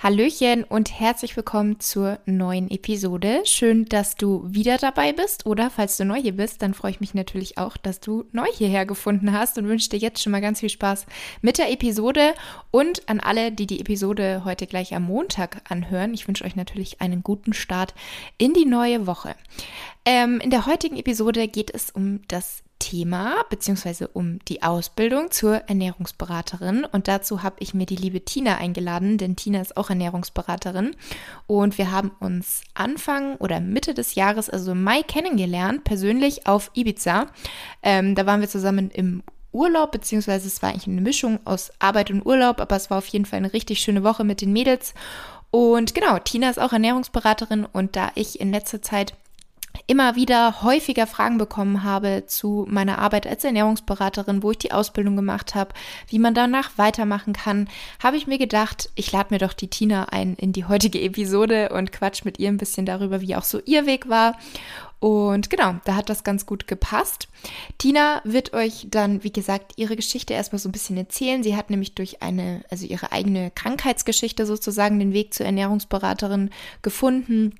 Hallöchen 0.00 0.62
und 0.62 1.00
herzlich 1.00 1.36
willkommen 1.36 1.80
zur 1.80 2.20
neuen 2.24 2.70
Episode. 2.70 3.40
Schön, 3.44 3.84
dass 3.84 4.14
du 4.14 4.44
wieder 4.46 4.78
dabei 4.78 5.12
bist 5.12 5.44
oder 5.44 5.70
falls 5.70 5.96
du 5.96 6.04
neu 6.04 6.20
hier 6.20 6.36
bist, 6.36 6.62
dann 6.62 6.72
freue 6.72 6.92
ich 6.92 7.00
mich 7.00 7.14
natürlich 7.14 7.58
auch, 7.58 7.76
dass 7.76 7.98
du 7.98 8.24
neu 8.30 8.46
hierher 8.54 8.86
gefunden 8.86 9.32
hast 9.32 9.58
und 9.58 9.66
wünsche 9.66 9.88
dir 9.90 9.98
jetzt 9.98 10.22
schon 10.22 10.30
mal 10.30 10.40
ganz 10.40 10.60
viel 10.60 10.68
Spaß 10.68 11.04
mit 11.42 11.58
der 11.58 11.72
Episode 11.72 12.34
und 12.70 13.08
an 13.08 13.18
alle, 13.18 13.50
die 13.50 13.66
die 13.66 13.80
Episode 13.80 14.42
heute 14.44 14.68
gleich 14.68 14.94
am 14.94 15.02
Montag 15.02 15.68
anhören. 15.68 16.14
Ich 16.14 16.28
wünsche 16.28 16.44
euch 16.44 16.54
natürlich 16.54 17.00
einen 17.00 17.24
guten 17.24 17.52
Start 17.52 17.92
in 18.38 18.54
die 18.54 18.66
neue 18.66 19.08
Woche. 19.08 19.34
Ähm, 20.04 20.38
in 20.38 20.50
der 20.50 20.66
heutigen 20.66 20.96
Episode 20.96 21.48
geht 21.48 21.74
es 21.74 21.90
um 21.90 22.20
das 22.28 22.62
Thema 22.78 23.44
beziehungsweise 23.50 24.08
um 24.08 24.38
die 24.46 24.62
Ausbildung 24.62 25.30
zur 25.30 25.56
Ernährungsberaterin. 25.68 26.84
Und 26.84 27.08
dazu 27.08 27.42
habe 27.42 27.56
ich 27.58 27.74
mir 27.74 27.86
die 27.86 27.96
liebe 27.96 28.24
Tina 28.24 28.56
eingeladen, 28.56 29.18
denn 29.18 29.36
Tina 29.36 29.60
ist 29.60 29.76
auch 29.76 29.90
Ernährungsberaterin. 29.90 30.96
Und 31.46 31.78
wir 31.78 31.90
haben 31.90 32.12
uns 32.20 32.62
Anfang 32.74 33.36
oder 33.36 33.60
Mitte 33.60 33.94
des 33.94 34.14
Jahres, 34.14 34.48
also 34.48 34.72
im 34.72 34.82
Mai, 34.82 35.02
kennengelernt, 35.02 35.84
persönlich 35.84 36.46
auf 36.46 36.70
Ibiza. 36.74 37.26
Ähm, 37.82 38.14
da 38.14 38.26
waren 38.26 38.40
wir 38.40 38.48
zusammen 38.48 38.90
im 38.90 39.22
Urlaub, 39.52 39.92
beziehungsweise 39.92 40.46
es 40.46 40.62
war 40.62 40.70
eigentlich 40.70 40.86
eine 40.86 41.00
Mischung 41.00 41.40
aus 41.44 41.70
Arbeit 41.78 42.10
und 42.10 42.24
Urlaub, 42.24 42.60
aber 42.60 42.76
es 42.76 42.90
war 42.90 42.98
auf 42.98 43.06
jeden 43.08 43.24
Fall 43.24 43.38
eine 43.38 43.52
richtig 43.52 43.80
schöne 43.80 44.04
Woche 44.04 44.24
mit 44.24 44.40
den 44.40 44.52
Mädels. 44.52 44.94
Und 45.50 45.94
genau, 45.94 46.18
Tina 46.18 46.50
ist 46.50 46.60
auch 46.60 46.72
Ernährungsberaterin 46.72 47.64
und 47.64 47.96
da 47.96 48.10
ich 48.14 48.40
in 48.40 48.52
letzter 48.52 48.82
Zeit 48.82 49.14
immer 49.86 50.16
wieder 50.16 50.62
häufiger 50.62 51.06
Fragen 51.06 51.38
bekommen 51.38 51.84
habe 51.84 52.24
zu 52.26 52.66
meiner 52.68 52.98
Arbeit 52.98 53.26
als 53.26 53.44
Ernährungsberaterin, 53.44 54.42
wo 54.42 54.50
ich 54.50 54.58
die 54.58 54.72
Ausbildung 54.72 55.16
gemacht 55.16 55.54
habe, 55.54 55.74
wie 56.08 56.18
man 56.18 56.34
danach 56.34 56.72
weitermachen 56.76 57.32
kann, 57.32 57.68
habe 58.02 58.16
ich 58.16 58.26
mir 58.26 58.38
gedacht, 58.38 58.90
ich 58.94 59.12
lade 59.12 59.28
mir 59.30 59.38
doch 59.38 59.52
die 59.52 59.68
Tina 59.68 60.04
ein 60.10 60.34
in 60.34 60.52
die 60.52 60.64
heutige 60.64 61.00
Episode 61.00 61.70
und 61.70 61.92
quatsch 61.92 62.24
mit 62.24 62.38
ihr 62.38 62.48
ein 62.48 62.58
bisschen 62.58 62.86
darüber, 62.86 63.20
wie 63.20 63.36
auch 63.36 63.44
so 63.44 63.60
ihr 63.64 63.86
Weg 63.86 64.08
war. 64.08 64.36
Und 65.00 65.48
genau, 65.48 65.76
da 65.84 65.94
hat 65.94 66.08
das 66.08 66.24
ganz 66.24 66.44
gut 66.44 66.66
gepasst. 66.66 67.28
Tina 67.78 68.20
wird 68.24 68.52
euch 68.52 68.88
dann, 68.90 69.22
wie 69.22 69.32
gesagt, 69.32 69.74
ihre 69.76 69.94
Geschichte 69.94 70.34
erstmal 70.34 70.58
so 70.58 70.68
ein 70.68 70.72
bisschen 70.72 70.96
erzählen. 70.96 71.44
Sie 71.44 71.56
hat 71.56 71.70
nämlich 71.70 71.94
durch 71.94 72.20
eine, 72.20 72.64
also 72.68 72.84
ihre 72.84 73.12
eigene 73.12 73.52
Krankheitsgeschichte 73.52 74.44
sozusagen 74.44 74.98
den 74.98 75.12
Weg 75.12 75.34
zur 75.34 75.46
Ernährungsberaterin 75.46 76.50
gefunden 76.82 77.54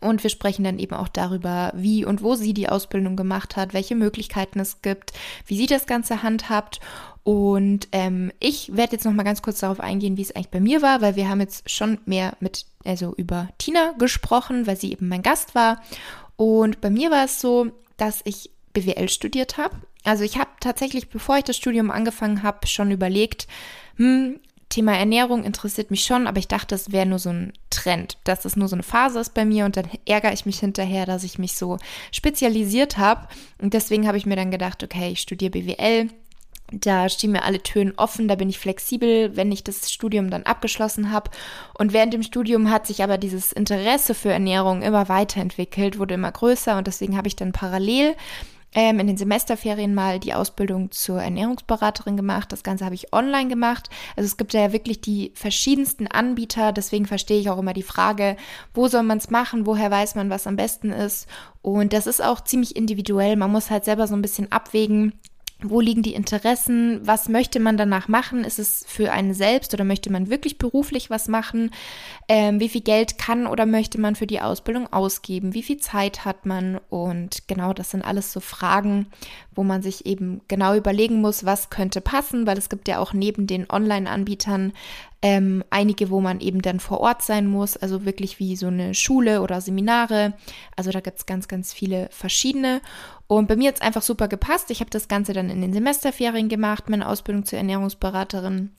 und 0.00 0.22
wir 0.22 0.30
sprechen 0.30 0.64
dann 0.64 0.78
eben 0.78 0.94
auch 0.94 1.08
darüber, 1.08 1.72
wie 1.74 2.04
und 2.04 2.22
wo 2.22 2.34
sie 2.34 2.54
die 2.54 2.68
Ausbildung 2.68 3.16
gemacht 3.16 3.56
hat, 3.56 3.74
welche 3.74 3.94
Möglichkeiten 3.94 4.60
es 4.60 4.82
gibt, 4.82 5.12
wie 5.46 5.56
sie 5.56 5.66
das 5.66 5.86
Ganze 5.86 6.22
handhabt. 6.22 6.80
Und 7.24 7.88
ähm, 7.92 8.32
ich 8.40 8.76
werde 8.76 8.92
jetzt 8.92 9.04
noch 9.04 9.12
mal 9.12 9.22
ganz 9.22 9.42
kurz 9.42 9.60
darauf 9.60 9.80
eingehen, 9.80 10.16
wie 10.16 10.22
es 10.22 10.34
eigentlich 10.34 10.50
bei 10.50 10.60
mir 10.60 10.82
war, 10.82 11.00
weil 11.00 11.16
wir 11.16 11.28
haben 11.28 11.40
jetzt 11.40 11.70
schon 11.70 11.98
mehr 12.04 12.36
mit, 12.40 12.66
also 12.84 13.14
über 13.16 13.48
Tina 13.58 13.92
gesprochen, 13.98 14.66
weil 14.66 14.76
sie 14.76 14.92
eben 14.92 15.08
mein 15.08 15.22
Gast 15.22 15.54
war. 15.54 15.80
Und 16.36 16.80
bei 16.80 16.90
mir 16.90 17.10
war 17.10 17.24
es 17.24 17.40
so, 17.40 17.70
dass 17.96 18.22
ich 18.24 18.50
BWL 18.72 19.08
studiert 19.08 19.58
habe. 19.58 19.76
Also 20.04 20.24
ich 20.24 20.38
habe 20.38 20.50
tatsächlich, 20.60 21.10
bevor 21.10 21.38
ich 21.38 21.44
das 21.44 21.56
Studium 21.56 21.90
angefangen 21.90 22.42
habe, 22.42 22.66
schon 22.66 22.90
überlegt, 22.90 23.46
hm, 23.96 24.40
Thema 24.72 24.96
Ernährung 24.96 25.44
interessiert 25.44 25.90
mich 25.90 26.02
schon, 26.02 26.26
aber 26.26 26.38
ich 26.38 26.48
dachte, 26.48 26.74
es 26.74 26.92
wäre 26.92 27.04
nur 27.04 27.18
so 27.18 27.28
ein 27.28 27.52
Trend, 27.68 28.16
dass 28.24 28.40
das 28.40 28.56
nur 28.56 28.68
so 28.68 28.76
eine 28.76 28.82
Phase 28.82 29.20
ist 29.20 29.34
bei 29.34 29.44
mir 29.44 29.66
und 29.66 29.76
dann 29.76 29.86
ärgere 30.06 30.32
ich 30.32 30.46
mich 30.46 30.60
hinterher, 30.60 31.04
dass 31.04 31.24
ich 31.24 31.38
mich 31.38 31.56
so 31.56 31.76
spezialisiert 32.10 32.96
habe. 32.96 33.28
Und 33.60 33.74
deswegen 33.74 34.08
habe 34.08 34.16
ich 34.16 34.24
mir 34.24 34.34
dann 34.34 34.50
gedacht, 34.50 34.82
okay, 34.82 35.10
ich 35.10 35.20
studiere 35.20 35.50
BWL. 35.50 36.08
Da 36.72 37.10
stehen 37.10 37.32
mir 37.32 37.42
alle 37.42 37.62
Türen 37.62 37.92
offen, 37.98 38.28
da 38.28 38.34
bin 38.34 38.48
ich 38.48 38.58
flexibel, 38.58 39.36
wenn 39.36 39.52
ich 39.52 39.62
das 39.62 39.92
Studium 39.92 40.30
dann 40.30 40.44
abgeschlossen 40.44 41.12
habe. 41.12 41.30
Und 41.78 41.92
während 41.92 42.14
dem 42.14 42.22
Studium 42.22 42.70
hat 42.70 42.86
sich 42.86 43.02
aber 43.02 43.18
dieses 43.18 43.52
Interesse 43.52 44.14
für 44.14 44.32
Ernährung 44.32 44.80
immer 44.80 45.10
weiterentwickelt, 45.10 45.98
wurde 45.98 46.14
immer 46.14 46.32
größer 46.32 46.78
und 46.78 46.86
deswegen 46.86 47.18
habe 47.18 47.28
ich 47.28 47.36
dann 47.36 47.52
parallel 47.52 48.16
ähm, 48.74 49.00
in 49.00 49.06
den 49.06 49.16
Semesterferien 49.16 49.94
mal 49.94 50.18
die 50.18 50.34
Ausbildung 50.34 50.90
zur 50.90 51.20
Ernährungsberaterin 51.20 52.16
gemacht. 52.16 52.52
Das 52.52 52.62
Ganze 52.62 52.84
habe 52.84 52.94
ich 52.94 53.12
online 53.12 53.48
gemacht. 53.48 53.90
Also 54.16 54.26
es 54.26 54.36
gibt 54.36 54.54
ja 54.54 54.72
wirklich 54.72 55.00
die 55.00 55.32
verschiedensten 55.34 56.06
Anbieter. 56.06 56.72
Deswegen 56.72 57.06
verstehe 57.06 57.40
ich 57.40 57.50
auch 57.50 57.58
immer 57.58 57.74
die 57.74 57.82
Frage, 57.82 58.36
wo 58.74 58.88
soll 58.88 59.02
man 59.02 59.18
es 59.18 59.30
machen? 59.30 59.66
Woher 59.66 59.90
weiß 59.90 60.14
man, 60.14 60.30
was 60.30 60.46
am 60.46 60.56
besten 60.56 60.90
ist? 60.90 61.26
Und 61.60 61.92
das 61.92 62.06
ist 62.06 62.22
auch 62.22 62.42
ziemlich 62.42 62.76
individuell. 62.76 63.36
Man 63.36 63.52
muss 63.52 63.70
halt 63.70 63.84
selber 63.84 64.06
so 64.06 64.14
ein 64.14 64.22
bisschen 64.22 64.50
abwägen 64.50 65.12
wo 65.64 65.80
liegen 65.80 66.02
die 66.02 66.14
Interessen? 66.14 67.00
Was 67.06 67.28
möchte 67.28 67.60
man 67.60 67.76
danach 67.76 68.08
machen? 68.08 68.44
Ist 68.44 68.58
es 68.58 68.84
für 68.86 69.12
einen 69.12 69.34
selbst 69.34 69.72
oder 69.72 69.84
möchte 69.84 70.10
man 70.10 70.30
wirklich 70.30 70.58
beruflich 70.58 71.10
was 71.10 71.28
machen? 71.28 71.70
Ähm, 72.34 72.60
wie 72.60 72.70
viel 72.70 72.80
Geld 72.80 73.18
kann 73.18 73.46
oder 73.46 73.66
möchte 73.66 74.00
man 74.00 74.16
für 74.16 74.26
die 74.26 74.40
Ausbildung 74.40 74.90
ausgeben? 74.90 75.52
Wie 75.52 75.62
viel 75.62 75.76
Zeit 75.76 76.24
hat 76.24 76.46
man? 76.46 76.80
Und 76.88 77.46
genau, 77.46 77.74
das 77.74 77.90
sind 77.90 78.02
alles 78.02 78.32
so 78.32 78.40
Fragen, 78.40 79.08
wo 79.54 79.64
man 79.64 79.82
sich 79.82 80.06
eben 80.06 80.40
genau 80.48 80.74
überlegen 80.74 81.20
muss, 81.20 81.44
was 81.44 81.68
könnte 81.68 82.00
passen, 82.00 82.46
weil 82.46 82.56
es 82.56 82.70
gibt 82.70 82.88
ja 82.88 83.00
auch 83.00 83.12
neben 83.12 83.46
den 83.46 83.68
Online-Anbietern 83.68 84.72
ähm, 85.20 85.62
einige, 85.68 86.08
wo 86.08 86.22
man 86.22 86.40
eben 86.40 86.62
dann 86.62 86.80
vor 86.80 87.00
Ort 87.00 87.20
sein 87.20 87.46
muss, 87.46 87.76
also 87.76 88.06
wirklich 88.06 88.38
wie 88.38 88.56
so 88.56 88.68
eine 88.68 88.94
Schule 88.94 89.42
oder 89.42 89.60
Seminare. 89.60 90.32
Also 90.74 90.90
da 90.90 91.00
gibt 91.00 91.18
es 91.18 91.26
ganz, 91.26 91.48
ganz 91.48 91.74
viele 91.74 92.08
verschiedene. 92.12 92.80
Und 93.26 93.46
bei 93.46 93.56
mir 93.56 93.68
hat 93.68 93.74
es 93.74 93.82
einfach 93.82 94.00
super 94.00 94.28
gepasst. 94.28 94.70
Ich 94.70 94.80
habe 94.80 94.88
das 94.88 95.06
Ganze 95.06 95.34
dann 95.34 95.50
in 95.50 95.60
den 95.60 95.74
Semesterferien 95.74 96.48
gemacht, 96.48 96.88
meine 96.88 97.06
Ausbildung 97.06 97.44
zur 97.44 97.58
Ernährungsberaterin 97.58 98.70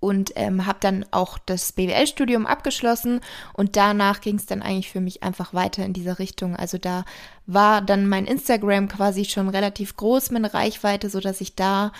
und 0.00 0.32
ähm, 0.36 0.66
habe 0.66 0.78
dann 0.80 1.04
auch 1.10 1.38
das 1.38 1.72
BWL-Studium 1.72 2.46
abgeschlossen 2.46 3.20
und 3.52 3.76
danach 3.76 4.20
ging 4.20 4.36
es 4.36 4.46
dann 4.46 4.62
eigentlich 4.62 4.90
für 4.90 5.00
mich 5.00 5.22
einfach 5.22 5.54
weiter 5.54 5.84
in 5.84 5.92
dieser 5.92 6.18
Richtung. 6.18 6.54
Also 6.54 6.78
da 6.78 7.04
war 7.46 7.82
dann 7.82 8.08
mein 8.08 8.26
Instagram 8.26 8.88
quasi 8.88 9.24
schon 9.24 9.48
relativ 9.48 9.96
groß, 9.96 10.30
meine 10.30 10.54
Reichweite, 10.54 11.10
so 11.10 11.20
dass 11.20 11.40
ich 11.40 11.56
da 11.56 11.92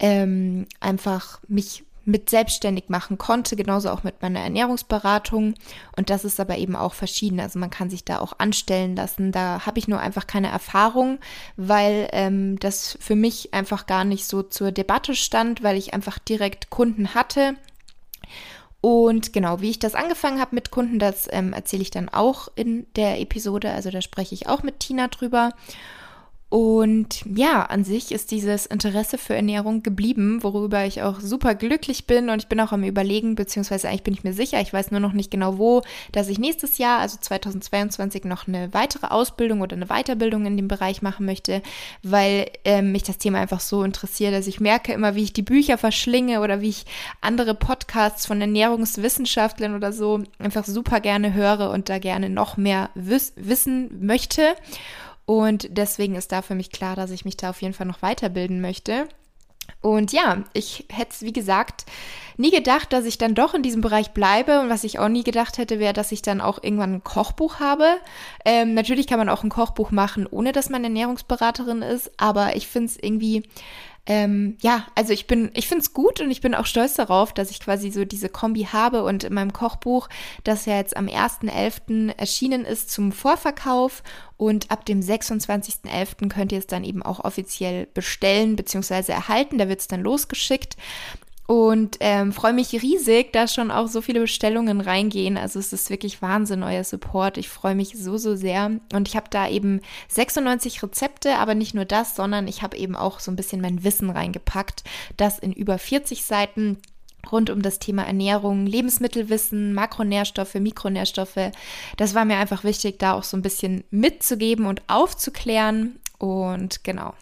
ähm, 0.00 0.66
einfach 0.80 1.40
mich 1.46 1.84
mit 2.04 2.30
selbstständig 2.30 2.88
machen 2.88 3.18
konnte, 3.18 3.56
genauso 3.56 3.90
auch 3.90 4.02
mit 4.02 4.22
meiner 4.22 4.40
Ernährungsberatung. 4.40 5.54
Und 5.96 6.10
das 6.10 6.24
ist 6.24 6.40
aber 6.40 6.58
eben 6.58 6.76
auch 6.76 6.94
verschieden. 6.94 7.40
Also 7.40 7.58
man 7.58 7.70
kann 7.70 7.90
sich 7.90 8.04
da 8.04 8.18
auch 8.18 8.38
anstellen 8.38 8.96
lassen. 8.96 9.32
Da 9.32 9.66
habe 9.66 9.78
ich 9.78 9.88
nur 9.88 10.00
einfach 10.00 10.26
keine 10.26 10.48
Erfahrung, 10.48 11.18
weil 11.56 12.08
ähm, 12.12 12.58
das 12.58 12.98
für 13.00 13.16
mich 13.16 13.54
einfach 13.54 13.86
gar 13.86 14.04
nicht 14.04 14.26
so 14.26 14.42
zur 14.42 14.72
Debatte 14.72 15.14
stand, 15.14 15.62
weil 15.62 15.76
ich 15.76 15.94
einfach 15.94 16.18
direkt 16.18 16.70
Kunden 16.70 17.14
hatte. 17.14 17.56
Und 18.80 19.32
genau, 19.32 19.62
wie 19.62 19.70
ich 19.70 19.78
das 19.78 19.94
angefangen 19.94 20.40
habe 20.40 20.54
mit 20.54 20.70
Kunden, 20.70 20.98
das 20.98 21.26
ähm, 21.30 21.54
erzähle 21.54 21.80
ich 21.80 21.90
dann 21.90 22.10
auch 22.10 22.48
in 22.54 22.86
der 22.96 23.18
Episode. 23.18 23.70
Also 23.70 23.90
da 23.90 24.02
spreche 24.02 24.34
ich 24.34 24.46
auch 24.46 24.62
mit 24.62 24.80
Tina 24.80 25.08
drüber. 25.08 25.52
Und 26.54 27.22
ja, 27.26 27.62
an 27.64 27.82
sich 27.82 28.12
ist 28.12 28.30
dieses 28.30 28.66
Interesse 28.66 29.18
für 29.18 29.34
Ernährung 29.34 29.82
geblieben, 29.82 30.44
worüber 30.44 30.84
ich 30.84 31.02
auch 31.02 31.18
super 31.18 31.56
glücklich 31.56 32.06
bin. 32.06 32.30
Und 32.30 32.38
ich 32.38 32.46
bin 32.46 32.60
auch 32.60 32.70
am 32.70 32.84
Überlegen, 32.84 33.34
beziehungsweise 33.34 33.88
eigentlich 33.88 34.04
bin 34.04 34.14
ich 34.14 34.22
mir 34.22 34.34
sicher, 34.34 34.60
ich 34.60 34.72
weiß 34.72 34.92
nur 34.92 35.00
noch 35.00 35.14
nicht 35.14 35.32
genau 35.32 35.58
wo, 35.58 35.82
dass 36.12 36.28
ich 36.28 36.38
nächstes 36.38 36.78
Jahr, 36.78 37.00
also 37.00 37.18
2022, 37.20 38.22
noch 38.22 38.46
eine 38.46 38.72
weitere 38.72 39.08
Ausbildung 39.08 39.62
oder 39.62 39.74
eine 39.74 39.86
Weiterbildung 39.86 40.46
in 40.46 40.56
dem 40.56 40.68
Bereich 40.68 41.02
machen 41.02 41.26
möchte, 41.26 41.60
weil 42.04 42.46
äh, 42.64 42.82
mich 42.82 43.02
das 43.02 43.18
Thema 43.18 43.40
einfach 43.40 43.58
so 43.58 43.82
interessiert. 43.82 44.32
Also 44.32 44.48
ich 44.48 44.60
merke 44.60 44.92
immer, 44.92 45.16
wie 45.16 45.24
ich 45.24 45.32
die 45.32 45.42
Bücher 45.42 45.76
verschlinge 45.76 46.40
oder 46.40 46.60
wie 46.60 46.68
ich 46.68 46.86
andere 47.20 47.56
Podcasts 47.56 48.26
von 48.26 48.40
Ernährungswissenschaftlern 48.40 49.74
oder 49.74 49.92
so 49.92 50.22
einfach 50.38 50.66
super 50.66 51.00
gerne 51.00 51.34
höre 51.34 51.70
und 51.70 51.88
da 51.88 51.98
gerne 51.98 52.30
noch 52.30 52.56
mehr 52.56 52.90
wiss 52.94 53.32
wissen 53.34 54.06
möchte. 54.06 54.54
Und 55.26 55.68
deswegen 55.70 56.16
ist 56.16 56.32
da 56.32 56.42
für 56.42 56.54
mich 56.54 56.70
klar, 56.70 56.96
dass 56.96 57.10
ich 57.10 57.24
mich 57.24 57.36
da 57.36 57.50
auf 57.50 57.62
jeden 57.62 57.74
Fall 57.74 57.86
noch 57.86 58.02
weiterbilden 58.02 58.60
möchte. 58.60 59.08
Und 59.80 60.12
ja, 60.12 60.44
ich 60.52 60.86
hätte 60.90 61.12
es, 61.12 61.22
wie 61.22 61.32
gesagt, 61.32 61.84
nie 62.36 62.50
gedacht, 62.50 62.92
dass 62.92 63.04
ich 63.04 63.18
dann 63.18 63.34
doch 63.34 63.54
in 63.54 63.62
diesem 63.62 63.80
Bereich 63.80 64.10
bleibe. 64.10 64.60
Und 64.60 64.68
was 64.68 64.84
ich 64.84 64.98
auch 64.98 65.08
nie 65.08 65.24
gedacht 65.24 65.58
hätte, 65.58 65.78
wäre, 65.78 65.92
dass 65.92 66.12
ich 66.12 66.22
dann 66.22 66.40
auch 66.40 66.62
irgendwann 66.62 66.94
ein 66.94 67.04
Kochbuch 67.04 67.60
habe. 67.60 67.96
Ähm, 68.44 68.74
natürlich 68.74 69.06
kann 69.06 69.18
man 69.18 69.28
auch 69.28 69.42
ein 69.42 69.50
Kochbuch 69.50 69.90
machen, 69.90 70.26
ohne 70.26 70.52
dass 70.52 70.68
man 70.68 70.84
Ernährungsberaterin 70.84 71.82
ist. 71.82 72.10
Aber 72.18 72.56
ich 72.56 72.66
finde 72.66 72.88
es 72.88 72.98
irgendwie 73.00 73.44
ähm, 74.06 74.58
ja, 74.60 74.86
also 74.94 75.14
ich 75.14 75.26
bin, 75.26 75.50
ich 75.54 75.66
finde 75.66 75.82
es 75.82 75.94
gut 75.94 76.20
und 76.20 76.30
ich 76.30 76.42
bin 76.42 76.54
auch 76.54 76.66
stolz 76.66 76.94
darauf, 76.94 77.32
dass 77.32 77.50
ich 77.50 77.60
quasi 77.60 77.90
so 77.90 78.04
diese 78.04 78.28
Kombi 78.28 78.64
habe 78.64 79.02
und 79.02 79.24
in 79.24 79.32
meinem 79.32 79.52
Kochbuch, 79.54 80.08
das 80.44 80.66
ja 80.66 80.76
jetzt 80.76 80.96
am 80.96 81.06
1.11. 81.06 82.18
erschienen 82.18 82.66
ist 82.66 82.90
zum 82.90 83.12
Vorverkauf 83.12 84.02
und 84.36 84.70
ab 84.70 84.84
dem 84.84 85.00
26.11. 85.00 86.28
könnt 86.28 86.52
ihr 86.52 86.58
es 86.58 86.66
dann 86.66 86.84
eben 86.84 87.02
auch 87.02 87.24
offiziell 87.24 87.86
bestellen 87.94 88.56
bzw. 88.56 89.10
erhalten. 89.12 89.56
Da 89.56 89.68
wird 89.68 89.80
es 89.80 89.88
dann 89.88 90.02
losgeschickt. 90.02 90.76
Und 91.46 91.98
ähm, 92.00 92.32
freue 92.32 92.54
mich 92.54 92.72
riesig, 92.72 93.32
dass 93.34 93.54
schon 93.54 93.70
auch 93.70 93.88
so 93.88 94.00
viele 94.00 94.20
Bestellungen 94.20 94.80
reingehen. 94.80 95.36
Also 95.36 95.58
es 95.58 95.74
ist 95.74 95.90
wirklich 95.90 96.22
Wahnsinn, 96.22 96.62
euer 96.62 96.84
Support. 96.84 97.36
Ich 97.36 97.50
freue 97.50 97.74
mich 97.74 97.98
so, 97.98 98.16
so 98.16 98.34
sehr. 98.34 98.80
Und 98.94 99.08
ich 99.08 99.16
habe 99.16 99.26
da 99.28 99.46
eben 99.48 99.80
96 100.08 100.82
Rezepte, 100.82 101.36
aber 101.36 101.54
nicht 101.54 101.74
nur 101.74 101.84
das, 101.84 102.16
sondern 102.16 102.48
ich 102.48 102.62
habe 102.62 102.78
eben 102.78 102.96
auch 102.96 103.20
so 103.20 103.30
ein 103.30 103.36
bisschen 103.36 103.60
mein 103.60 103.84
Wissen 103.84 104.08
reingepackt, 104.08 104.84
das 105.18 105.38
in 105.38 105.52
über 105.52 105.76
40 105.76 106.24
Seiten 106.24 106.78
rund 107.30 107.50
um 107.50 107.60
das 107.60 107.78
Thema 107.78 108.04
Ernährung, 108.04 108.66
Lebensmittelwissen, 108.66 109.74
Makronährstoffe, 109.74 110.54
Mikronährstoffe. 110.54 111.50
Das 111.98 112.14
war 112.14 112.24
mir 112.24 112.36
einfach 112.36 112.64
wichtig, 112.64 112.98
da 112.98 113.14
auch 113.14 113.22
so 113.22 113.36
ein 113.36 113.42
bisschen 113.42 113.84
mitzugeben 113.90 114.64
und 114.64 114.82
aufzuklären. 114.88 115.98
Und 116.18 116.84
genau. 116.84 117.14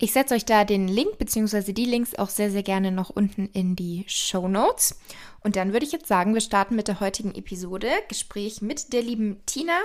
Ich 0.00 0.12
setze 0.12 0.34
euch 0.34 0.44
da 0.44 0.64
den 0.64 0.86
Link 0.86 1.18
bzw. 1.18 1.72
die 1.72 1.84
Links 1.84 2.14
auch 2.14 2.28
sehr, 2.28 2.52
sehr 2.52 2.62
gerne 2.62 2.92
noch 2.92 3.10
unten 3.10 3.46
in 3.46 3.74
die 3.74 4.04
Show 4.06 4.46
Notes. 4.46 4.96
Und 5.42 5.56
dann 5.56 5.72
würde 5.72 5.86
ich 5.86 5.92
jetzt 5.92 6.08
sagen, 6.08 6.34
wir 6.34 6.40
starten 6.40 6.76
mit 6.76 6.88
der 6.88 7.00
heutigen 7.00 7.34
Episode. 7.34 7.88
Gespräch 8.08 8.60
mit 8.60 8.92
der 8.92 9.02
lieben 9.02 9.40
Tina. 9.46 9.78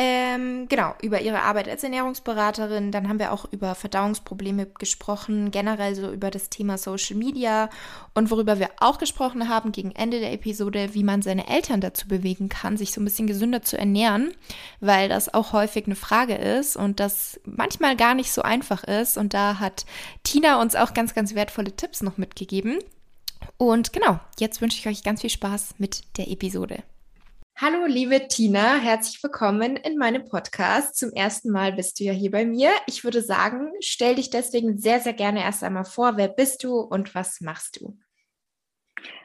Ähm, 0.00 0.68
genau, 0.68 0.94
über 1.02 1.20
ihre 1.22 1.42
Arbeit 1.42 1.68
als 1.68 1.82
Ernährungsberaterin. 1.82 2.92
Dann 2.92 3.08
haben 3.08 3.18
wir 3.18 3.32
auch 3.32 3.46
über 3.50 3.74
Verdauungsprobleme 3.74 4.66
gesprochen, 4.66 5.50
generell 5.50 5.96
so 5.96 6.12
über 6.12 6.30
das 6.30 6.50
Thema 6.50 6.78
Social 6.78 7.16
Media 7.16 7.68
und 8.14 8.30
worüber 8.30 8.60
wir 8.60 8.70
auch 8.78 8.98
gesprochen 8.98 9.48
haben 9.48 9.72
gegen 9.72 9.90
Ende 9.90 10.20
der 10.20 10.32
Episode, 10.32 10.94
wie 10.94 11.02
man 11.02 11.20
seine 11.20 11.48
Eltern 11.48 11.80
dazu 11.80 12.06
bewegen 12.06 12.48
kann, 12.48 12.76
sich 12.76 12.92
so 12.92 13.00
ein 13.00 13.04
bisschen 13.04 13.26
gesünder 13.26 13.62
zu 13.62 13.76
ernähren, 13.76 14.32
weil 14.78 15.08
das 15.08 15.34
auch 15.34 15.52
häufig 15.52 15.86
eine 15.86 15.96
Frage 15.96 16.36
ist 16.36 16.76
und 16.76 17.00
das 17.00 17.40
manchmal 17.44 17.96
gar 17.96 18.14
nicht 18.14 18.30
so 18.32 18.42
einfach 18.42 18.84
ist. 18.84 19.18
Und 19.18 19.34
da 19.34 19.58
hat 19.58 19.84
Tina 20.22 20.60
uns 20.62 20.76
auch 20.76 20.94
ganz, 20.94 21.12
ganz 21.12 21.34
wertvolle 21.34 21.74
Tipps 21.74 22.02
noch 22.02 22.18
mitgegeben. 22.18 22.78
Und 23.56 23.92
genau, 23.92 24.20
jetzt 24.38 24.60
wünsche 24.60 24.78
ich 24.78 24.86
euch 24.86 25.02
ganz 25.02 25.20
viel 25.20 25.30
Spaß 25.30 25.74
mit 25.78 26.16
der 26.18 26.28
Episode. 26.30 26.82
Hallo, 27.60 27.86
liebe 27.86 28.28
Tina, 28.28 28.76
herzlich 28.76 29.20
willkommen 29.20 29.76
in 29.76 29.98
meinem 29.98 30.24
Podcast. 30.24 30.96
Zum 30.96 31.10
ersten 31.10 31.50
Mal 31.50 31.72
bist 31.72 31.98
du 31.98 32.04
ja 32.04 32.12
hier 32.12 32.30
bei 32.30 32.44
mir. 32.44 32.70
Ich 32.86 33.02
würde 33.02 33.20
sagen, 33.20 33.72
stell 33.80 34.14
dich 34.14 34.30
deswegen 34.30 34.78
sehr, 34.78 35.00
sehr 35.00 35.12
gerne 35.12 35.42
erst 35.42 35.64
einmal 35.64 35.84
vor. 35.84 36.16
Wer 36.16 36.28
bist 36.28 36.62
du 36.62 36.78
und 36.78 37.16
was 37.16 37.40
machst 37.40 37.80
du? 37.80 37.98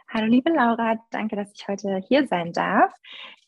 Hallo, 0.10 0.25
liebe 0.25 0.50
Laura, 0.50 0.95
danke, 1.12 1.36
dass 1.36 1.51
ich 1.54 1.68
heute 1.68 2.01
hier 2.07 2.27
sein 2.27 2.54
darf. 2.54 2.92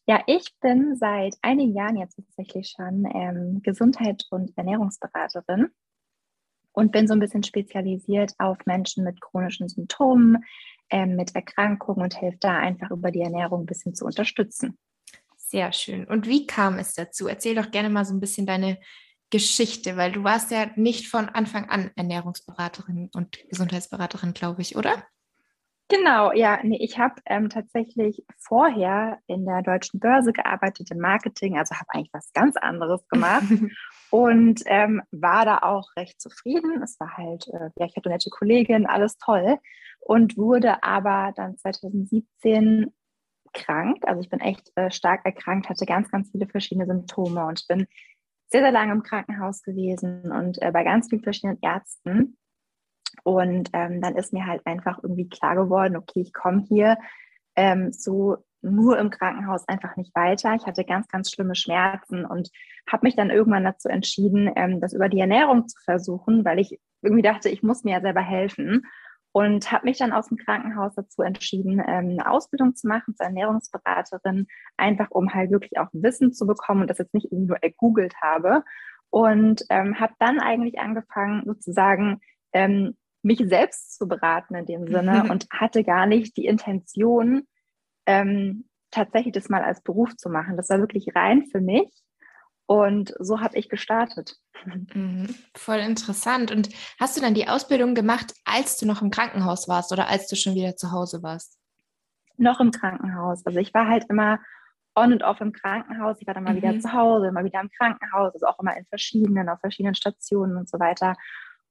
Ja, 0.07 0.21
ich 0.27 0.53
bin 0.61 0.95
seit 0.95 1.35
einigen 1.41 1.73
Jahren 1.73 1.97
jetzt 1.97 2.17
tatsächlich 2.17 2.71
schon 2.75 3.05
ähm, 3.11 3.61
Gesundheit- 3.63 4.27
und 4.29 4.55
Ernährungsberaterin 4.55 5.71
und 6.75 6.91
bin 6.91 7.07
so 7.07 7.13
ein 7.13 7.19
bisschen 7.19 7.43
spezialisiert 7.43 8.33
auf 8.37 8.57
Menschen 8.65 9.03
mit 9.03 9.21
chronischen 9.21 9.67
Symptomen, 9.67 10.43
ähm, 10.89 11.15
mit 11.15 11.33
Erkrankungen 11.35 12.03
und 12.03 12.19
hilft 12.19 12.43
da 12.43 12.57
einfach 12.57 12.91
über 12.91 13.11
die 13.11 13.21
Ernährung 13.21 13.61
ein 13.61 13.65
bisschen 13.65 13.95
zu 13.95 14.05
unterstützen. 14.05 14.77
Sehr 15.37 15.71
schön. 15.71 16.05
Und 16.05 16.27
wie 16.27 16.45
kam 16.45 16.77
es 16.77 16.93
dazu? 16.93 17.27
Erzähl 17.27 17.55
doch 17.55 17.71
gerne 17.71 17.89
mal 17.89 18.05
so 18.05 18.13
ein 18.13 18.19
bisschen 18.19 18.45
deine 18.45 18.77
Geschichte, 19.29 19.97
weil 19.97 20.11
du 20.11 20.23
warst 20.23 20.51
ja 20.51 20.69
nicht 20.75 21.07
von 21.07 21.29
Anfang 21.29 21.69
an 21.69 21.91
Ernährungsberaterin 21.95 23.09
und 23.13 23.37
Gesundheitsberaterin, 23.49 24.33
glaube 24.33 24.61
ich, 24.61 24.75
oder? 24.75 25.03
Genau, 25.87 26.31
ja, 26.31 26.59
nee, 26.63 26.79
ich 26.81 26.97
habe 26.97 27.15
ähm, 27.27 27.49
tatsächlich 27.49 28.25
vorher 28.39 29.19
in 29.27 29.45
der 29.45 29.61
deutschen 29.61 29.99
Börse 29.99 30.33
gearbeitet 30.33 30.89
im 30.89 30.97
Marketing, 30.97 31.59
also 31.59 31.75
habe 31.75 31.85
eigentlich 31.89 32.13
was 32.13 32.33
ganz 32.33 32.57
anderes 32.57 33.07
gemacht 33.07 33.43
und 34.09 34.63
ähm, 34.65 35.03
war 35.11 35.45
da 35.45 35.59
auch 35.59 35.95
recht 35.95 36.19
zufrieden. 36.19 36.81
Es 36.81 36.99
war 36.99 37.15
halt, 37.17 37.47
äh, 37.49 37.69
ja, 37.77 37.85
ich 37.85 37.95
hatte 37.95 38.09
nette 38.09 38.31
Kollegin, 38.31 38.87
alles 38.87 39.17
toll 39.19 39.59
und 39.99 40.37
wurde 40.37 40.81
aber 40.81 41.33
dann 41.35 41.55
2017 41.55 42.91
krank. 43.53 43.97
Also 44.07 44.21
ich 44.21 44.29
bin 44.29 44.39
echt 44.39 44.71
äh, 44.75 44.89
stark 44.89 45.23
erkrankt, 45.23 45.69
hatte 45.69 45.85
ganz, 45.85 46.09
ganz 46.09 46.31
viele 46.31 46.47
verschiedene 46.47 46.87
Symptome 46.87 47.45
und 47.45 47.67
bin 47.67 47.85
sehr, 48.49 48.61
sehr 48.61 48.71
lange 48.71 48.91
im 48.91 49.03
Krankenhaus 49.03 49.61
gewesen 49.61 50.31
und 50.31 50.61
äh, 50.61 50.71
bei 50.71 50.83
ganz 50.83 51.09
vielen 51.09 51.23
verschiedenen 51.23 51.59
Ärzten. 51.61 52.37
Und 53.23 53.69
ähm, 53.73 54.01
dann 54.01 54.15
ist 54.15 54.33
mir 54.33 54.45
halt 54.45 54.65
einfach 54.65 54.99
irgendwie 55.01 55.29
klar 55.29 55.55
geworden, 55.55 55.95
okay, 55.95 56.21
ich 56.21 56.33
komme 56.33 56.63
hier 56.67 56.97
ähm, 57.55 57.91
so 57.91 58.37
nur 58.61 58.97
im 58.97 59.11
Krankenhaus 59.11 59.67
einfach 59.67 59.95
nicht 59.95 60.15
weiter. 60.15 60.55
Ich 60.55 60.65
hatte 60.65 60.83
ganz, 60.83 61.07
ganz 61.07 61.31
schlimme 61.31 61.55
Schmerzen 61.55 62.25
und 62.25 62.49
habe 62.89 63.05
mich 63.05 63.15
dann 63.15 63.29
irgendwann 63.29 63.63
dazu 63.63 63.89
entschieden, 63.89 64.51
ähm, 64.55 64.81
das 64.81 64.93
über 64.93 65.07
die 65.07 65.19
Ernährung 65.19 65.67
zu 65.67 65.77
versuchen, 65.83 66.43
weil 66.43 66.59
ich 66.59 66.79
irgendwie 67.01 67.21
dachte, 67.21 67.49
ich 67.49 67.63
muss 67.63 67.83
mir 67.83 67.93
ja 67.93 68.01
selber 68.01 68.21
helfen 68.21 68.83
und 69.31 69.71
habe 69.71 69.85
mich 69.85 69.97
dann 69.97 70.13
aus 70.13 70.29
dem 70.29 70.37
Krankenhaus 70.37 70.95
dazu 70.95 71.21
entschieden, 71.21 71.79
ähm, 71.85 72.11
eine 72.11 72.31
Ausbildung 72.31 72.73
zu 72.73 72.87
machen 72.87 73.15
zur 73.15 73.25
Ernährungsberaterin, 73.25 74.47
einfach 74.77 75.11
um 75.11 75.33
halt 75.33 75.51
wirklich 75.51 75.77
auch 75.77 75.89
Wissen 75.91 76.33
zu 76.33 76.47
bekommen 76.47 76.81
und 76.81 76.89
das 76.89 76.97
jetzt 76.99 77.13
nicht 77.13 77.25
irgendwie 77.31 77.49
nur 77.49 77.61
ergoogelt 77.61 78.15
habe. 78.21 78.63
Und 79.09 79.63
ähm, 79.69 79.99
habe 79.99 80.13
dann 80.19 80.39
eigentlich 80.39 80.79
angefangen, 80.79 81.43
sozusagen 81.45 82.21
ähm, 82.53 82.95
mich 83.25 83.41
selbst 83.45 83.97
zu 83.97 84.07
beraten 84.07 84.55
in 84.55 84.65
dem 84.65 84.87
Sinne 84.87 85.27
und 85.29 85.47
hatte 85.49 85.83
gar 85.83 86.05
nicht 86.05 86.37
die 86.37 86.45
Intention, 86.45 87.47
ähm, 88.05 88.69
tatsächlich 88.91 89.33
das 89.33 89.49
mal 89.49 89.63
als 89.63 89.81
Beruf 89.81 90.15
zu 90.15 90.29
machen. 90.29 90.57
Das 90.57 90.69
war 90.69 90.79
wirklich 90.79 91.15
rein 91.15 91.45
für 91.51 91.59
mich. 91.59 91.89
Und 92.67 93.13
so 93.19 93.41
habe 93.41 93.57
ich 93.57 93.67
gestartet. 93.69 94.37
Mhm, 94.95 95.35
voll 95.55 95.77
interessant. 95.77 96.49
Und 96.49 96.69
hast 96.99 97.15
du 97.15 97.21
dann 97.21 97.35
die 97.35 97.47
Ausbildung 97.47 97.93
gemacht, 97.93 98.33
als 98.45 98.77
du 98.77 98.87
noch 98.87 99.03
im 99.03 99.11
Krankenhaus 99.11 99.67
warst 99.67 99.91
oder 99.91 100.07
als 100.07 100.27
du 100.27 100.35
schon 100.35 100.55
wieder 100.55 100.75
zu 100.75 100.91
Hause 100.91 101.21
warst? 101.21 101.59
Noch 102.37 102.59
im 102.59 102.71
Krankenhaus. 102.71 103.45
Also 103.45 103.59
ich 103.59 103.75
war 103.75 103.87
halt 103.87 104.05
immer 104.09 104.39
on 104.95 105.13
und 105.13 105.21
off 105.21 105.39
im 105.39 105.51
Krankenhaus. 105.51 106.17
Ich 106.19 106.25
war 106.25 106.33
dann 106.33 106.45
mal 106.45 106.53
mhm. 106.53 106.57
wieder 106.57 106.79
zu 106.79 106.93
Hause, 106.93 107.31
mal 107.31 107.45
wieder 107.45 107.61
im 107.61 107.69
Krankenhaus, 107.69 108.33
also 108.33 108.47
auch 108.47 108.57
immer 108.57 108.75
in 108.75 108.85
verschiedenen, 108.85 109.49
auf 109.49 109.59
verschiedenen 109.59 109.93
Stationen 109.93 110.57
und 110.57 110.67
so 110.67 110.79
weiter. 110.79 111.15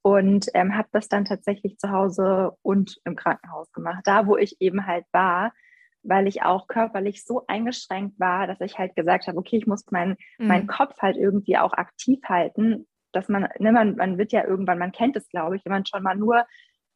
Und 0.06 0.48
ähm, 0.52 0.76
habe 0.76 0.88
das 0.92 1.08
dann 1.08 1.24
tatsächlich 1.24 1.78
zu 1.78 1.90
Hause 1.90 2.52
und 2.60 3.00
im 3.06 3.16
Krankenhaus 3.16 3.72
gemacht. 3.72 4.02
Da, 4.04 4.26
wo 4.26 4.36
ich 4.36 4.60
eben 4.60 4.86
halt 4.86 5.06
war, 5.12 5.54
weil 6.02 6.26
ich 6.26 6.42
auch 6.42 6.66
körperlich 6.66 7.24
so 7.24 7.46
eingeschränkt 7.46 8.20
war, 8.20 8.46
dass 8.46 8.60
ich 8.60 8.78
halt 8.78 8.96
gesagt 8.96 9.26
habe, 9.26 9.38
okay, 9.38 9.56
ich 9.56 9.66
muss 9.66 9.90
meinen 9.90 10.16
mhm. 10.36 10.48
meinen 10.48 10.66
Kopf 10.66 10.98
halt 11.00 11.16
irgendwie 11.16 11.56
auch 11.56 11.72
aktiv 11.72 12.20
halten, 12.28 12.86
dass 13.12 13.30
man, 13.30 13.48
ne, 13.58 13.72
man, 13.72 13.96
man 13.96 14.18
wird 14.18 14.32
ja 14.32 14.44
irgendwann, 14.44 14.78
man 14.78 14.92
kennt 14.92 15.16
es, 15.16 15.26
glaube 15.30 15.56
ich, 15.56 15.64
wenn 15.64 15.72
man 15.72 15.86
schon 15.86 16.02
mal 16.02 16.16
nur, 16.16 16.44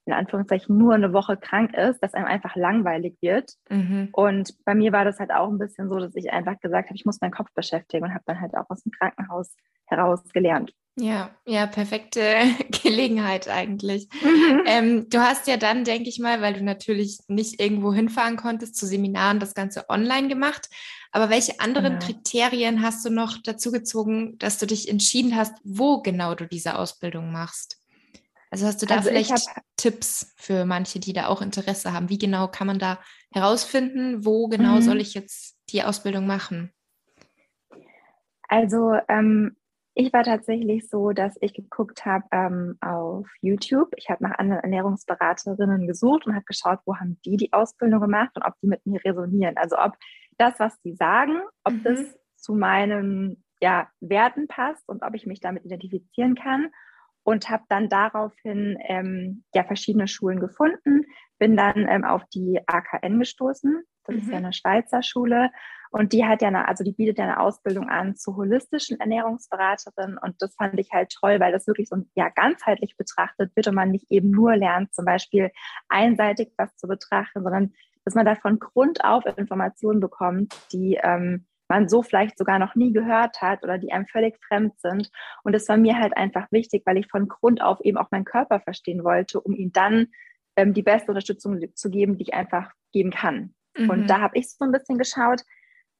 in 0.08 0.14
Anführungszeichen, 0.14 0.76
nur 0.76 0.94
eine 0.94 1.12
Woche 1.12 1.36
krank 1.36 1.74
ist, 1.74 2.02
dass 2.02 2.14
einem 2.14 2.26
einfach 2.26 2.56
langweilig 2.56 3.16
wird. 3.20 3.52
Mhm. 3.68 4.08
Und 4.12 4.54
bei 4.64 4.74
mir 4.74 4.92
war 4.92 5.04
das 5.04 5.18
halt 5.18 5.30
auch 5.30 5.48
ein 5.48 5.58
bisschen 5.58 5.88
so, 5.88 5.98
dass 5.98 6.14
ich 6.16 6.32
einfach 6.32 6.58
gesagt 6.60 6.88
habe, 6.88 6.96
ich 6.96 7.04
muss 7.04 7.20
meinen 7.20 7.32
Kopf 7.32 7.52
beschäftigen 7.54 8.04
und 8.04 8.14
habe 8.14 8.24
dann 8.26 8.40
halt 8.40 8.54
auch 8.54 8.68
aus 8.68 8.82
dem 8.82 8.92
Krankenhaus 8.92 9.54
heraus 9.86 10.22
gelernt. 10.32 10.72
Ja, 11.00 11.30
ja, 11.46 11.66
perfekte 11.66 12.20
Gelegenheit 12.82 13.48
eigentlich. 13.48 14.08
Mhm. 14.22 14.62
Ähm, 14.66 15.08
du 15.08 15.20
hast 15.20 15.46
ja 15.46 15.56
dann, 15.56 15.84
denke 15.84 16.08
ich 16.08 16.18
mal, 16.18 16.40
weil 16.40 16.54
du 16.54 16.64
natürlich 16.64 17.20
nicht 17.28 17.60
irgendwo 17.60 17.92
hinfahren 17.92 18.36
konntest 18.36 18.76
zu 18.76 18.86
Seminaren, 18.86 19.38
das 19.38 19.54
Ganze 19.54 19.88
online 19.88 20.28
gemacht. 20.28 20.68
Aber 21.12 21.30
welche 21.30 21.60
anderen 21.60 21.98
genau. 21.98 22.04
Kriterien 22.04 22.82
hast 22.82 23.04
du 23.04 23.10
noch 23.10 23.38
dazu 23.42 23.70
gezogen, 23.70 24.36
dass 24.38 24.58
du 24.58 24.66
dich 24.66 24.88
entschieden 24.88 25.36
hast, 25.36 25.54
wo 25.62 26.02
genau 26.02 26.34
du 26.34 26.46
diese 26.46 26.76
Ausbildung 26.76 27.30
machst? 27.32 27.77
Also 28.50 28.66
hast 28.66 28.80
du 28.80 28.86
da 28.86 28.96
also 28.96 29.10
vielleicht 29.10 29.30
hab, 29.30 29.62
Tipps 29.76 30.34
für 30.36 30.64
manche, 30.64 31.00
die 31.00 31.12
da 31.12 31.26
auch 31.26 31.42
Interesse 31.42 31.92
haben? 31.92 32.08
Wie 32.08 32.18
genau 32.18 32.48
kann 32.48 32.66
man 32.66 32.78
da 32.78 32.98
herausfinden, 33.32 34.24
wo 34.24 34.48
genau 34.48 34.76
mhm. 34.76 34.82
soll 34.82 35.00
ich 35.00 35.14
jetzt 35.14 35.58
die 35.70 35.82
Ausbildung 35.82 36.26
machen? 36.26 36.72
Also 38.48 38.94
ähm, 39.08 39.56
ich 39.94 40.12
war 40.12 40.24
tatsächlich 40.24 40.88
so, 40.88 41.12
dass 41.12 41.36
ich 41.40 41.52
geguckt 41.52 42.06
habe 42.06 42.24
ähm, 42.30 42.78
auf 42.80 43.26
YouTube. 43.42 43.92
Ich 43.96 44.08
habe 44.08 44.24
nach 44.24 44.38
anderen 44.38 44.62
Ernährungsberaterinnen 44.62 45.86
gesucht 45.86 46.26
und 46.26 46.34
habe 46.34 46.44
geschaut, 46.44 46.78
wo 46.86 46.96
haben 46.96 47.18
die 47.24 47.36
die 47.36 47.52
Ausbildung 47.52 48.00
gemacht 48.00 48.30
und 48.36 48.44
ob 48.44 48.54
die 48.62 48.68
mit 48.68 48.86
mir 48.86 49.04
resonieren. 49.04 49.56
Also 49.56 49.76
ob 49.76 49.96
das, 50.38 50.54
was 50.58 50.80
die 50.82 50.94
sagen, 50.94 51.40
ob 51.64 51.74
mhm. 51.74 51.82
das 51.82 51.98
zu 52.36 52.54
meinen 52.54 53.44
ja, 53.60 53.88
Werten 54.00 54.46
passt 54.46 54.88
und 54.88 55.02
ob 55.02 55.14
ich 55.14 55.26
mich 55.26 55.40
damit 55.40 55.64
identifizieren 55.64 56.36
kann 56.36 56.68
und 57.28 57.50
habe 57.50 57.64
dann 57.68 57.90
daraufhin 57.90 58.78
ähm, 58.80 59.44
ja 59.52 59.62
verschiedene 59.62 60.08
Schulen 60.08 60.40
gefunden, 60.40 61.04
bin 61.38 61.58
dann 61.58 61.86
ähm, 61.86 62.02
auf 62.06 62.22
die 62.32 62.58
AKN 62.66 63.18
gestoßen. 63.18 63.82
Das 64.04 64.14
mhm. 64.14 64.22
ist 64.22 64.28
ja 64.28 64.38
mhm. 64.38 64.44
eine 64.46 64.52
Schweizer 64.54 65.02
Schule 65.02 65.50
und 65.90 66.14
die 66.14 66.24
hat 66.24 66.40
ja 66.40 66.48
eine, 66.48 66.66
also 66.66 66.84
die 66.84 66.92
bietet 66.92 67.18
ja 67.18 67.24
eine 67.24 67.40
Ausbildung 67.40 67.90
an 67.90 68.16
zur 68.16 68.36
holistischen 68.36 68.98
Ernährungsberaterin 68.98 70.16
und 70.22 70.36
das 70.40 70.54
fand 70.54 70.80
ich 70.80 70.90
halt 70.90 71.12
toll, 71.20 71.38
weil 71.38 71.52
das 71.52 71.66
wirklich 71.66 71.90
so 71.90 71.96
ja 72.14 72.30
ganzheitlich 72.30 72.96
betrachtet 72.96 73.54
wird 73.54 73.68
und 73.68 73.74
man 73.74 73.90
nicht 73.90 74.10
eben 74.10 74.30
nur 74.30 74.56
lernt, 74.56 74.94
zum 74.94 75.04
Beispiel 75.04 75.50
einseitig 75.90 76.54
was 76.56 76.74
zu 76.76 76.88
betrachten, 76.88 77.42
sondern 77.42 77.74
dass 78.06 78.14
man 78.14 78.24
da 78.24 78.36
von 78.36 78.58
Grund 78.58 79.04
auf 79.04 79.26
Informationen 79.36 80.00
bekommt, 80.00 80.54
die 80.72 80.98
ähm, 81.02 81.44
man 81.68 81.88
so 81.88 82.02
vielleicht 82.02 82.38
sogar 82.38 82.58
noch 82.58 82.74
nie 82.74 82.92
gehört 82.92 83.40
hat 83.42 83.62
oder 83.62 83.78
die 83.78 83.92
einem 83.92 84.06
völlig 84.06 84.38
fremd 84.46 84.78
sind. 84.80 85.10
Und 85.42 85.52
das 85.52 85.68
war 85.68 85.76
mir 85.76 85.98
halt 85.98 86.16
einfach 86.16 86.50
wichtig, 86.50 86.82
weil 86.86 86.96
ich 86.96 87.08
von 87.08 87.28
Grund 87.28 87.62
auf 87.62 87.80
eben 87.82 87.98
auch 87.98 88.10
meinen 88.10 88.24
Körper 88.24 88.60
verstehen 88.60 89.04
wollte, 89.04 89.40
um 89.40 89.54
ihm 89.54 89.72
dann 89.72 90.08
ähm, 90.56 90.74
die 90.74 90.82
beste 90.82 91.10
Unterstützung 91.10 91.60
zu 91.74 91.90
geben, 91.90 92.16
die 92.16 92.24
ich 92.24 92.34
einfach 92.34 92.72
geben 92.92 93.10
kann. 93.10 93.54
Mhm. 93.76 93.90
Und 93.90 94.06
da 94.08 94.20
habe 94.20 94.38
ich 94.38 94.50
so 94.50 94.64
ein 94.64 94.72
bisschen 94.72 94.98
geschaut. 94.98 95.42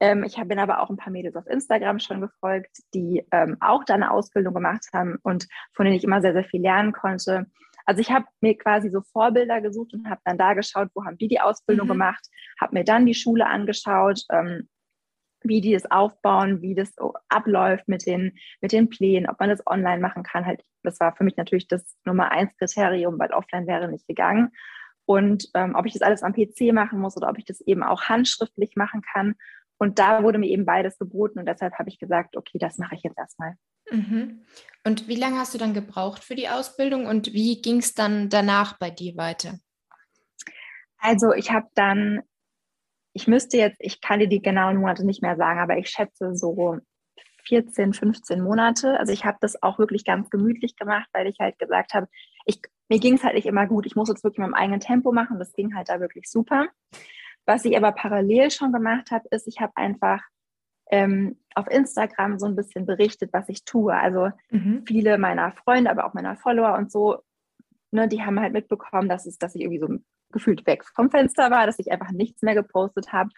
Ähm, 0.00 0.24
ich 0.24 0.36
bin 0.36 0.58
aber 0.58 0.80
auch 0.80 0.90
ein 0.90 0.96
paar 0.96 1.12
Mädels 1.12 1.36
auf 1.36 1.46
Instagram 1.46 1.98
schon 1.98 2.20
gefolgt, 2.20 2.78
die 2.94 3.24
ähm, 3.32 3.56
auch 3.60 3.84
da 3.84 3.94
eine 3.94 4.10
Ausbildung 4.10 4.54
gemacht 4.54 4.86
haben 4.92 5.18
und 5.22 5.46
von 5.72 5.84
denen 5.84 5.96
ich 5.96 6.04
immer 6.04 6.20
sehr, 6.20 6.32
sehr 6.32 6.44
viel 6.44 6.62
lernen 6.62 6.92
konnte. 6.92 7.46
Also 7.84 8.00
ich 8.00 8.10
habe 8.10 8.26
mir 8.40 8.56
quasi 8.56 8.90
so 8.90 9.00
Vorbilder 9.00 9.60
gesucht 9.60 9.94
und 9.94 10.08
habe 10.10 10.20
dann 10.24 10.38
da 10.38 10.54
geschaut, 10.54 10.90
wo 10.94 11.04
haben 11.04 11.16
die 11.18 11.28
die 11.28 11.40
Ausbildung 11.40 11.86
mhm. 11.86 11.92
gemacht, 11.92 12.28
habe 12.60 12.74
mir 12.74 12.84
dann 12.84 13.06
die 13.06 13.14
Schule 13.14 13.46
angeschaut, 13.46 14.24
ähm, 14.30 14.68
wie 15.42 15.60
die 15.60 15.72
das 15.72 15.90
aufbauen, 15.90 16.62
wie 16.62 16.74
das 16.74 16.94
abläuft 17.28 17.88
mit 17.88 18.06
den, 18.06 18.38
mit 18.60 18.72
den 18.72 18.88
Plänen, 18.88 19.28
ob 19.28 19.38
man 19.40 19.48
das 19.48 19.66
online 19.66 20.00
machen 20.00 20.22
kann. 20.22 20.46
Halt, 20.46 20.62
das 20.82 21.00
war 21.00 21.14
für 21.14 21.24
mich 21.24 21.36
natürlich 21.36 21.68
das 21.68 21.96
Nummer 22.04 22.30
eins 22.30 22.56
Kriterium, 22.56 23.18
weil 23.18 23.32
offline 23.32 23.66
wäre 23.66 23.88
nicht 23.88 24.06
gegangen. 24.06 24.50
Und 25.04 25.48
ähm, 25.54 25.74
ob 25.74 25.86
ich 25.86 25.94
das 25.94 26.02
alles 26.02 26.22
am 26.22 26.34
PC 26.34 26.72
machen 26.72 27.00
muss 27.00 27.16
oder 27.16 27.30
ob 27.30 27.38
ich 27.38 27.44
das 27.44 27.60
eben 27.62 27.82
auch 27.82 28.02
handschriftlich 28.04 28.76
machen 28.76 29.02
kann. 29.02 29.36
Und 29.78 29.98
da 29.98 30.22
wurde 30.22 30.38
mir 30.38 30.48
eben 30.48 30.66
beides 30.66 30.98
geboten 30.98 31.38
und 31.38 31.46
deshalb 31.46 31.78
habe 31.78 31.88
ich 31.88 31.98
gesagt, 31.98 32.36
okay, 32.36 32.58
das 32.58 32.78
mache 32.78 32.96
ich 32.96 33.04
jetzt 33.04 33.16
erstmal. 33.16 33.54
Mhm. 33.90 34.44
Und 34.84 35.08
wie 35.08 35.14
lange 35.14 35.38
hast 35.38 35.54
du 35.54 35.58
dann 35.58 35.72
gebraucht 35.72 36.24
für 36.24 36.34
die 36.34 36.48
Ausbildung 36.48 37.06
und 37.06 37.32
wie 37.32 37.62
ging 37.62 37.78
es 37.78 37.94
dann 37.94 38.28
danach 38.28 38.78
bei 38.78 38.90
dir 38.90 39.16
weiter? 39.16 39.58
Also 40.98 41.32
ich 41.32 41.52
habe 41.52 41.68
dann 41.74 42.22
ich 43.12 43.26
müsste 43.26 43.56
jetzt, 43.56 43.78
ich 43.80 44.00
kann 44.00 44.20
dir 44.20 44.28
die 44.28 44.42
genauen 44.42 44.76
Monate 44.76 45.04
nicht 45.04 45.22
mehr 45.22 45.36
sagen, 45.36 45.60
aber 45.60 45.76
ich 45.78 45.88
schätze 45.88 46.34
so 46.36 46.78
14, 47.48 47.94
15 47.94 48.40
Monate. 48.40 48.98
Also 48.98 49.12
ich 49.12 49.24
habe 49.24 49.38
das 49.40 49.62
auch 49.62 49.78
wirklich 49.78 50.04
ganz 50.04 50.30
gemütlich 50.30 50.76
gemacht, 50.76 51.08
weil 51.12 51.26
ich 51.26 51.38
halt 51.40 51.58
gesagt 51.58 51.94
habe, 51.94 52.06
ich, 52.44 52.60
mir 52.88 52.98
ging 52.98 53.14
es 53.14 53.24
halt 53.24 53.34
nicht 53.34 53.46
immer 53.46 53.66
gut. 53.66 53.86
Ich 53.86 53.96
muss 53.96 54.08
jetzt 54.08 54.22
wirklich 54.22 54.38
mit 54.38 54.50
meinem 54.50 54.60
eigenen 54.60 54.80
Tempo 54.80 55.12
machen. 55.12 55.38
Das 55.38 55.52
ging 55.52 55.74
halt 55.74 55.88
da 55.88 56.00
wirklich 56.00 56.30
super. 56.30 56.68
Was 57.46 57.64
ich 57.64 57.76
aber 57.76 57.92
parallel 57.92 58.50
schon 58.50 58.72
gemacht 58.72 59.10
habe, 59.10 59.26
ist, 59.30 59.48
ich 59.48 59.60
habe 59.60 59.72
einfach 59.76 60.22
ähm, 60.90 61.38
auf 61.54 61.66
Instagram 61.68 62.38
so 62.38 62.46
ein 62.46 62.56
bisschen 62.56 62.86
berichtet, 62.86 63.32
was 63.32 63.48
ich 63.48 63.64
tue. 63.64 63.94
Also 63.94 64.30
mhm. 64.50 64.84
viele 64.86 65.18
meiner 65.18 65.52
Freunde, 65.52 65.90
aber 65.90 66.04
auch 66.04 66.14
meiner 66.14 66.36
Follower 66.36 66.76
und 66.76 66.92
so, 66.92 67.22
ne, 67.90 68.08
die 68.08 68.22
haben 68.22 68.40
halt 68.40 68.52
mitbekommen, 68.52 69.08
dass, 69.08 69.26
es, 69.26 69.38
dass 69.38 69.54
ich 69.54 69.62
irgendwie 69.62 69.80
so 69.80 69.98
gefühlt 70.30 70.66
weg 70.66 70.84
vom 70.94 71.10
Fenster 71.10 71.50
war, 71.50 71.66
dass 71.66 71.78
ich 71.78 71.90
einfach 71.90 72.10
nichts 72.10 72.42
mehr 72.42 72.54
gepostet 72.54 73.12
habe. 73.12 73.30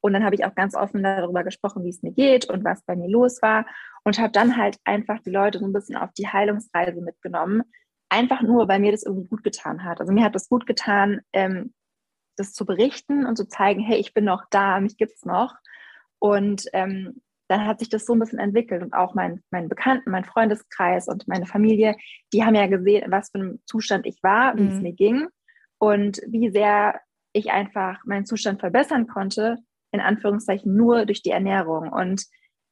Und 0.00 0.12
dann 0.12 0.24
habe 0.24 0.34
ich 0.34 0.44
auch 0.44 0.54
ganz 0.54 0.74
offen 0.74 1.02
darüber 1.02 1.42
gesprochen, 1.42 1.84
wie 1.84 1.88
es 1.88 2.02
mir 2.02 2.12
geht 2.12 2.48
und 2.48 2.64
was 2.64 2.84
bei 2.84 2.94
mir 2.94 3.08
los 3.08 3.42
war. 3.42 3.66
Und 4.04 4.18
habe 4.18 4.32
dann 4.32 4.56
halt 4.56 4.78
einfach 4.84 5.18
die 5.20 5.30
Leute 5.30 5.58
so 5.58 5.66
ein 5.66 5.72
bisschen 5.72 5.96
auf 5.96 6.12
die 6.12 6.28
Heilungsreise 6.28 7.00
mitgenommen. 7.00 7.62
Einfach 8.08 8.42
nur, 8.42 8.68
weil 8.68 8.80
mir 8.80 8.92
das 8.92 9.02
irgendwie 9.02 9.28
gut 9.28 9.42
getan 9.42 9.84
hat. 9.84 10.00
Also 10.00 10.12
mir 10.12 10.24
hat 10.24 10.34
das 10.34 10.48
gut 10.48 10.66
getan, 10.66 11.20
ähm, 11.32 11.74
das 12.36 12.52
zu 12.52 12.64
berichten 12.64 13.26
und 13.26 13.36
zu 13.36 13.48
zeigen, 13.48 13.80
hey, 13.80 13.98
ich 13.98 14.14
bin 14.14 14.24
noch 14.24 14.44
da, 14.50 14.78
mich 14.80 14.96
gibt 14.96 15.12
es 15.16 15.24
noch. 15.24 15.54
Und 16.20 16.66
ähm, 16.72 17.20
dann 17.48 17.66
hat 17.66 17.80
sich 17.80 17.88
das 17.88 18.06
so 18.06 18.12
ein 18.12 18.18
bisschen 18.18 18.38
entwickelt 18.38 18.82
und 18.82 18.92
auch 18.92 19.14
mein, 19.14 19.42
mein 19.50 19.68
Bekannten, 19.68 20.10
mein 20.10 20.24
Freundeskreis 20.24 21.08
und 21.08 21.26
meine 21.26 21.46
Familie, 21.46 21.96
die 22.32 22.44
haben 22.44 22.54
ja 22.54 22.66
gesehen, 22.66 23.04
in 23.04 23.10
was 23.10 23.30
für 23.30 23.38
einem 23.38 23.60
Zustand 23.66 24.06
ich 24.06 24.22
war, 24.22 24.56
wie 24.56 24.62
mhm. 24.62 24.68
es 24.68 24.80
mir 24.80 24.92
ging 24.92 25.28
und 25.78 26.20
wie 26.26 26.50
sehr 26.50 27.00
ich 27.32 27.50
einfach 27.50 28.04
meinen 28.04 28.26
Zustand 28.26 28.60
verbessern 28.60 29.06
konnte, 29.06 29.58
in 29.92 30.00
Anführungszeichen 30.00 30.74
nur 30.74 31.06
durch 31.06 31.22
die 31.22 31.30
Ernährung. 31.30 31.92
Und 31.92 32.24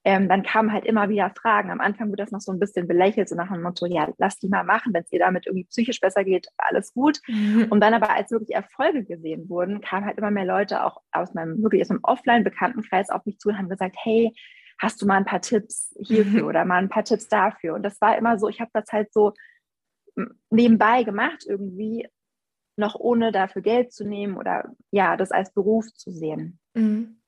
ähm, 0.04 0.28
dann 0.28 0.44
kamen 0.44 0.72
halt 0.72 0.84
immer 0.84 1.08
wieder 1.08 1.30
Fragen. 1.30 1.70
Am 1.70 1.80
Anfang 1.80 2.08
wurde 2.08 2.22
das 2.22 2.30
noch 2.30 2.40
so 2.40 2.52
ein 2.52 2.60
bisschen 2.60 2.86
belächelt, 2.86 3.28
so 3.28 3.34
nach 3.34 3.50
dem 3.50 3.62
Motto, 3.62 3.86
ja, 3.86 4.08
lass 4.18 4.38
die 4.38 4.48
mal 4.48 4.64
machen, 4.64 4.94
wenn 4.94 5.02
es 5.02 5.10
dir 5.10 5.18
damit 5.18 5.46
irgendwie 5.46 5.66
psychisch 5.66 6.00
besser 6.00 6.22
geht, 6.22 6.46
alles 6.58 6.92
gut. 6.92 7.20
Mhm. 7.26 7.66
Und 7.70 7.80
dann 7.80 7.92
aber, 7.92 8.10
als 8.10 8.30
wirklich 8.30 8.54
Erfolge 8.54 9.04
gesehen 9.04 9.48
wurden, 9.48 9.80
kamen 9.80 10.06
halt 10.06 10.18
immer 10.18 10.30
mehr 10.30 10.44
Leute 10.44 10.84
auch 10.84 11.00
aus 11.10 11.34
meinem, 11.34 11.60
wirklich 11.62 11.82
aus 11.82 11.88
meinem 11.88 12.04
Offline-Bekanntenkreis 12.04 13.10
auf 13.10 13.26
mich 13.26 13.38
zu 13.38 13.48
und 13.48 13.58
haben 13.58 13.68
gesagt, 13.68 13.96
hey, 13.98 14.32
hast 14.78 15.02
du 15.02 15.06
mal 15.06 15.16
ein 15.16 15.24
paar 15.24 15.40
Tipps 15.40 15.92
hierfür 15.98 16.42
mhm. 16.42 16.48
oder 16.48 16.64
mal 16.64 16.78
ein 16.78 16.88
paar 16.88 17.04
Tipps 17.04 17.28
dafür? 17.28 17.74
Und 17.74 17.82
das 17.82 18.00
war 18.00 18.16
immer 18.16 18.38
so, 18.38 18.48
ich 18.48 18.60
habe 18.60 18.70
das 18.74 18.92
halt 18.92 19.12
so 19.12 19.32
nebenbei 20.50 21.02
gemacht 21.02 21.44
irgendwie 21.46 22.06
noch 22.76 22.94
ohne 22.94 23.32
dafür 23.32 23.62
Geld 23.62 23.92
zu 23.92 24.04
nehmen 24.04 24.36
oder 24.36 24.70
ja, 24.90 25.16
das 25.16 25.30
als 25.32 25.52
Beruf 25.52 25.86
zu 25.94 26.10
sehen. 26.10 26.58
Mhm. 26.74 27.20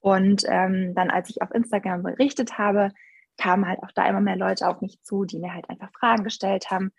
Und 0.00 0.44
ähm, 0.48 0.94
dann, 0.94 1.10
als 1.10 1.28
ich 1.30 1.42
auf 1.42 1.52
Instagram 1.52 2.02
berichtet 2.02 2.56
habe, 2.58 2.90
kamen 3.36 3.66
halt 3.66 3.82
auch 3.82 3.92
da 3.94 4.08
immer 4.08 4.20
mehr 4.20 4.36
Leute 4.36 4.68
auf 4.68 4.80
mich 4.80 5.00
zu, 5.02 5.24
die 5.24 5.38
mir 5.38 5.52
halt 5.54 5.68
einfach 5.68 5.90
Fragen 5.92 6.24
gestellt 6.24 6.70
haben. 6.70 6.92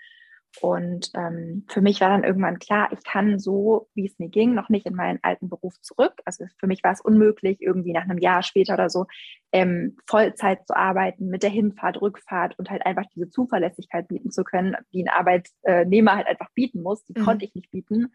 Und 0.61 1.11
ähm, 1.13 1.65
für 1.69 1.81
mich 1.81 2.01
war 2.01 2.09
dann 2.09 2.23
irgendwann 2.23 2.59
klar, 2.59 2.89
ich 2.91 3.03
kann 3.03 3.39
so, 3.39 3.87
wie 3.93 4.07
es 4.07 4.17
mir 4.17 4.29
ging, 4.29 4.53
noch 4.53 4.69
nicht 4.69 4.85
in 4.85 4.95
meinen 4.95 5.19
alten 5.21 5.47
Beruf 5.47 5.79
zurück. 5.81 6.13
Also 6.25 6.45
für 6.57 6.67
mich 6.67 6.83
war 6.83 6.91
es 6.91 7.01
unmöglich, 7.01 7.61
irgendwie 7.61 7.93
nach 7.93 8.03
einem 8.03 8.17
Jahr 8.17 8.41
später 8.41 8.73
oder 8.73 8.89
so 8.89 9.05
ähm, 9.51 9.97
Vollzeit 10.07 10.65
zu 10.67 10.75
arbeiten, 10.75 11.27
mit 11.27 11.43
der 11.43 11.49
Hinfahrt, 11.49 12.01
Rückfahrt 12.01 12.57
und 12.57 12.69
halt 12.69 12.85
einfach 12.85 13.05
diese 13.15 13.29
Zuverlässigkeit 13.29 14.07
bieten 14.07 14.31
zu 14.31 14.43
können, 14.43 14.75
die 14.91 15.03
ein 15.03 15.09
Arbeitnehmer 15.09 16.15
halt 16.15 16.27
einfach 16.27 16.49
bieten 16.53 16.81
muss. 16.81 17.03
Die 17.05 17.17
mhm. 17.17 17.23
konnte 17.23 17.45
ich 17.45 17.55
nicht 17.55 17.71
bieten. 17.71 18.11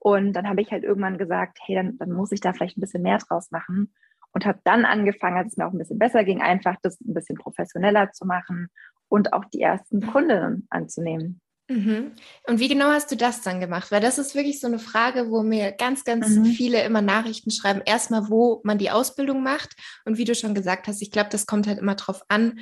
Und 0.00 0.32
dann 0.34 0.48
habe 0.48 0.60
ich 0.60 0.70
halt 0.70 0.84
irgendwann 0.84 1.18
gesagt, 1.18 1.58
hey, 1.64 1.76
dann, 1.76 1.96
dann 1.98 2.12
muss 2.12 2.32
ich 2.32 2.40
da 2.40 2.52
vielleicht 2.52 2.76
ein 2.76 2.82
bisschen 2.82 3.02
mehr 3.02 3.18
draus 3.18 3.50
machen. 3.50 3.94
Und 4.32 4.46
habe 4.46 4.60
dann 4.64 4.84
angefangen, 4.84 5.38
als 5.38 5.52
es 5.52 5.56
mir 5.56 5.66
auch 5.66 5.72
ein 5.72 5.78
bisschen 5.78 5.98
besser 5.98 6.22
ging, 6.22 6.42
einfach 6.42 6.76
das 6.82 7.00
ein 7.00 7.14
bisschen 7.14 7.38
professioneller 7.38 8.12
zu 8.12 8.26
machen 8.26 8.68
und 9.08 9.32
auch 9.32 9.44
die 9.46 9.62
ersten 9.62 10.06
Kundinnen 10.06 10.66
anzunehmen. 10.70 11.40
Mhm. 11.68 12.12
Und 12.46 12.60
wie 12.60 12.68
genau 12.68 12.86
hast 12.86 13.10
du 13.10 13.16
das 13.16 13.42
dann 13.42 13.60
gemacht? 13.60 13.92
Weil 13.92 14.00
das 14.00 14.18
ist 14.18 14.34
wirklich 14.34 14.58
so 14.58 14.66
eine 14.66 14.78
Frage, 14.78 15.30
wo 15.30 15.42
mir 15.42 15.72
ganz, 15.72 16.04
ganz 16.04 16.28
mhm. 16.28 16.46
viele 16.46 16.82
immer 16.82 17.02
Nachrichten 17.02 17.50
schreiben. 17.50 17.82
Erstmal, 17.84 18.30
wo 18.30 18.60
man 18.64 18.78
die 18.78 18.90
Ausbildung 18.90 19.42
macht. 19.42 19.76
Und 20.04 20.16
wie 20.16 20.24
du 20.24 20.34
schon 20.34 20.54
gesagt 20.54 20.88
hast, 20.88 21.02
ich 21.02 21.10
glaube, 21.10 21.28
das 21.30 21.46
kommt 21.46 21.66
halt 21.66 21.78
immer 21.78 21.94
drauf 21.94 22.22
an, 22.28 22.58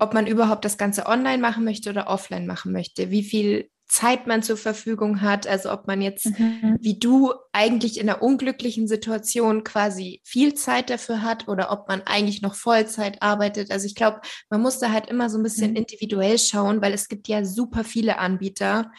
ob 0.00 0.14
man 0.14 0.26
überhaupt 0.26 0.64
das 0.64 0.78
Ganze 0.78 1.06
online 1.06 1.38
machen 1.38 1.64
möchte 1.64 1.90
oder 1.90 2.08
offline 2.08 2.46
machen 2.46 2.72
möchte. 2.72 3.10
Wie 3.10 3.22
viel 3.22 3.70
Zeit 3.90 4.28
man 4.28 4.42
zur 4.42 4.56
Verfügung 4.56 5.20
hat. 5.20 5.46
Also 5.46 5.72
ob 5.72 5.86
man 5.88 6.00
jetzt 6.00 6.26
mhm. 6.38 6.78
wie 6.80 6.98
du 6.98 7.34
eigentlich 7.52 7.98
in 7.98 8.08
einer 8.08 8.22
unglücklichen 8.22 8.86
Situation 8.86 9.64
quasi 9.64 10.20
viel 10.24 10.54
Zeit 10.54 10.90
dafür 10.90 11.22
hat 11.22 11.48
oder 11.48 11.72
ob 11.72 11.88
man 11.88 12.02
eigentlich 12.02 12.40
noch 12.40 12.54
Vollzeit 12.54 13.20
arbeitet. 13.20 13.72
Also 13.72 13.86
ich 13.86 13.96
glaube, 13.96 14.20
man 14.48 14.62
muss 14.62 14.78
da 14.78 14.92
halt 14.92 15.08
immer 15.08 15.28
so 15.28 15.38
ein 15.38 15.42
bisschen 15.42 15.72
mhm. 15.72 15.78
individuell 15.78 16.38
schauen, 16.38 16.80
weil 16.80 16.94
es 16.94 17.08
gibt 17.08 17.26
ja 17.26 17.44
super 17.44 17.82
viele 17.82 18.18
Anbieter. 18.18 18.92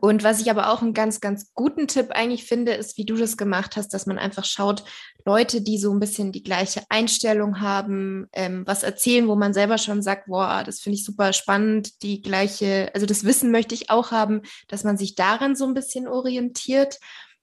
Und 0.00 0.24
was 0.24 0.40
ich 0.40 0.50
aber 0.50 0.70
auch 0.70 0.80
einen 0.80 0.94
ganz, 0.94 1.20
ganz 1.20 1.52
guten 1.52 1.86
Tipp 1.88 2.10
eigentlich 2.10 2.44
finde, 2.44 2.72
ist, 2.72 2.96
wie 2.96 3.04
du 3.04 3.16
das 3.16 3.36
gemacht 3.36 3.76
hast, 3.76 3.92
dass 3.92 4.06
man 4.06 4.18
einfach 4.18 4.44
schaut, 4.44 4.82
Leute, 5.26 5.60
die 5.60 5.78
so 5.78 5.92
ein 5.92 6.00
bisschen 6.00 6.32
die 6.32 6.42
gleiche 6.42 6.82
Einstellung 6.88 7.60
haben, 7.60 8.26
ähm, 8.32 8.62
was 8.66 8.82
erzählen, 8.82 9.28
wo 9.28 9.36
man 9.36 9.52
selber 9.52 9.76
schon 9.76 10.02
sagt, 10.02 10.26
boah, 10.26 10.62
das 10.64 10.80
finde 10.80 10.96
ich 10.96 11.04
super 11.04 11.32
spannend, 11.34 12.02
die 12.02 12.22
gleiche, 12.22 12.90
also 12.94 13.04
das 13.04 13.24
Wissen 13.24 13.50
möchte 13.50 13.74
ich 13.74 13.90
auch 13.90 14.10
haben, 14.10 14.42
dass 14.68 14.84
man 14.84 14.96
sich 14.96 15.16
daran 15.16 15.54
so 15.54 15.66
ein 15.66 15.74
bisschen 15.74 16.08
orientiert. 16.08 16.98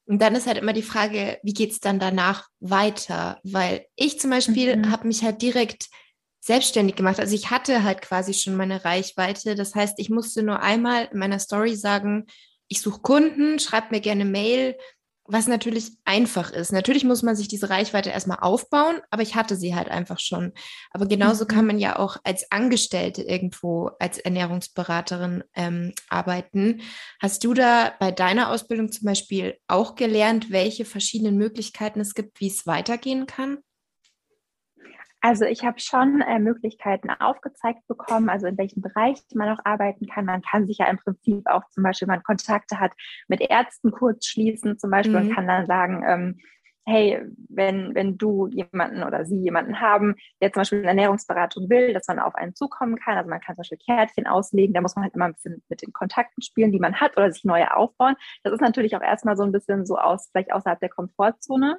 Und 0.06 0.22
dann 0.22 0.36
ist 0.36 0.48
halt 0.48 0.58
immer 0.58 0.74
die 0.74 0.82
Frage, 0.82 1.40
wie 1.44 1.54
geht 1.54 1.72
es 1.72 1.80
dann 1.80 2.00
danach 2.00 2.48
weiter? 2.60 3.40
Weil 3.44 3.86
ich 3.96 4.20
zum 4.20 4.32
Beispiel 4.32 4.76
mhm. 4.76 4.92
habe 4.92 5.08
mich 5.08 5.24
halt 5.24 5.42
direkt 5.42 5.90
selbstständig 6.42 6.96
gemacht. 6.96 7.20
Also 7.20 7.36
ich 7.36 7.52
hatte 7.52 7.84
halt 7.84 8.02
quasi 8.02 8.34
schon 8.34 8.56
meine 8.56 8.84
Reichweite. 8.84 9.56
Das 9.56 9.76
heißt, 9.76 9.96
ich 9.98 10.10
musste 10.10 10.44
nur 10.44 10.60
einmal 10.62 11.08
in 11.12 11.20
meiner 11.20 11.40
Story 11.40 11.76
sagen, 11.76 12.26
ich 12.68 12.82
suche 12.82 13.02
Kunden, 13.02 13.60
schreibt 13.60 13.92
mir 13.92 14.02
gerne 14.02 14.26
Mail, 14.26 14.76
was 15.26 15.48
natürlich 15.48 15.92
einfach 16.04 16.52
ist. 16.52 16.74
Natürlich 16.74 17.04
muss 17.04 17.22
man 17.22 17.36
sich 17.36 17.48
diese 17.48 17.70
Reichweite 17.70 18.10
erstmal 18.10 18.40
aufbauen, 18.40 19.02
aber 19.12 19.22
ich 19.22 19.36
hatte 19.36 19.56
sie 19.56 19.76
halt 19.76 19.90
einfach 19.90 20.20
schon. 20.20 20.52
Aber 20.92 21.06
genauso 21.06 21.46
mhm. 21.46 21.48
kann 21.48 21.68
man 21.68 21.80
ja 21.80 22.00
auch 22.00 22.18
als 22.24 22.52
Angestellte 22.52 23.22
irgendwo 23.22 23.92
als 24.00 24.18
Ernährungsberaterin 24.18 25.44
ähm, 25.56 25.94
arbeiten. 26.10 26.82
Hast 27.20 27.44
du 27.44 27.54
da 27.54 27.94
bei 28.00 28.12
deiner 28.12 28.50
Ausbildung 28.50 28.92
zum 28.92 29.06
Beispiel 29.06 29.58
auch 29.68 29.96
gelernt, 29.96 30.50
welche 30.50 30.86
verschiedenen 30.86 31.38
Möglichkeiten 31.38 32.00
es 32.00 32.14
gibt, 32.14 32.40
wie 32.42 32.48
es 32.48 32.66
weitergehen 32.66 33.28
kann? 33.28 33.60
Also 35.22 35.46
ich 35.46 35.64
habe 35.64 35.80
schon 35.80 36.22
äh, 36.22 36.40
Möglichkeiten 36.40 37.12
aufgezeigt 37.12 37.88
bekommen, 37.88 38.28
also 38.28 38.48
in 38.48 38.58
welchem 38.58 38.82
Bereich 38.82 39.22
man 39.36 39.50
auch 39.50 39.64
arbeiten 39.64 40.08
kann. 40.08 40.26
Man 40.26 40.42
kann 40.42 40.66
sich 40.66 40.80
ja 40.80 40.88
im 40.88 40.98
Prinzip 40.98 41.48
auch 41.48 41.64
zum 41.70 41.84
Beispiel, 41.84 42.08
wenn 42.08 42.16
man 42.16 42.24
Kontakte 42.24 42.80
hat, 42.80 42.92
mit 43.28 43.40
Ärzten 43.40 43.92
kurz 43.92 44.26
schließen 44.26 44.80
zum 44.80 44.90
Beispiel 44.90 45.20
mhm. 45.20 45.28
und 45.28 45.36
kann 45.36 45.48
dann 45.48 45.68
sagen, 45.68 46.04
ähm, 46.08 46.40
hey, 46.86 47.22
wenn, 47.50 47.94
wenn 47.94 48.18
du 48.18 48.48
jemanden 48.48 49.04
oder 49.04 49.24
sie 49.26 49.38
jemanden 49.38 49.80
haben, 49.80 50.16
der 50.42 50.52
zum 50.52 50.62
Beispiel 50.62 50.80
eine 50.80 50.88
Ernährungsberatung 50.90 51.70
will, 51.70 51.94
dass 51.94 52.08
man 52.08 52.18
auf 52.18 52.34
einen 52.34 52.56
zukommen 52.56 52.98
kann. 52.98 53.18
Also 53.18 53.30
man 53.30 53.40
kann 53.40 53.56
zum 53.56 53.62
Beispiel 53.62 53.78
Kärtchen 53.78 54.26
auslegen, 54.26 54.74
da 54.74 54.82
muss 54.82 54.96
man 54.96 55.04
halt 55.04 55.14
immer 55.14 55.26
ein 55.26 55.34
bisschen 55.34 55.64
mit 55.70 55.84
den 55.84 55.94
Kontakten 55.94 56.42
spielen, 56.42 56.72
die 56.72 56.80
man 56.80 57.00
hat 57.00 57.16
oder 57.18 57.32
sich 57.32 57.44
neue 57.44 57.76
aufbauen. 57.76 58.16
Das 58.44 58.54
ist 58.54 58.62
natürlich 58.62 58.96
auch 58.96 59.02
erstmal 59.02 59.38
so 59.38 59.44
ein 59.44 59.52
bisschen 59.52 59.86
so 59.86 59.98
aus, 59.98 60.30
vielleicht 60.32 60.52
außerhalb 60.52 60.80
der 60.80 60.90
Komfortzone. 60.90 61.78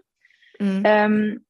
Mhm. 0.61 0.83
Ähm, 0.85 1.45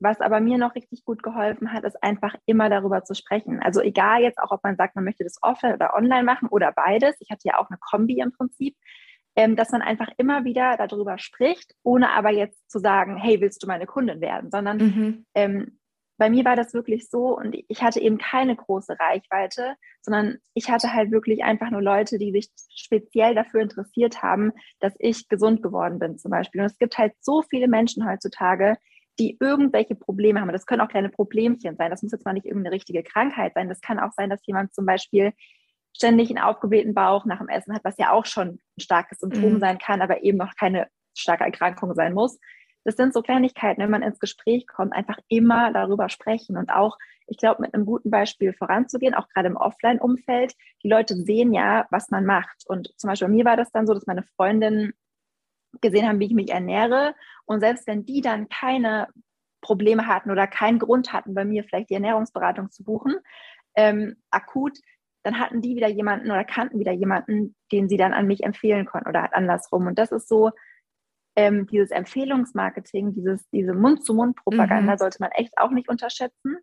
was 0.00 0.20
aber 0.20 0.40
mir 0.40 0.58
noch 0.58 0.74
richtig 0.74 1.04
gut 1.04 1.22
geholfen 1.22 1.72
hat, 1.72 1.84
ist 1.84 2.02
einfach 2.02 2.34
immer 2.46 2.68
darüber 2.68 3.04
zu 3.04 3.14
sprechen. 3.14 3.60
Also 3.60 3.80
egal 3.80 4.22
jetzt 4.22 4.38
auch, 4.38 4.50
ob 4.50 4.62
man 4.62 4.76
sagt, 4.76 4.94
man 4.94 5.04
möchte 5.04 5.24
das 5.24 5.38
offline 5.42 5.74
oder 5.74 5.94
online 5.94 6.24
machen 6.24 6.48
oder 6.48 6.72
beides. 6.72 7.16
Ich 7.20 7.30
hatte 7.30 7.48
ja 7.48 7.58
auch 7.58 7.68
eine 7.68 7.78
Kombi 7.78 8.20
im 8.20 8.32
Prinzip, 8.32 8.76
ähm, 9.36 9.56
dass 9.56 9.70
man 9.70 9.82
einfach 9.82 10.08
immer 10.16 10.44
wieder 10.44 10.76
darüber 10.76 11.18
spricht, 11.18 11.74
ohne 11.82 12.10
aber 12.10 12.30
jetzt 12.30 12.70
zu 12.70 12.78
sagen, 12.78 13.16
hey, 13.16 13.40
willst 13.40 13.62
du 13.62 13.66
meine 13.66 13.86
Kundin 13.86 14.20
werden, 14.20 14.50
sondern 14.50 14.78
mhm. 14.78 15.26
ähm, 15.34 15.78
bei 16.18 16.28
mir 16.30 16.44
war 16.44 16.56
das 16.56 16.74
wirklich 16.74 17.08
so 17.08 17.38
und 17.38 17.56
ich 17.68 17.82
hatte 17.82 18.00
eben 18.00 18.18
keine 18.18 18.56
große 18.56 18.96
Reichweite, 18.98 19.76
sondern 20.02 20.38
ich 20.52 20.68
hatte 20.68 20.92
halt 20.92 21.12
wirklich 21.12 21.44
einfach 21.44 21.70
nur 21.70 21.80
Leute, 21.80 22.18
die 22.18 22.32
sich 22.32 22.50
speziell 22.74 23.36
dafür 23.36 23.60
interessiert 23.60 24.20
haben, 24.20 24.52
dass 24.80 24.94
ich 24.98 25.28
gesund 25.28 25.62
geworden 25.62 26.00
bin 26.00 26.18
zum 26.18 26.32
Beispiel. 26.32 26.60
Und 26.60 26.66
es 26.66 26.78
gibt 26.78 26.98
halt 26.98 27.12
so 27.20 27.42
viele 27.42 27.68
Menschen 27.68 28.08
heutzutage, 28.08 28.76
die 29.18 29.36
irgendwelche 29.40 29.94
Probleme 29.94 30.40
haben. 30.40 30.52
Das 30.52 30.66
können 30.66 30.80
auch 30.80 30.88
kleine 30.88 31.08
Problemchen 31.08 31.76
sein. 31.76 31.90
Das 31.90 32.02
muss 32.02 32.12
jetzt 32.12 32.24
mal 32.24 32.32
nicht 32.32 32.46
irgendeine 32.46 32.74
richtige 32.74 33.02
Krankheit 33.02 33.54
sein. 33.54 33.68
Das 33.68 33.80
kann 33.80 33.98
auch 33.98 34.12
sein, 34.12 34.30
dass 34.30 34.46
jemand 34.46 34.74
zum 34.74 34.86
Beispiel 34.86 35.32
ständig 35.96 36.30
einen 36.30 36.38
aufgeblähten 36.38 36.94
Bauch 36.94 37.24
nach 37.24 37.38
dem 37.38 37.48
Essen 37.48 37.74
hat, 37.74 37.84
was 37.84 37.98
ja 37.98 38.12
auch 38.12 38.26
schon 38.26 38.48
ein 38.48 38.80
starkes 38.80 39.18
Symptom 39.18 39.54
mhm. 39.54 39.60
sein 39.60 39.78
kann, 39.78 40.00
aber 40.00 40.22
eben 40.22 40.38
noch 40.38 40.54
keine 40.54 40.88
starke 41.16 41.44
Erkrankung 41.44 41.94
sein 41.94 42.14
muss. 42.14 42.38
Das 42.84 42.96
sind 42.96 43.12
so 43.12 43.22
Kleinigkeiten, 43.22 43.82
wenn 43.82 43.90
man 43.90 44.02
ins 44.02 44.20
Gespräch 44.20 44.66
kommt, 44.66 44.92
einfach 44.92 45.18
immer 45.28 45.72
darüber 45.72 46.08
sprechen 46.08 46.56
und 46.56 46.70
auch, 46.70 46.96
ich 47.26 47.36
glaube, 47.36 47.62
mit 47.62 47.74
einem 47.74 47.84
guten 47.84 48.10
Beispiel 48.10 48.54
voranzugehen, 48.54 49.14
auch 49.14 49.28
gerade 49.28 49.48
im 49.48 49.56
Offline-Umfeld. 49.56 50.54
Die 50.82 50.88
Leute 50.88 51.14
sehen 51.16 51.52
ja, 51.52 51.86
was 51.90 52.10
man 52.10 52.24
macht. 52.24 52.64
Und 52.66 52.94
zum 52.96 53.08
Beispiel 53.08 53.28
bei 53.28 53.34
mir 53.34 53.44
war 53.44 53.56
das 53.56 53.70
dann 53.72 53.86
so, 53.86 53.92
dass 53.92 54.06
meine 54.06 54.22
Freundin 54.22 54.94
gesehen 55.80 56.08
haben, 56.08 56.20
wie 56.20 56.26
ich 56.26 56.34
mich 56.34 56.50
ernähre. 56.50 57.14
Und 57.44 57.60
selbst 57.60 57.86
wenn 57.86 58.04
die 58.04 58.20
dann 58.20 58.48
keine 58.48 59.08
Probleme 59.60 60.06
hatten 60.06 60.30
oder 60.30 60.46
keinen 60.46 60.78
Grund 60.78 61.12
hatten, 61.12 61.34
bei 61.34 61.44
mir 61.44 61.64
vielleicht 61.64 61.90
die 61.90 61.94
Ernährungsberatung 61.94 62.70
zu 62.70 62.84
buchen, 62.84 63.16
ähm, 63.74 64.16
akut, 64.30 64.78
dann 65.22 65.38
hatten 65.38 65.60
die 65.60 65.76
wieder 65.76 65.88
jemanden 65.88 66.30
oder 66.30 66.44
kannten 66.44 66.78
wieder 66.78 66.92
jemanden, 66.92 67.56
den 67.72 67.88
sie 67.88 67.96
dann 67.96 68.12
an 68.12 68.26
mich 68.26 68.44
empfehlen 68.44 68.86
konnten 68.86 69.08
oder 69.08 69.34
andersrum. 69.34 69.86
Und 69.86 69.98
das 69.98 70.12
ist 70.12 70.28
so, 70.28 70.50
ähm, 71.36 71.66
dieses 71.66 71.90
Empfehlungsmarketing, 71.90 73.14
dieses, 73.14 73.48
diese 73.50 73.74
Mund-zu-Mund-Propaganda 73.74 74.94
mhm. 74.94 74.98
sollte 74.98 75.18
man 75.20 75.30
echt 75.32 75.56
auch 75.56 75.70
nicht 75.70 75.88
unterschätzen. 75.88 76.56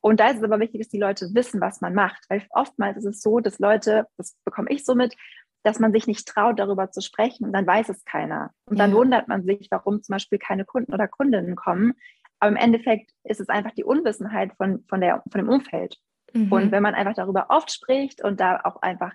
Und 0.00 0.20
da 0.20 0.28
ist 0.28 0.38
es 0.38 0.42
aber 0.42 0.60
wichtig, 0.60 0.80
dass 0.80 0.88
die 0.88 0.98
Leute 0.98 1.28
wissen, 1.34 1.60
was 1.60 1.80
man 1.80 1.94
macht. 1.94 2.24
Weil 2.30 2.46
oftmals 2.50 2.96
ist 2.96 3.04
es 3.04 3.20
so, 3.20 3.40
dass 3.40 3.58
Leute, 3.58 4.06
das 4.16 4.36
bekomme 4.44 4.70
ich 4.70 4.84
so 4.84 4.94
mit, 4.94 5.14
dass 5.62 5.78
man 5.78 5.92
sich 5.92 6.06
nicht 6.06 6.26
traut, 6.26 6.58
darüber 6.58 6.90
zu 6.90 7.00
sprechen 7.00 7.44
und 7.44 7.52
dann 7.52 7.66
weiß 7.66 7.88
es 7.90 8.04
keiner. 8.04 8.50
Und 8.64 8.78
dann 8.78 8.94
wundert 8.94 9.28
man 9.28 9.44
sich, 9.44 9.68
warum 9.70 10.02
zum 10.02 10.14
Beispiel 10.14 10.38
keine 10.38 10.64
Kunden 10.64 10.94
oder 10.94 11.06
Kundinnen 11.06 11.54
kommen. 11.54 11.94
Aber 12.38 12.50
im 12.50 12.56
Endeffekt 12.56 13.12
ist 13.24 13.40
es 13.40 13.48
einfach 13.48 13.72
die 13.72 13.84
Unwissenheit 13.84 14.54
von, 14.56 14.84
von, 14.88 15.00
der, 15.00 15.22
von 15.30 15.40
dem 15.40 15.48
Umfeld. 15.50 15.98
Mhm. 16.32 16.50
Und 16.50 16.72
wenn 16.72 16.82
man 16.82 16.94
einfach 16.94 17.14
darüber 17.14 17.46
oft 17.50 17.70
spricht 17.70 18.24
und 18.24 18.40
da 18.40 18.60
auch 18.64 18.80
einfach, 18.80 19.12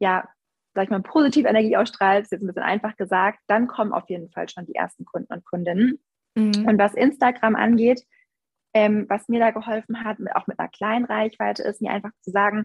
ja, 0.00 0.26
sag 0.74 0.84
ich 0.84 0.90
mal, 0.90 1.02
positive 1.02 1.48
Energie 1.48 1.76
ausstrahlt, 1.76 2.24
ist 2.24 2.32
jetzt 2.32 2.42
ein 2.42 2.46
bisschen 2.46 2.62
einfach 2.62 2.96
gesagt, 2.96 3.40
dann 3.46 3.66
kommen 3.66 3.92
auf 3.92 4.08
jeden 4.08 4.30
Fall 4.30 4.48
schon 4.48 4.66
die 4.66 4.74
ersten 4.74 5.04
Kunden 5.04 5.32
und 5.32 5.44
Kundinnen. 5.44 6.02
Mhm. 6.34 6.66
Und 6.66 6.78
was 6.78 6.94
Instagram 6.94 7.54
angeht, 7.56 8.02
ähm, 8.72 9.06
was 9.08 9.28
mir 9.28 9.38
da 9.38 9.50
geholfen 9.50 10.02
hat, 10.02 10.18
auch 10.34 10.46
mit 10.46 10.58
einer 10.58 10.68
kleinen 10.68 11.04
Reichweite, 11.04 11.62
ist 11.62 11.80
mir 11.80 11.92
einfach 11.92 12.10
zu 12.22 12.30
sagen, 12.30 12.64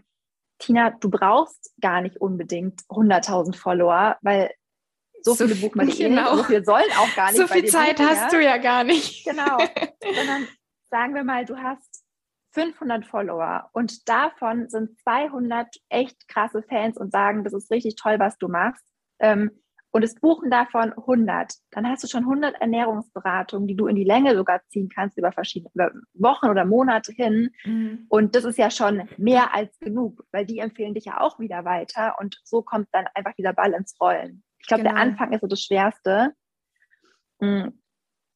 Tina, 0.60 0.90
du 0.90 1.10
brauchst 1.10 1.74
gar 1.80 2.00
nicht 2.00 2.18
unbedingt 2.18 2.82
100.000 2.82 3.56
Follower, 3.56 4.16
weil 4.22 4.50
so, 5.22 5.34
so 5.34 5.46
viele 5.46 5.60
bucht 5.60 5.76
man 5.76 5.88
die 5.88 5.98
genau. 5.98 6.34
eh 6.34 6.36
so 6.36 6.44
viel 6.44 6.64
sollen 6.64 6.90
auch 6.98 7.14
gar 7.14 7.32
nicht. 7.32 7.40
So 7.40 7.46
viel 7.46 7.64
Zeit 7.66 7.96
buchen, 7.96 8.08
hast 8.08 8.32
ja? 8.32 8.38
du 8.38 8.44
ja 8.44 8.56
gar 8.58 8.84
nicht. 8.84 9.24
Genau. 9.24 9.58
Sondern 10.16 10.46
sagen 10.90 11.14
wir 11.14 11.24
mal, 11.24 11.44
du 11.44 11.56
hast 11.56 12.04
500 12.52 13.06
Follower 13.06 13.68
und 13.72 14.08
davon 14.08 14.68
sind 14.68 14.98
200 15.00 15.68
echt 15.88 16.28
krasse 16.28 16.62
Fans 16.62 16.96
und 16.96 17.12
sagen, 17.12 17.44
das 17.44 17.52
ist 17.52 17.70
richtig 17.70 17.96
toll, 17.96 18.18
was 18.18 18.38
du 18.38 18.48
machst. 18.48 18.84
Ähm, 19.20 19.50
und 19.92 20.04
es 20.04 20.14
buchen 20.14 20.50
davon 20.50 20.92
100, 20.92 21.52
dann 21.72 21.88
hast 21.88 22.04
du 22.04 22.08
schon 22.08 22.22
100 22.22 22.60
Ernährungsberatungen, 22.60 23.66
die 23.66 23.74
du 23.74 23.88
in 23.88 23.96
die 23.96 24.04
Länge 24.04 24.36
sogar 24.36 24.60
ziehen 24.68 24.88
kannst 24.88 25.18
über 25.18 25.32
verschiedene 25.32 25.70
über 25.74 25.90
Wochen 26.14 26.48
oder 26.48 26.64
Monate 26.64 27.12
hin. 27.12 27.50
Mhm. 27.64 28.06
Und 28.08 28.36
das 28.36 28.44
ist 28.44 28.58
ja 28.58 28.70
schon 28.70 29.08
mehr 29.16 29.54
als 29.54 29.76
genug, 29.80 30.24
weil 30.30 30.46
die 30.46 30.58
empfehlen 30.58 30.94
dich 30.94 31.06
ja 31.06 31.20
auch 31.20 31.40
wieder 31.40 31.64
weiter 31.64 32.16
und 32.20 32.40
so 32.44 32.62
kommt 32.62 32.88
dann 32.92 33.06
einfach 33.14 33.32
dieser 33.34 33.52
Ball 33.52 33.72
ins 33.72 34.00
Rollen. 34.00 34.44
Ich 34.60 34.68
glaube, 34.68 34.84
genau. 34.84 34.94
der 34.94 35.02
Anfang 35.02 35.32
ist 35.32 35.40
so 35.40 35.48
das 35.48 35.62
Schwerste. 35.62 36.34
Mhm. 37.40 37.80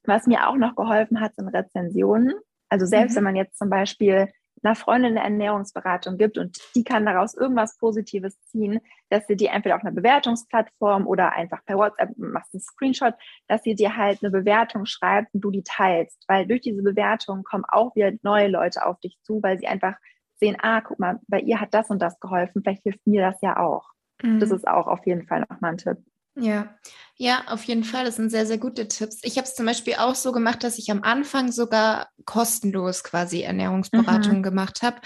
Was 0.04 0.26
mir 0.26 0.48
auch 0.48 0.56
noch 0.56 0.74
geholfen 0.74 1.20
hat, 1.20 1.34
sind 1.36 1.48
Rezensionen. 1.48 2.34
Also 2.68 2.86
selbst 2.86 3.12
mhm. 3.12 3.16
wenn 3.18 3.24
man 3.24 3.36
jetzt 3.36 3.58
zum 3.58 3.70
Beispiel 3.70 4.28
einer 4.64 4.74
Freundin 4.74 5.12
eine 5.12 5.24
Ernährungsberatung 5.24 6.16
gibt 6.16 6.38
und 6.38 6.58
die 6.74 6.84
kann 6.84 7.06
daraus 7.06 7.34
irgendwas 7.34 7.76
Positives 7.78 8.40
ziehen, 8.46 8.80
dass 9.10 9.26
sie 9.26 9.36
dir 9.36 9.50
entweder 9.50 9.76
auf 9.76 9.82
einer 9.82 9.94
Bewertungsplattform 9.94 11.06
oder 11.06 11.32
einfach 11.32 11.64
per 11.64 11.76
WhatsApp 11.76 12.16
machst 12.16 12.54
einen 12.54 12.60
Screenshot, 12.60 13.14
dass 13.48 13.62
sie 13.62 13.74
dir 13.74 13.96
halt 13.96 14.22
eine 14.22 14.30
Bewertung 14.30 14.86
schreibt 14.86 15.34
und 15.34 15.40
du 15.42 15.50
die 15.50 15.62
teilst, 15.62 16.24
weil 16.28 16.46
durch 16.46 16.62
diese 16.62 16.82
Bewertung 16.82 17.44
kommen 17.44 17.64
auch 17.68 17.94
wieder 17.94 18.12
neue 18.22 18.48
Leute 18.48 18.86
auf 18.86 18.98
dich 19.00 19.18
zu, 19.22 19.42
weil 19.42 19.58
sie 19.58 19.66
einfach 19.66 19.96
sehen, 20.36 20.56
ah, 20.60 20.80
guck 20.80 20.98
mal, 20.98 21.20
bei 21.28 21.40
ihr 21.40 21.60
hat 21.60 21.74
das 21.74 21.90
und 21.90 22.00
das 22.00 22.18
geholfen, 22.20 22.62
vielleicht 22.62 22.82
hilft 22.82 23.06
mir 23.06 23.22
das 23.22 23.40
ja 23.40 23.58
auch. 23.58 23.90
Mhm. 24.22 24.40
Das 24.40 24.50
ist 24.50 24.66
auch 24.66 24.86
auf 24.86 25.06
jeden 25.06 25.26
Fall 25.26 25.44
nochmal 25.48 25.72
ein 25.72 25.78
Tipp. 25.78 25.98
Ja, 26.36 26.74
ja, 27.16 27.44
auf 27.46 27.62
jeden 27.64 27.84
Fall. 27.84 28.04
Das 28.04 28.16
sind 28.16 28.30
sehr, 28.30 28.44
sehr 28.44 28.58
gute 28.58 28.88
Tipps. 28.88 29.20
Ich 29.22 29.36
habe 29.36 29.46
es 29.46 29.54
zum 29.54 29.66
Beispiel 29.66 29.94
auch 29.94 30.16
so 30.16 30.32
gemacht, 30.32 30.64
dass 30.64 30.78
ich 30.78 30.90
am 30.90 31.04
Anfang 31.04 31.52
sogar 31.52 32.08
kostenlos 32.24 33.04
quasi 33.04 33.42
Ernährungsberatung 33.42 34.38
mhm. 34.38 34.42
gemacht 34.42 34.82
habe. 34.82 34.96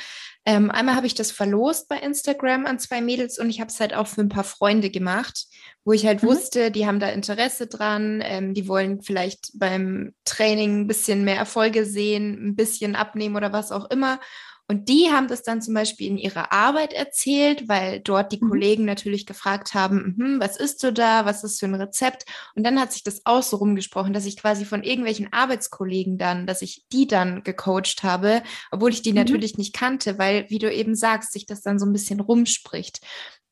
Ähm, 0.47 0.71
einmal 0.71 0.95
habe 0.95 1.07
ich 1.07 1.15
das 1.15 1.31
verlost 1.31 1.87
bei 1.89 1.99
Instagram 1.99 2.65
an 2.65 2.79
zwei 2.79 3.03
Mädels 3.03 3.39
und 3.39 3.51
ich 3.51 3.61
habe 3.61 3.71
es 3.71 3.79
halt 3.79 3.93
auch 3.93 4.07
für 4.07 4.23
ein 4.23 4.31
paar 4.31 4.45
Freunde 4.45 4.89
gemacht, 4.89 5.45
wo 5.85 5.93
ich 5.93 6.07
halt 6.07 6.23
mhm. 6.23 6.29
wusste, 6.29 6.71
die 6.71 6.87
haben 6.87 7.01
da 7.01 7.11
Interesse 7.11 7.67
dran, 7.67 8.23
ähm, 8.25 8.55
die 8.55 8.67
wollen 8.67 9.03
vielleicht 9.03 9.51
beim 9.55 10.15
Training 10.25 10.81
ein 10.81 10.87
bisschen 10.87 11.25
mehr 11.25 11.37
Erfolge 11.37 11.85
sehen, 11.85 12.49
ein 12.49 12.57
bisschen 12.57 12.97
abnehmen 12.97 13.37
oder 13.37 13.53
was 13.53 13.71
auch 13.71 13.91
immer. 13.91 14.19
Und 14.71 14.91
die 14.91 15.09
haben 15.11 15.29
das 15.29 15.43
dann 15.43 15.63
zum 15.63 15.73
Beispiel 15.73 16.09
in 16.09 16.19
ihrer 16.19 16.53
Arbeit 16.53 16.93
erzählt, 16.93 17.69
weil 17.69 18.01
dort 18.01 18.33
die 18.33 18.39
mhm. 18.41 18.51
Kollegen 18.51 18.85
natürlich 18.85 19.25
gefragt 19.25 19.73
haben, 19.73 20.15
hm, 20.19 20.41
was 20.41 20.59
isst 20.59 20.83
du 20.83 20.93
da, 20.93 21.25
was 21.25 21.43
ist 21.43 21.59
für 21.59 21.67
ein 21.67 21.75
Rezept? 21.75 22.27
Und 22.55 22.65
dann 22.65 22.79
hat 22.79 22.93
sich 22.93 23.03
das 23.03 23.23
auch 23.25 23.43
so 23.43 23.57
rumgesprochen, 23.57 24.13
dass 24.13 24.27
ich 24.27 24.37
quasi 24.37 24.67
von 24.67 24.83
irgendwelchen 24.83 25.33
Arbeitskollegen 25.33 26.19
dann, 26.19 26.47
dass 26.47 26.61
ich 26.61 26.85
die 26.93 27.07
dann 27.07 27.43
gecoacht 27.45 28.03
habe, 28.03 28.43
obwohl 28.71 28.91
ich 28.91 29.01
die 29.01 29.13
mhm. 29.13 29.19
natürlich 29.19 29.57
nicht 29.57 29.75
kannte, 29.75 30.19
weil, 30.19 30.45
wie 30.51 30.59
du 30.59 30.71
eben 30.71 30.95
sagst, 30.95 31.33
sich 31.33 31.47
das 31.47 31.63
dann 31.63 31.79
so 31.79 31.87
ein 31.87 31.93
bisschen 31.95 32.21
rumspricht. 32.21 33.01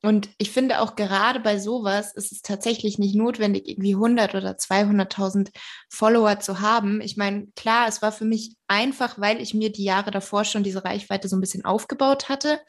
Und 0.02 0.28
ich 0.38 0.50
finde 0.50 0.80
auch 0.80 0.94
gerade 0.94 1.40
bei 1.40 1.58
sowas 1.58 2.14
ist 2.14 2.30
es 2.30 2.42
tatsächlich 2.42 2.98
nicht 2.98 3.16
notwendig, 3.16 3.68
irgendwie 3.68 3.94
100 3.94 4.34
oder 4.34 4.52
200.000 4.52 5.50
Follower 5.90 6.38
zu 6.38 6.60
haben. 6.60 7.00
Ich 7.00 7.16
meine, 7.16 7.46
klar, 7.56 7.88
es 7.88 8.02
war 8.02 8.12
für 8.12 8.24
mich 8.24 8.54
einfach, 8.68 9.18
weil 9.18 9.40
ich 9.40 9.54
mir 9.54 9.72
die 9.72 9.84
Jahre 9.84 10.10
davor 10.10 10.44
schon 10.44 10.62
diese 10.62 10.84
Reichweite 10.84 11.28
so 11.28 11.36
ein 11.36 11.40
bisschen 11.40 11.64
aufgebaut 11.64 12.28
hatte. 12.28 12.60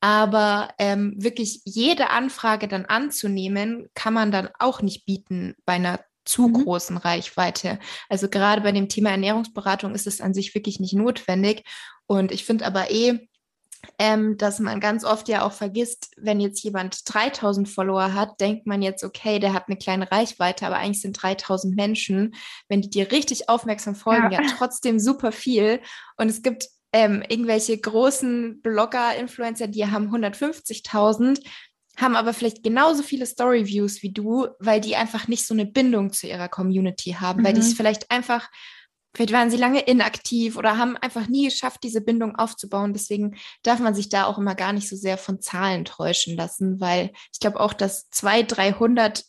Aber 0.00 0.70
ähm, 0.78 1.14
wirklich 1.16 1.60
jede 1.64 2.10
Anfrage 2.10 2.68
dann 2.68 2.86
anzunehmen, 2.86 3.88
kann 3.94 4.14
man 4.14 4.32
dann 4.32 4.48
auch 4.58 4.82
nicht 4.82 5.04
bieten 5.04 5.54
bei 5.64 5.74
einer 5.74 6.00
zu 6.24 6.48
mhm. 6.48 6.64
großen 6.64 6.96
Reichweite. 6.96 7.78
Also 8.08 8.28
gerade 8.28 8.62
bei 8.62 8.72
dem 8.72 8.88
Thema 8.88 9.10
Ernährungsberatung 9.10 9.94
ist 9.94 10.06
es 10.06 10.20
an 10.20 10.34
sich 10.34 10.54
wirklich 10.54 10.80
nicht 10.80 10.94
notwendig. 10.94 11.64
Und 12.06 12.32
ich 12.32 12.44
finde 12.44 12.66
aber 12.66 12.90
eh, 12.90 13.28
ähm, 13.98 14.36
dass 14.36 14.58
man 14.58 14.80
ganz 14.80 15.04
oft 15.04 15.28
ja 15.28 15.44
auch 15.44 15.52
vergisst, 15.52 16.10
wenn 16.16 16.40
jetzt 16.40 16.62
jemand 16.62 17.00
3000 17.12 17.68
Follower 17.68 18.14
hat, 18.14 18.40
denkt 18.40 18.66
man 18.66 18.82
jetzt, 18.82 19.04
okay, 19.04 19.38
der 19.38 19.52
hat 19.52 19.64
eine 19.68 19.76
kleine 19.76 20.10
Reichweite, 20.10 20.66
aber 20.66 20.76
eigentlich 20.76 21.00
sind 21.00 21.20
3000 21.20 21.74
Menschen, 21.74 22.34
wenn 22.68 22.82
die 22.82 22.90
dir 22.90 23.10
richtig 23.10 23.48
aufmerksam 23.48 23.94
folgen, 23.94 24.30
ja, 24.30 24.42
ja 24.42 24.48
trotzdem 24.56 24.98
super 24.98 25.32
viel. 25.32 25.80
Und 26.16 26.28
es 26.28 26.42
gibt 26.42 26.68
ähm, 26.92 27.22
irgendwelche 27.28 27.76
großen 27.78 28.60
Blogger, 28.62 29.16
Influencer, 29.16 29.66
die 29.66 29.86
haben 29.86 30.14
150.000, 30.14 31.40
haben 31.96 32.16
aber 32.16 32.32
vielleicht 32.32 32.62
genauso 32.62 33.02
viele 33.02 33.26
Story-Views 33.26 34.02
wie 34.02 34.12
du, 34.12 34.48
weil 34.58 34.80
die 34.80 34.96
einfach 34.96 35.28
nicht 35.28 35.46
so 35.46 35.54
eine 35.54 35.66
Bindung 35.66 36.12
zu 36.12 36.26
ihrer 36.26 36.48
Community 36.48 37.16
haben, 37.18 37.40
mhm. 37.40 37.46
weil 37.46 37.54
die 37.54 37.60
es 37.60 37.74
vielleicht 37.74 38.10
einfach 38.10 38.48
Vielleicht 39.14 39.32
waren 39.32 39.50
sie 39.50 39.58
lange 39.58 39.80
inaktiv 39.80 40.56
oder 40.56 40.78
haben 40.78 40.96
einfach 40.96 41.28
nie 41.28 41.44
geschafft, 41.44 41.82
diese 41.82 42.00
Bindung 42.00 42.36
aufzubauen. 42.36 42.94
Deswegen 42.94 43.36
darf 43.62 43.78
man 43.78 43.94
sich 43.94 44.08
da 44.08 44.24
auch 44.24 44.38
immer 44.38 44.54
gar 44.54 44.72
nicht 44.72 44.88
so 44.88 44.96
sehr 44.96 45.18
von 45.18 45.40
Zahlen 45.40 45.84
täuschen 45.84 46.36
lassen, 46.36 46.80
weil 46.80 47.12
ich 47.32 47.40
glaube 47.40 47.60
auch, 47.60 47.74
dass 47.74 48.08
200, 48.10 48.56
300 48.56 49.24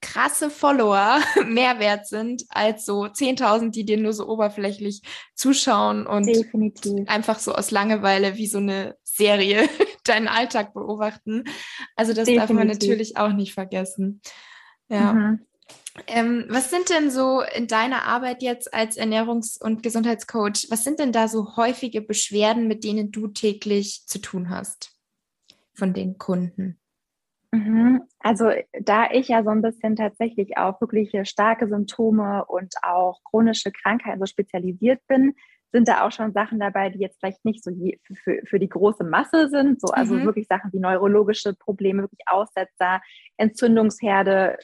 krasse 0.00 0.48
Follower 0.48 1.20
mehr 1.46 1.78
wert 1.78 2.06
sind 2.06 2.44
als 2.48 2.84
so 2.86 3.04
10.000, 3.04 3.70
die 3.70 3.84
dir 3.84 3.98
nur 3.98 4.12
so 4.12 4.28
oberflächlich 4.28 5.02
zuschauen 5.34 6.06
und 6.06 6.26
Definitiv. 6.26 7.08
einfach 7.08 7.38
so 7.38 7.52
aus 7.52 7.70
Langeweile 7.70 8.36
wie 8.36 8.46
so 8.46 8.58
eine 8.58 8.96
Serie 9.02 9.68
deinen 10.04 10.28
Alltag 10.28 10.72
beobachten. 10.72 11.44
Also 11.96 12.12
das 12.12 12.26
Definitiv. 12.26 12.48
darf 12.48 12.50
man 12.56 12.68
natürlich 12.68 13.16
auch 13.16 13.32
nicht 13.32 13.54
vergessen. 13.54 14.22
Ja. 14.88 15.12
Mhm. 15.12 15.47
Ähm, 16.06 16.44
was 16.48 16.70
sind 16.70 16.90
denn 16.90 17.10
so 17.10 17.42
in 17.42 17.66
deiner 17.66 18.04
Arbeit 18.04 18.42
jetzt 18.42 18.72
als 18.72 18.98
Ernährungs- 18.98 19.60
und 19.60 19.82
Gesundheitscoach, 19.82 20.66
was 20.70 20.84
sind 20.84 21.00
denn 21.00 21.12
da 21.12 21.28
so 21.28 21.56
häufige 21.56 22.00
Beschwerden, 22.00 22.68
mit 22.68 22.84
denen 22.84 23.10
du 23.10 23.28
täglich 23.28 24.06
zu 24.06 24.20
tun 24.20 24.50
hast 24.50 24.96
von 25.74 25.92
den 25.92 26.18
Kunden? 26.18 26.78
Mhm. 27.50 28.02
Also 28.20 28.50
da 28.80 29.10
ich 29.10 29.28
ja 29.28 29.42
so 29.42 29.50
ein 29.50 29.62
bisschen 29.62 29.96
tatsächlich 29.96 30.58
auf 30.58 30.80
wirklich 30.80 31.12
starke 31.28 31.68
Symptome 31.68 32.44
und 32.44 32.74
auch 32.82 33.20
chronische 33.24 33.72
Krankheiten 33.72 34.20
so 34.20 34.26
spezialisiert 34.26 35.00
bin, 35.06 35.34
sind 35.72 35.88
da 35.88 36.06
auch 36.06 36.12
schon 36.12 36.32
Sachen 36.32 36.58
dabei, 36.58 36.88
die 36.90 36.98
jetzt 36.98 37.18
vielleicht 37.18 37.44
nicht 37.44 37.62
so 37.62 37.70
für, 38.24 38.40
für 38.44 38.58
die 38.58 38.68
große 38.68 39.04
Masse 39.04 39.48
sind. 39.48 39.80
So, 39.80 39.88
also 39.88 40.14
mhm. 40.14 40.24
wirklich 40.24 40.46
Sachen 40.46 40.72
wie 40.72 40.78
neurologische 40.78 41.54
Probleme, 41.54 42.02
wirklich 42.02 42.26
Aussetzer, 42.26 43.00
Entzündungsherde, 43.36 44.58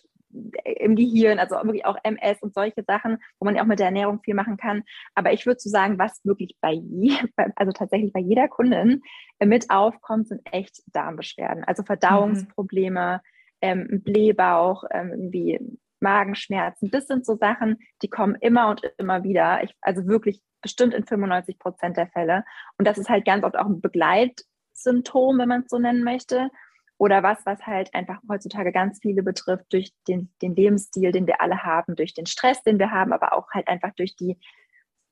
im 0.65 0.97
Gehirn, 0.97 1.39
also 1.39 1.57
wirklich 1.57 1.85
auch 1.85 1.97
MS 2.03 2.43
und 2.43 2.55
solche 2.55 2.83
Sachen, 2.87 3.19
wo 3.39 3.45
man 3.45 3.55
ja 3.55 3.63
auch 3.63 3.67
mit 3.67 3.79
der 3.79 3.87
Ernährung 3.87 4.21
viel 4.23 4.35
machen 4.35 4.57
kann. 4.57 4.83
Aber 5.15 5.33
ich 5.33 5.47
würde 5.47 5.61
so 5.61 5.71
sagen, 5.71 5.99
was 5.99 6.25
wirklich 6.25 6.57
bei, 6.61 6.73
je, 6.73 7.17
also 7.57 7.73
tatsächlich 7.73 8.13
bei 8.13 8.21
jeder 8.21 8.49
Kundin 8.49 9.03
mit 9.43 9.71
aufkommt, 9.71 10.29
sind 10.29 10.43
echt 10.53 10.83
Darmbeschwerden, 10.93 11.65
also 11.65 11.83
Verdauungsprobleme, 11.83 13.21
mhm. 13.23 13.31
ähm, 13.61 14.03
Blähbauch, 14.03 14.85
ähm, 14.91 15.11
irgendwie 15.11 15.61
Magenschmerzen. 16.01 16.91
Das 16.91 17.07
sind 17.07 17.25
so 17.25 17.37
Sachen, 17.37 17.79
die 18.03 18.09
kommen 18.09 18.37
immer 18.41 18.69
und 18.69 18.83
immer 18.99 19.25
wieder. 19.25 19.63
Ich, 19.63 19.75
also 19.81 20.07
wirklich 20.07 20.43
bestimmt 20.61 20.95
in 20.95 21.05
95 21.05 21.59
Prozent 21.59 21.97
der 21.97 22.09
Fälle. 22.09 22.45
Und 22.79 22.87
das 22.87 22.99
ist 22.99 23.09
halt 23.09 23.25
ganz 23.25 23.45
oft 23.45 23.57
auch 23.57 23.67
ein 23.67 23.81
Begleitsymptom, 23.81 25.39
wenn 25.39 25.49
man 25.49 25.63
es 25.63 25.71
so 25.71 25.79
nennen 25.79 26.05
möchte 26.05 26.51
oder 26.99 27.23
was, 27.23 27.45
was 27.45 27.67
halt 27.67 27.93
einfach 27.95 28.21
heutzutage 28.29 28.73
ganz 28.73 29.01
viele 29.01 29.23
betrifft 29.23 29.67
durch 29.73 29.93
den, 30.09 30.33
den 30.43 30.55
Lebensstil, 30.55 31.13
den 31.13 31.27
wir 31.27 31.41
alle 31.41 31.63
haben, 31.63 31.97
durch 31.97 32.15
den 32.15 32.27
Stress, 32.27 32.63
den 32.63 32.79
wir 32.79 32.91
haben, 32.91 33.13
aber 33.13 33.33
auch 33.33 33.51
halt 33.51 33.69
einfach 33.69 33.93
durch 33.95 34.17
die, 34.17 34.39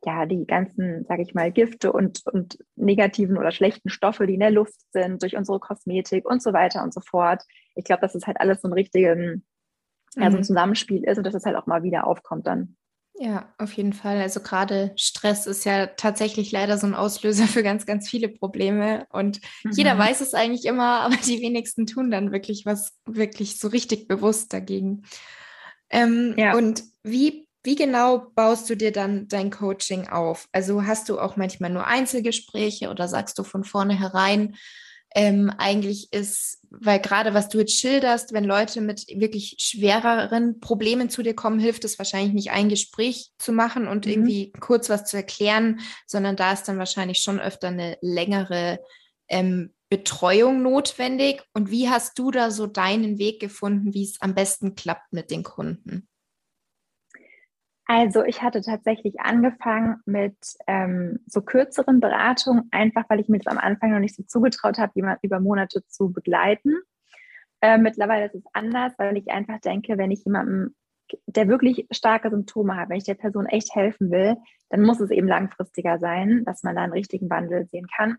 ja, 0.04 0.26
die 0.26 0.46
ganzen, 0.46 1.04
sage 1.06 1.22
ich 1.22 1.34
mal, 1.34 1.52
Gifte 1.52 1.92
und, 1.92 2.22
und 2.26 2.58
negativen 2.76 3.36
oder 3.36 3.52
schlechten 3.52 3.88
Stoffe, 3.88 4.26
die 4.26 4.34
in 4.34 4.40
der 4.40 4.50
Luft 4.50 4.80
sind, 4.92 5.22
durch 5.22 5.36
unsere 5.36 5.60
Kosmetik 5.60 6.28
und 6.28 6.42
so 6.42 6.52
weiter 6.52 6.82
und 6.82 6.94
so 6.94 7.00
fort. 7.00 7.42
Ich 7.74 7.84
glaube, 7.84 8.00
dass 8.00 8.14
es 8.14 8.26
halt 8.26 8.40
alles 8.40 8.62
so 8.62 8.68
ein 8.68 8.72
richtigen, 8.72 9.44
ja, 10.14 10.30
so 10.30 10.36
ein 10.36 10.40
mhm. 10.40 10.44
Zusammenspiel 10.44 11.04
ist 11.04 11.18
und 11.18 11.24
dass 11.24 11.34
es 11.34 11.44
halt 11.44 11.56
auch 11.56 11.66
mal 11.66 11.82
wieder 11.82 12.06
aufkommt 12.06 12.46
dann. 12.46 12.76
Ja, 13.14 13.53
auf 13.59 13.75
jeden 13.75 13.92
Fall. 13.92 14.20
Also 14.20 14.40
gerade 14.40 14.92
Stress 14.96 15.46
ist 15.46 15.64
ja 15.64 15.87
tatsächlich 15.87 16.51
leider 16.51 16.79
so 16.79 16.87
ein 16.87 16.94
Auslöser 16.94 17.46
für 17.46 17.62
ganz, 17.62 17.85
ganz 17.85 18.09
viele 18.09 18.29
Probleme. 18.29 19.07
Und 19.11 19.40
mhm. 19.64 19.72
jeder 19.72 19.98
weiß 19.98 20.20
es 20.20 20.35
eigentlich 20.35 20.64
immer, 20.64 21.01
aber 21.03 21.16
die 21.16 21.40
wenigsten 21.40 21.87
tun 21.87 22.11
dann 22.11 22.33
wirklich 22.33 22.64
was 22.64 22.92
wirklich 23.07 23.59
so 23.59 23.68
richtig 23.68 24.09
bewusst 24.09 24.53
dagegen. 24.53 25.05
Ähm, 25.90 26.35
ja. 26.38 26.57
Und 26.57 26.85
wie, 27.03 27.46
wie 27.62 27.75
genau 27.77 28.31
baust 28.35 28.70
du 28.70 28.77
dir 28.77 28.92
dann 28.92 29.29
dein 29.29 29.51
Coaching 29.51 30.09
auf? 30.09 30.48
Also 30.53 30.85
hast 30.85 31.09
du 31.09 31.20
auch 31.20 31.37
manchmal 31.37 31.70
nur 31.70 31.87
Einzelgespräche 31.87 32.88
oder 32.88 33.09
sagst 33.09 33.38
du 33.38 33.44
von 33.44 33.62
vornherein, 33.62 34.57
ähm, 35.14 35.53
eigentlich 35.59 36.12
ist, 36.12 36.59
weil 36.70 37.01
gerade 37.01 37.35
was 37.35 37.48
du 37.48 37.59
jetzt 37.59 37.79
schilderst, 37.79 38.33
wenn 38.33 38.44
Leute 38.44 38.81
mit 38.81 39.07
wirklich 39.09 39.57
schwereren 39.59 40.61
Problemen 40.61 41.11
zu 41.11 41.22
dir 41.22 41.35
kommen, 41.35 41.59
hilft 41.59 41.85
es 41.85 41.98
wahrscheinlich 41.98 42.33
nicht, 42.33 42.51
ein 42.51 42.68
Gespräch 42.68 43.31
zu 43.38 43.53
machen 43.53 43.88
und 43.88 44.07
mhm. 44.07 44.12
irgendwie 44.12 44.53
kurz 44.53 44.88
was 44.88 45.05
zu 45.05 45.16
erklären, 45.16 45.81
sondern 46.07 46.37
da 46.37 46.53
ist 46.53 46.64
dann 46.64 46.79
wahrscheinlich 46.79 47.18
schon 47.18 47.40
öfter 47.40 47.68
eine 47.68 47.98
längere 48.01 48.81
ähm, 49.29 49.75
Betreuung 49.90 50.62
notwendig. 50.62 51.42
Und 51.53 51.70
wie 51.70 51.90
hast 51.90 52.18
du 52.18 52.31
da 52.31 52.51
so 52.51 52.66
deinen 52.66 53.18
Weg 53.18 53.40
gefunden, 53.40 53.92
wie 53.92 54.05
es 54.05 54.20
am 54.20 54.35
besten 54.35 54.75
klappt 54.75 55.12
mit 55.12 55.31
den 55.31 55.42
Kunden? 55.42 56.09
Also 57.86 58.22
ich 58.24 58.42
hatte 58.42 58.62
tatsächlich 58.62 59.20
angefangen 59.20 59.96
mit 60.06 60.36
ähm, 60.66 61.18
so 61.26 61.42
kürzeren 61.42 62.00
Beratungen, 62.00 62.68
einfach 62.70 63.04
weil 63.08 63.20
ich 63.20 63.28
mir 63.28 63.38
das 63.38 63.52
am 63.52 63.58
Anfang 63.58 63.90
noch 63.90 63.98
nicht 63.98 64.16
so 64.16 64.22
zugetraut 64.22 64.78
habe, 64.78 64.92
jemand 64.94 65.18
über 65.22 65.40
Monate 65.40 65.84
zu 65.86 66.12
begleiten. 66.12 66.76
Äh, 67.60 67.78
mittlerweile 67.78 68.26
ist 68.26 68.34
es 68.34 68.44
anders, 68.52 68.92
weil 68.98 69.16
ich 69.16 69.30
einfach 69.30 69.60
denke, 69.60 69.98
wenn 69.98 70.10
ich 70.10 70.24
jemandem, 70.24 70.74
der 71.26 71.48
wirklich 71.48 71.86
starke 71.90 72.30
Symptome 72.30 72.76
hat, 72.76 72.88
wenn 72.88 72.96
ich 72.96 73.04
der 73.04 73.14
Person 73.14 73.46
echt 73.46 73.74
helfen 73.74 74.10
will, 74.10 74.36
dann 74.70 74.82
muss 74.82 75.00
es 75.00 75.10
eben 75.10 75.28
langfristiger 75.28 75.98
sein, 75.98 76.44
dass 76.44 76.62
man 76.62 76.76
da 76.76 76.82
einen 76.82 76.92
richtigen 76.92 77.28
Wandel 77.28 77.66
sehen 77.66 77.86
kann. 77.94 78.16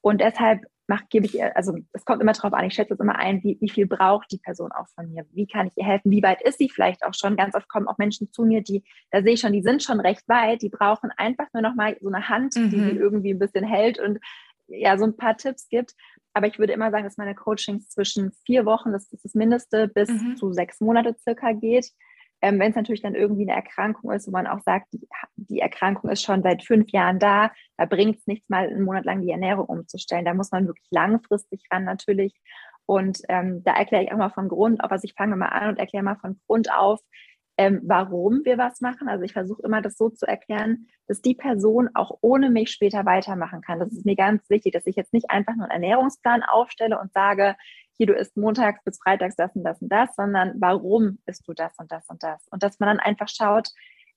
Und 0.00 0.20
deshalb 0.20 0.66
mache, 0.88 1.04
gebe 1.10 1.26
ich 1.26 1.34
ihr, 1.34 1.56
also 1.56 1.76
es 1.92 2.04
kommt 2.04 2.22
immer 2.22 2.32
darauf 2.32 2.52
an, 2.52 2.64
ich 2.64 2.74
schätze 2.74 2.94
es 2.94 3.00
immer 3.00 3.16
ein, 3.16 3.42
wie, 3.42 3.58
wie 3.60 3.68
viel 3.68 3.86
braucht 3.86 4.30
die 4.30 4.38
Person 4.38 4.72
auch 4.72 4.88
von 4.94 5.10
mir? 5.10 5.24
Wie 5.32 5.46
kann 5.46 5.66
ich 5.66 5.76
ihr 5.76 5.84
helfen? 5.84 6.10
Wie 6.10 6.22
weit 6.22 6.42
ist 6.42 6.58
sie 6.58 6.68
vielleicht 6.68 7.04
auch 7.04 7.14
schon? 7.14 7.36
Ganz 7.36 7.54
oft 7.54 7.68
kommen 7.68 7.88
auch 7.88 7.98
Menschen 7.98 8.30
zu 8.32 8.44
mir, 8.44 8.62
die, 8.62 8.84
da 9.10 9.22
sehe 9.22 9.34
ich 9.34 9.40
schon, 9.40 9.52
die 9.52 9.62
sind 9.62 9.82
schon 9.82 10.00
recht 10.00 10.28
weit, 10.28 10.62
die 10.62 10.68
brauchen 10.68 11.10
einfach 11.16 11.46
nur 11.52 11.62
noch 11.62 11.74
mal 11.74 11.96
so 12.00 12.08
eine 12.08 12.28
Hand, 12.28 12.56
mhm. 12.56 12.70
die 12.70 12.80
sie 12.80 12.96
irgendwie 12.96 13.32
ein 13.32 13.38
bisschen 13.38 13.64
hält 13.64 13.98
und 13.98 14.18
ja, 14.68 14.98
so 14.98 15.04
ein 15.04 15.16
paar 15.16 15.36
Tipps 15.36 15.68
gibt. 15.68 15.94
Aber 16.32 16.46
ich 16.46 16.58
würde 16.58 16.72
immer 16.72 16.90
sagen, 16.90 17.04
dass 17.04 17.16
meine 17.16 17.34
Coachings 17.34 17.88
zwischen 17.88 18.32
vier 18.44 18.66
Wochen, 18.66 18.92
das 18.92 19.10
ist 19.12 19.24
das 19.24 19.34
Mindeste, 19.34 19.88
bis 19.88 20.10
mhm. 20.10 20.36
zu 20.36 20.52
sechs 20.52 20.80
Monate 20.80 21.16
circa 21.18 21.52
geht. 21.52 21.90
Ähm, 22.42 22.58
Wenn 22.58 22.70
es 22.70 22.76
natürlich 22.76 23.02
dann 23.02 23.14
irgendwie 23.14 23.42
eine 23.42 23.56
Erkrankung 23.56 24.12
ist, 24.12 24.26
wo 24.26 24.30
man 24.30 24.46
auch 24.46 24.60
sagt, 24.60 24.92
die, 24.92 25.08
die 25.36 25.60
Erkrankung 25.60 26.10
ist 26.10 26.22
schon 26.22 26.42
seit 26.42 26.62
fünf 26.62 26.90
Jahren 26.90 27.18
da, 27.18 27.50
da 27.76 27.86
bringt 27.86 28.18
es 28.18 28.26
nichts 28.26 28.48
mal 28.48 28.68
einen 28.68 28.82
Monat 28.82 29.04
lang 29.04 29.22
die 29.22 29.30
Ernährung 29.30 29.66
umzustellen. 29.66 30.24
Da 30.24 30.34
muss 30.34 30.50
man 30.50 30.66
wirklich 30.66 30.88
langfristig 30.90 31.64
ran 31.70 31.84
natürlich. 31.84 32.34
Und 32.86 33.20
ähm, 33.28 33.64
da 33.64 33.74
erkläre 33.74 34.04
ich 34.04 34.12
auch 34.12 34.16
mal 34.16 34.30
von 34.30 34.48
Grund 34.48 34.82
auf, 34.82 34.92
also 34.92 35.04
ich 35.04 35.14
fange 35.14 35.36
mal 35.36 35.48
an 35.48 35.70
und 35.70 35.78
erkläre 35.78 36.04
mal 36.04 36.16
von 36.16 36.40
Grund 36.46 36.72
auf, 36.72 37.00
ähm, 37.58 37.80
warum 37.84 38.44
wir 38.44 38.58
was 38.58 38.80
machen. 38.80 39.08
Also 39.08 39.24
ich 39.24 39.32
versuche 39.32 39.62
immer 39.62 39.82
das 39.82 39.96
so 39.96 40.10
zu 40.10 40.26
erklären, 40.26 40.86
dass 41.08 41.22
die 41.22 41.34
Person 41.34 41.88
auch 41.94 42.18
ohne 42.20 42.50
mich 42.50 42.70
später 42.70 43.04
weitermachen 43.06 43.62
kann. 43.62 43.80
Das 43.80 43.92
ist 43.92 44.04
mir 44.04 44.16
ganz 44.16 44.48
wichtig, 44.50 44.72
dass 44.72 44.86
ich 44.86 44.96
jetzt 44.96 45.12
nicht 45.12 45.30
einfach 45.30 45.56
nur 45.56 45.70
einen 45.70 45.82
Ernährungsplan 45.82 46.42
aufstelle 46.42 47.00
und 47.00 47.12
sage, 47.12 47.56
hier, 47.96 48.06
du 48.06 48.14
isst 48.14 48.36
montags 48.36 48.82
bis 48.84 48.98
freitags 48.98 49.36
das 49.36 49.54
und 49.54 49.64
das 49.64 49.80
und 49.80 49.88
das, 49.90 50.14
sondern 50.16 50.54
warum 50.58 51.18
isst 51.26 51.46
du 51.48 51.54
das 51.54 51.72
und 51.78 51.90
das 51.90 52.06
und 52.08 52.22
das? 52.22 52.46
Und 52.50 52.62
dass 52.62 52.78
man 52.78 52.88
dann 52.88 53.00
einfach 53.00 53.28
schaut, 53.28 53.68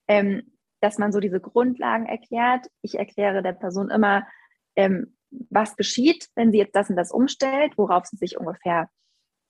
ähm, 0.08 0.42
dass 0.80 0.98
man 0.98 1.12
so 1.12 1.20
diese 1.20 1.40
Grundlagen 1.40 2.06
erklärt. 2.06 2.66
Ich 2.82 2.98
erkläre 2.98 3.42
der 3.42 3.52
Person 3.52 3.90
immer, 3.90 4.26
ähm, 4.76 5.16
was 5.50 5.76
geschieht, 5.76 6.28
wenn 6.34 6.52
sie 6.52 6.58
jetzt 6.58 6.74
das 6.74 6.90
und 6.90 6.96
das 6.96 7.12
umstellt, 7.12 7.76
worauf 7.76 8.06
sie 8.06 8.16
sich 8.16 8.38
ungefähr 8.38 8.88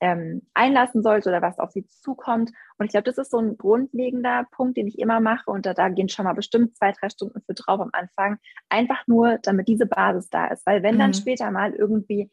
ähm, 0.01 0.43
einlassen 0.55 1.03
sollte 1.03 1.29
oder 1.29 1.43
was 1.43 1.59
auf 1.59 1.73
sie 1.73 1.87
zukommt. 1.87 2.51
Und 2.79 2.87
ich 2.87 2.93
glaube, 2.93 3.05
das 3.05 3.19
ist 3.19 3.31
so 3.31 3.39
ein 3.39 3.57
grundlegender 3.57 4.47
Punkt, 4.51 4.77
den 4.77 4.89
ich 4.89 4.99
immer 4.99 5.21
mache. 5.21 5.51
Und 5.51 5.67
da, 5.67 5.75
da 5.75 5.89
gehen 5.89 6.09
schon 6.09 6.25
mal 6.25 6.33
bestimmt 6.33 6.77
zwei, 6.77 6.93
drei 6.93 7.11
Stunden 7.11 7.41
für 7.43 7.55
drauf 7.55 7.81
am 7.81 7.91
Anfang. 7.93 8.39
Einfach 8.69 9.07
nur, 9.07 9.39
damit 9.43 9.69
diese 9.69 9.87
Basis 9.87 10.31
da 10.31 10.49
ist. 10.49 10.65
Weil 10.67 10.83
wenn 10.83 10.95
mhm. 10.95 11.01
dann 11.01 11.15
später 11.15 11.51
mal 11.51 11.75
irgendwie 11.75 12.31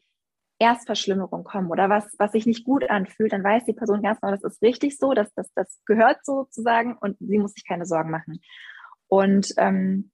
Erstverschlimmerung 0.58 1.44
kommen 1.44 1.70
oder 1.70 1.88
was, 1.88 2.14
was 2.18 2.32
sich 2.32 2.46
nicht 2.46 2.64
gut 2.64 2.88
anfühlt, 2.90 3.32
dann 3.32 3.44
weiß 3.44 3.64
die 3.64 3.72
Person 3.72 4.02
ganz 4.02 4.20
genau, 4.20 4.32
das 4.32 4.42
ist 4.42 4.62
richtig 4.62 4.98
so, 4.98 5.12
dass 5.12 5.32
das, 5.34 5.52
das 5.54 5.80
gehört 5.86 6.24
sozusagen 6.24 6.96
und 6.98 7.16
sie 7.20 7.38
muss 7.38 7.52
sich 7.52 7.66
keine 7.66 7.86
Sorgen 7.86 8.10
machen. 8.10 8.40
Und 9.06 9.52
ähm, 9.56 10.10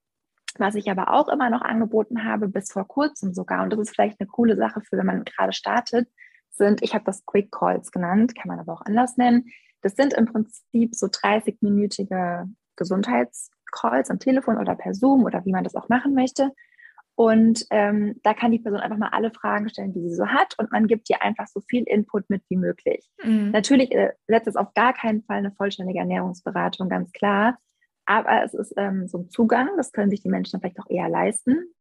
was 0.58 0.74
ich 0.74 0.90
aber 0.90 1.12
auch 1.12 1.28
immer 1.28 1.50
noch 1.50 1.62
angeboten 1.62 2.24
habe, 2.24 2.48
bis 2.48 2.70
vor 2.70 2.86
kurzem 2.86 3.34
sogar, 3.34 3.62
und 3.62 3.72
das 3.72 3.80
ist 3.80 3.90
vielleicht 3.90 4.20
eine 4.20 4.28
coole 4.28 4.56
Sache 4.56 4.82
für, 4.82 4.96
wenn 4.96 5.06
man 5.06 5.24
gerade 5.24 5.52
startet, 5.52 6.08
sind, 6.50 6.82
ich 6.82 6.94
habe 6.94 7.04
das 7.04 7.24
Quick 7.26 7.50
Calls 7.50 7.90
genannt, 7.90 8.34
kann 8.36 8.48
man 8.48 8.60
aber 8.60 8.72
auch 8.74 8.82
anders 8.82 9.16
nennen. 9.16 9.46
Das 9.82 9.94
sind 9.94 10.14
im 10.14 10.26
Prinzip 10.26 10.94
so 10.94 11.06
30-minütige 11.06 12.48
Gesundheitscalls 12.76 14.10
am 14.10 14.18
Telefon 14.20 14.58
oder 14.58 14.76
per 14.76 14.94
Zoom 14.94 15.24
oder 15.24 15.44
wie 15.44 15.52
man 15.52 15.64
das 15.64 15.74
auch 15.74 15.88
machen 15.88 16.14
möchte. 16.14 16.52
Und 17.16 17.64
ähm, 17.70 18.20
da 18.24 18.34
kann 18.34 18.50
die 18.50 18.58
Person 18.58 18.80
einfach 18.80 18.96
mal 18.96 19.10
alle 19.12 19.30
Fragen 19.30 19.68
stellen, 19.68 19.92
die 19.92 20.00
sie 20.00 20.14
so 20.14 20.26
hat. 20.26 20.54
Und 20.58 20.72
man 20.72 20.88
gibt 20.88 21.08
ihr 21.10 21.22
einfach 21.22 21.46
so 21.46 21.60
viel 21.60 21.84
Input 21.84 22.28
mit 22.28 22.42
wie 22.48 22.56
möglich. 22.56 23.08
Mhm. 23.22 23.50
Natürlich 23.52 23.92
äh, 23.92 24.12
setzt 24.26 24.48
es 24.48 24.56
auf 24.56 24.74
gar 24.74 24.92
keinen 24.92 25.22
Fall 25.22 25.38
eine 25.38 25.52
vollständige 25.52 26.00
Ernährungsberatung, 26.00 26.88
ganz 26.88 27.12
klar. 27.12 27.58
Aber 28.04 28.42
es 28.42 28.52
ist 28.52 28.74
ähm, 28.76 29.06
so 29.06 29.18
ein 29.18 29.30
Zugang, 29.30 29.70
das 29.76 29.92
können 29.92 30.10
sich 30.10 30.22
die 30.22 30.28
Menschen 30.28 30.60
vielleicht 30.60 30.80
auch 30.80 30.90
eher 30.90 31.08
leisten. 31.08 31.72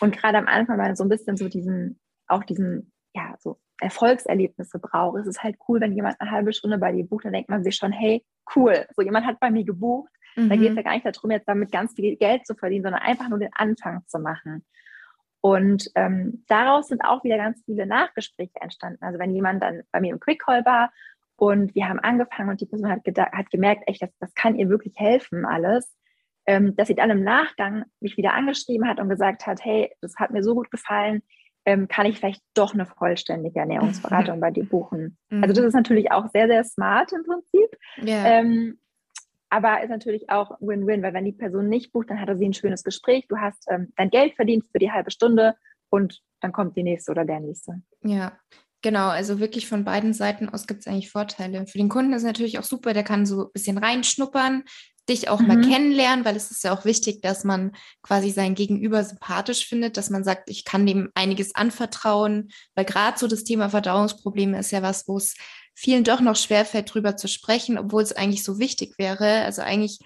Und 0.00 0.16
gerade 0.16 0.38
am 0.38 0.48
Anfang, 0.48 0.78
weil 0.78 0.86
man 0.86 0.96
so 0.96 1.04
ein 1.04 1.10
bisschen 1.10 1.36
so 1.36 1.48
diesen, 1.48 2.00
auch 2.26 2.42
diesen, 2.42 2.92
ja, 3.14 3.36
so 3.38 3.60
Erfolgserlebnisse 3.80 4.78
braucht, 4.78 5.20
ist 5.20 5.26
es 5.26 5.42
halt 5.42 5.56
cool, 5.68 5.80
wenn 5.80 5.92
jemand 5.92 6.20
eine 6.20 6.30
halbe 6.30 6.52
Stunde 6.52 6.78
bei 6.78 6.92
dir 6.92 7.04
bucht, 7.04 7.24
dann 7.24 7.32
denkt 7.32 7.50
man 7.50 7.62
sich 7.62 7.76
schon, 7.76 7.92
hey, 7.92 8.24
cool, 8.56 8.86
so 8.96 9.02
jemand 9.02 9.26
hat 9.26 9.38
bei 9.38 9.50
mir 9.50 9.64
gebucht. 9.64 10.10
Mhm. 10.36 10.48
Da 10.48 10.56
geht 10.56 10.70
es 10.70 10.76
ja 10.76 10.82
gar 10.82 10.94
nicht 10.94 11.06
darum, 11.06 11.30
jetzt 11.30 11.48
damit 11.48 11.72
ganz 11.72 11.94
viel 11.94 12.16
Geld 12.16 12.46
zu 12.46 12.54
verdienen, 12.54 12.84
sondern 12.84 13.02
einfach 13.02 13.28
nur 13.28 13.38
den 13.38 13.52
Anfang 13.52 14.02
zu 14.06 14.18
machen. 14.18 14.64
Und 15.40 15.90
ähm, 15.96 16.44
daraus 16.46 16.86
sind 16.86 17.04
auch 17.04 17.24
wieder 17.24 17.36
ganz 17.36 17.62
viele 17.64 17.84
Nachgespräche 17.84 18.60
entstanden. 18.60 19.02
Also 19.02 19.18
wenn 19.18 19.34
jemand 19.34 19.62
dann 19.62 19.82
bei 19.90 20.00
mir 20.00 20.12
im 20.12 20.20
Quick 20.20 20.40
Call 20.40 20.64
war 20.64 20.92
und 21.36 21.74
wir 21.74 21.88
haben 21.88 21.98
angefangen 21.98 22.50
und 22.50 22.60
die 22.60 22.66
Person 22.66 22.88
hat, 22.88 23.00
hat 23.04 23.50
gemerkt, 23.50 23.82
echt, 23.86 24.02
das, 24.02 24.10
das 24.20 24.32
kann 24.34 24.54
ihr 24.54 24.68
wirklich 24.68 24.94
helfen, 24.96 25.44
alles, 25.44 25.92
ähm, 26.46 26.76
dass 26.76 26.86
sie 26.86 26.94
dann 26.94 27.10
im 27.10 27.24
Nachgang 27.24 27.84
mich 28.00 28.16
wieder 28.16 28.34
angeschrieben 28.34 28.88
hat 28.88 29.00
und 29.00 29.08
gesagt 29.08 29.46
hat, 29.46 29.64
hey, 29.64 29.90
das 30.00 30.14
hat 30.16 30.30
mir 30.30 30.44
so 30.44 30.54
gut 30.54 30.70
gefallen, 30.70 31.22
ähm, 31.64 31.88
kann 31.88 32.06
ich 32.06 32.18
vielleicht 32.18 32.42
doch 32.54 32.74
eine 32.74 32.86
vollständige 32.86 33.60
Ernährungsberatung 33.60 34.40
bei 34.40 34.52
dir 34.52 34.64
buchen. 34.64 35.18
Mhm. 35.30 35.42
Also 35.42 35.54
das 35.54 35.64
ist 35.66 35.74
natürlich 35.74 36.12
auch 36.12 36.28
sehr, 36.30 36.46
sehr 36.46 36.62
smart 36.64 37.12
im 37.12 37.24
Prinzip. 37.24 37.76
Yeah. 37.98 38.26
Ähm, 38.26 38.78
aber 39.52 39.82
ist 39.82 39.90
natürlich 39.90 40.30
auch 40.30 40.56
Win-Win, 40.60 41.02
weil 41.02 41.12
wenn 41.12 41.26
die 41.26 41.32
Person 41.32 41.68
nicht 41.68 41.92
bucht, 41.92 42.08
dann 42.08 42.18
hat 42.18 42.30
sie 42.38 42.48
ein 42.48 42.54
schönes 42.54 42.82
Gespräch, 42.82 43.26
du 43.28 43.36
hast 43.36 43.66
ähm, 43.70 43.92
dein 43.96 44.08
Geld 44.08 44.34
verdient 44.34 44.64
für 44.72 44.78
die 44.78 44.90
halbe 44.90 45.10
Stunde 45.10 45.56
und 45.90 46.22
dann 46.40 46.52
kommt 46.52 46.74
die 46.74 46.82
nächste 46.82 47.10
oder 47.10 47.26
der 47.26 47.40
nächste. 47.40 47.82
Ja, 48.02 48.32
Genau, 48.84 49.10
also 49.10 49.38
wirklich 49.38 49.68
von 49.68 49.84
beiden 49.84 50.12
Seiten 50.12 50.48
aus 50.48 50.66
gibt 50.66 50.80
es 50.80 50.88
eigentlich 50.88 51.12
Vorteile. 51.12 51.68
Für 51.68 51.78
den 51.78 51.88
Kunden 51.88 52.12
ist 52.14 52.22
es 52.22 52.26
natürlich 52.26 52.58
auch 52.58 52.64
super, 52.64 52.92
der 52.92 53.04
kann 53.04 53.26
so 53.26 53.44
ein 53.44 53.52
bisschen 53.52 53.78
reinschnuppern, 53.78 54.64
dich 55.08 55.28
auch 55.28 55.38
mhm. 55.38 55.46
mal 55.46 55.60
kennenlernen, 55.60 56.24
weil 56.24 56.34
es 56.34 56.50
ist 56.50 56.64
ja 56.64 56.72
auch 56.72 56.84
wichtig, 56.84 57.20
dass 57.22 57.44
man 57.44 57.76
quasi 58.02 58.30
sein 58.30 58.56
Gegenüber 58.56 59.04
sympathisch 59.04 59.68
findet, 59.68 59.96
dass 59.96 60.10
man 60.10 60.24
sagt, 60.24 60.50
ich 60.50 60.64
kann 60.64 60.84
dem 60.84 61.10
einiges 61.14 61.54
anvertrauen, 61.54 62.48
weil 62.74 62.84
gerade 62.84 63.16
so 63.16 63.28
das 63.28 63.44
Thema 63.44 63.68
Verdauungsprobleme 63.68 64.58
ist 64.58 64.72
ja 64.72 64.82
was, 64.82 65.06
wo 65.06 65.16
es 65.16 65.36
vielen 65.74 66.04
doch 66.04 66.20
noch 66.20 66.36
schwerfällt, 66.36 66.92
drüber 66.92 67.16
zu 67.16 67.28
sprechen, 67.28 67.78
obwohl 67.78 68.02
es 68.02 68.12
eigentlich 68.12 68.44
so 68.44 68.58
wichtig 68.58 68.98
wäre. 68.98 69.42
Also 69.44 69.62
eigentlich 69.62 69.98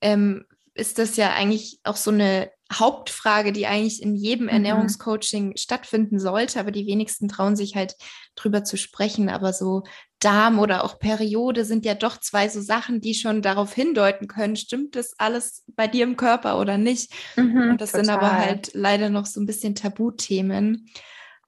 ähm, 0.00 0.44
ist 0.74 0.98
das 0.98 1.16
ja 1.16 1.32
eigentlich 1.32 1.78
auch 1.84 1.96
so 1.96 2.10
eine 2.10 2.50
Hauptfrage, 2.72 3.52
die 3.52 3.66
eigentlich 3.66 4.02
in 4.02 4.14
jedem 4.14 4.44
mhm. 4.44 4.52
Ernährungscoaching 4.52 5.56
stattfinden 5.56 6.18
sollte, 6.18 6.58
aber 6.58 6.70
die 6.70 6.86
wenigsten 6.86 7.28
trauen 7.28 7.56
sich 7.56 7.76
halt 7.76 7.94
drüber 8.34 8.64
zu 8.64 8.76
sprechen. 8.76 9.28
Aber 9.28 9.52
so 9.52 9.82
Darm 10.18 10.58
oder 10.58 10.84
auch 10.84 10.98
Periode 10.98 11.64
sind 11.64 11.84
ja 11.84 11.94
doch 11.94 12.18
zwei 12.18 12.48
so 12.48 12.60
Sachen, 12.60 13.00
die 13.00 13.14
schon 13.14 13.42
darauf 13.42 13.74
hindeuten 13.74 14.28
können, 14.28 14.56
stimmt 14.56 14.96
das 14.96 15.14
alles 15.18 15.64
bei 15.74 15.86
dir 15.86 16.04
im 16.04 16.16
Körper 16.16 16.58
oder 16.58 16.78
nicht? 16.78 17.12
Mhm, 17.36 17.70
Und 17.72 17.80
das 17.80 17.92
total. 17.92 18.04
sind 18.04 18.14
aber 18.14 18.36
halt 18.36 18.70
leider 18.74 19.10
noch 19.10 19.26
so 19.26 19.40
ein 19.40 19.46
bisschen 19.46 19.74
Tabuthemen. 19.74 20.88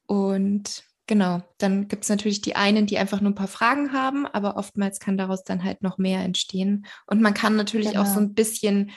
Und 0.06 0.84
genau, 1.06 1.42
dann 1.58 1.88
gibt 1.88 2.04
es 2.04 2.08
natürlich 2.08 2.40
die 2.40 2.56
einen, 2.56 2.86
die 2.86 2.98
einfach 2.98 3.20
nur 3.20 3.30
ein 3.30 3.36
paar 3.36 3.48
Fragen 3.48 3.92
haben, 3.92 4.26
aber 4.26 4.56
oftmals 4.56 5.00
kann 5.00 5.16
daraus 5.16 5.44
dann 5.44 5.64
halt 5.64 5.82
noch 5.82 5.98
mehr 5.98 6.20
entstehen. 6.20 6.86
Und 7.06 7.20
man 7.20 7.34
kann 7.34 7.56
natürlich 7.56 7.90
genau. 7.90 8.02
auch 8.02 8.06
so 8.06 8.14
genau. 8.14 8.28
ein 8.28 8.34
bisschen 8.34 8.90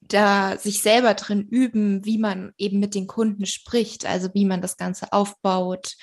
da 0.00 0.58
sich 0.58 0.82
selber 0.82 1.14
drin 1.14 1.48
üben, 1.48 2.04
wie 2.04 2.18
man 2.18 2.52
eben 2.58 2.78
mit 2.78 2.94
den 2.94 3.06
Kunden 3.06 3.46
spricht, 3.46 4.06
also 4.06 4.28
wie 4.34 4.44
man 4.44 4.60
das 4.60 4.76
Ganze 4.76 5.12
aufbaut. 5.12 5.96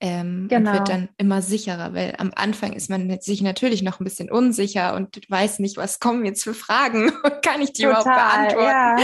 Ähm, 0.00 0.48
genau. 0.48 0.70
Und 0.70 0.76
wird 0.78 0.88
dann 0.88 1.08
immer 1.16 1.40
sicherer, 1.40 1.94
weil 1.94 2.14
am 2.18 2.32
Anfang 2.34 2.72
ist 2.72 2.90
man 2.90 3.20
sich 3.20 3.42
natürlich 3.42 3.82
noch 3.82 4.00
ein 4.00 4.04
bisschen 4.04 4.30
unsicher 4.30 4.94
und 4.94 5.18
weiß 5.30 5.60
nicht, 5.60 5.76
was 5.76 6.00
kommen 6.00 6.24
jetzt 6.24 6.42
für 6.42 6.54
Fragen 6.54 7.10
und 7.24 7.42
kann 7.42 7.62
ich 7.62 7.72
die 7.72 7.82
Total, 7.82 8.02
überhaupt 8.02 8.54
beantworten. 8.54 9.02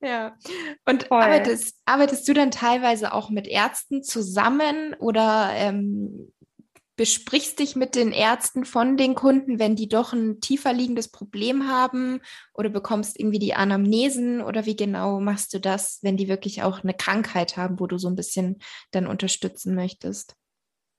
Ja. 0.00 0.08
ja. 0.08 0.36
Und 0.86 1.10
arbeitest, 1.10 1.76
arbeitest 1.84 2.28
du 2.28 2.34
dann 2.34 2.50
teilweise 2.50 3.12
auch 3.12 3.30
mit 3.30 3.46
Ärzten 3.46 4.02
zusammen 4.02 4.94
oder 4.98 5.50
ähm, 5.54 6.32
besprichst 6.96 7.58
dich 7.58 7.74
mit 7.74 7.94
den 7.94 8.12
Ärzten 8.12 8.64
von 8.64 8.96
den 8.96 9.14
Kunden, 9.14 9.58
wenn 9.58 9.76
die 9.76 9.88
doch 9.88 10.12
ein 10.12 10.40
tiefer 10.40 10.72
liegendes 10.72 11.10
Problem 11.10 11.68
haben 11.68 12.20
oder 12.52 12.68
bekommst 12.68 13.18
irgendwie 13.18 13.38
die 13.38 13.54
Anamnesen 13.54 14.42
oder 14.42 14.66
wie 14.66 14.76
genau 14.76 15.20
machst 15.20 15.54
du 15.54 15.58
das, 15.58 16.00
wenn 16.02 16.16
die 16.16 16.28
wirklich 16.28 16.62
auch 16.62 16.82
eine 16.82 16.94
Krankheit 16.94 17.56
haben, 17.56 17.80
wo 17.80 17.86
du 17.86 17.98
so 17.98 18.08
ein 18.08 18.16
bisschen 18.16 18.58
dann 18.90 19.06
unterstützen 19.06 19.74
möchtest? 19.74 20.36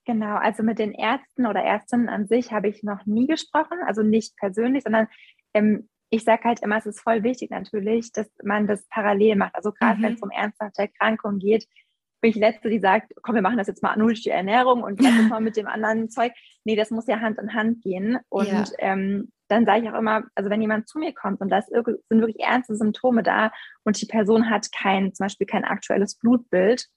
Genau, 0.05 0.35
also 0.35 0.63
mit 0.63 0.79
den 0.79 0.91
Ärzten 0.91 1.45
oder 1.45 1.61
Ärztinnen 1.61 2.09
an 2.09 2.27
sich 2.27 2.51
habe 2.51 2.67
ich 2.67 2.83
noch 2.83 3.05
nie 3.05 3.27
gesprochen, 3.27 3.77
also 3.85 4.01
nicht 4.01 4.35
persönlich, 4.35 4.83
sondern 4.83 5.07
ähm, 5.53 5.87
ich 6.09 6.23
sage 6.25 6.43
halt 6.43 6.61
immer, 6.61 6.77
es 6.77 6.85
ist 6.85 6.99
voll 6.99 7.23
wichtig 7.23 7.49
natürlich, 7.49 8.11
dass 8.11 8.29
man 8.43 8.67
das 8.67 8.85
parallel 8.89 9.37
macht. 9.37 9.55
Also 9.55 9.71
gerade 9.71 9.99
mhm. 9.99 10.03
wenn 10.03 10.13
es 10.13 10.21
um 10.21 10.29
ernsthafte 10.29 10.83
Erkrankungen 10.83 11.39
geht, 11.39 11.67
bin 12.23 12.29
ich 12.29 12.35
die 12.35 12.39
Letzte, 12.39 12.69
die 12.69 12.79
sagt, 12.79 13.11
komm, 13.21 13.35
wir 13.35 13.41
machen 13.41 13.57
das 13.57 13.67
jetzt 13.67 13.83
mal 13.83 13.97
nur 13.97 14.07
durch 14.07 14.23
die 14.23 14.29
Ernährung 14.29 14.81
und 14.81 15.01
lass 15.01 15.19
uns 15.19 15.29
mal 15.29 15.41
mit 15.41 15.57
dem 15.57 15.67
anderen 15.67 16.09
Zeug. 16.09 16.31
Nee, 16.63 16.77
das 16.77 16.89
muss 16.89 17.05
ja 17.05 17.19
Hand 17.19 17.37
in 17.37 17.53
Hand 17.53 17.81
gehen. 17.83 18.17
Und 18.29 18.47
ja. 18.47 18.63
ähm, 18.79 19.29
dann 19.49 19.65
sage 19.65 19.83
ich 19.83 19.89
auch 19.91 19.99
immer, 19.99 20.23
also 20.33 20.49
wenn 20.49 20.61
jemand 20.61 20.87
zu 20.87 20.99
mir 20.99 21.13
kommt 21.13 21.41
und 21.41 21.49
da 21.49 21.61
sind 21.61 21.85
wirklich 21.85 22.39
ernste 22.39 22.77
Symptome 22.77 23.23
da 23.23 23.51
und 23.83 24.01
die 24.01 24.05
Person 24.05 24.49
hat 24.49 24.71
kein, 24.71 25.13
zum 25.13 25.25
Beispiel 25.25 25.45
kein 25.45 25.65
aktuelles 25.65 26.17
Blutbild, 26.17 26.87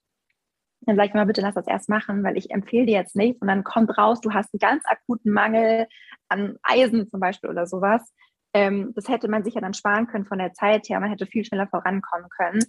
dann 0.82 0.94
sage 0.94 1.08
ich 1.08 1.14
immer, 1.14 1.26
bitte 1.26 1.40
lass 1.40 1.56
das 1.56 1.66
erst 1.66 1.88
machen, 1.88 2.22
weil 2.22 2.36
ich 2.36 2.52
empfehle 2.52 2.86
dir 2.86 2.98
jetzt 2.98 3.16
nichts 3.16 3.42
und 3.42 3.48
dann 3.48 3.64
kommt 3.64 3.98
raus, 3.98 4.20
du 4.20 4.32
hast 4.32 4.54
einen 4.54 4.60
ganz 4.60 4.84
akuten 4.86 5.32
Mangel 5.32 5.88
an 6.28 6.56
Eisen 6.62 7.10
zum 7.10 7.18
Beispiel 7.18 7.50
oder 7.50 7.66
sowas. 7.66 8.14
Ähm, 8.54 8.92
das 8.94 9.08
hätte 9.08 9.26
man 9.26 9.42
sich 9.42 9.54
ja 9.54 9.60
dann 9.60 9.74
sparen 9.74 10.06
können 10.06 10.24
von 10.24 10.38
der 10.38 10.52
Zeit 10.52 10.88
her, 10.88 11.00
man 11.00 11.10
hätte 11.10 11.26
viel 11.26 11.44
schneller 11.44 11.66
vorankommen 11.66 12.28
können. 12.30 12.60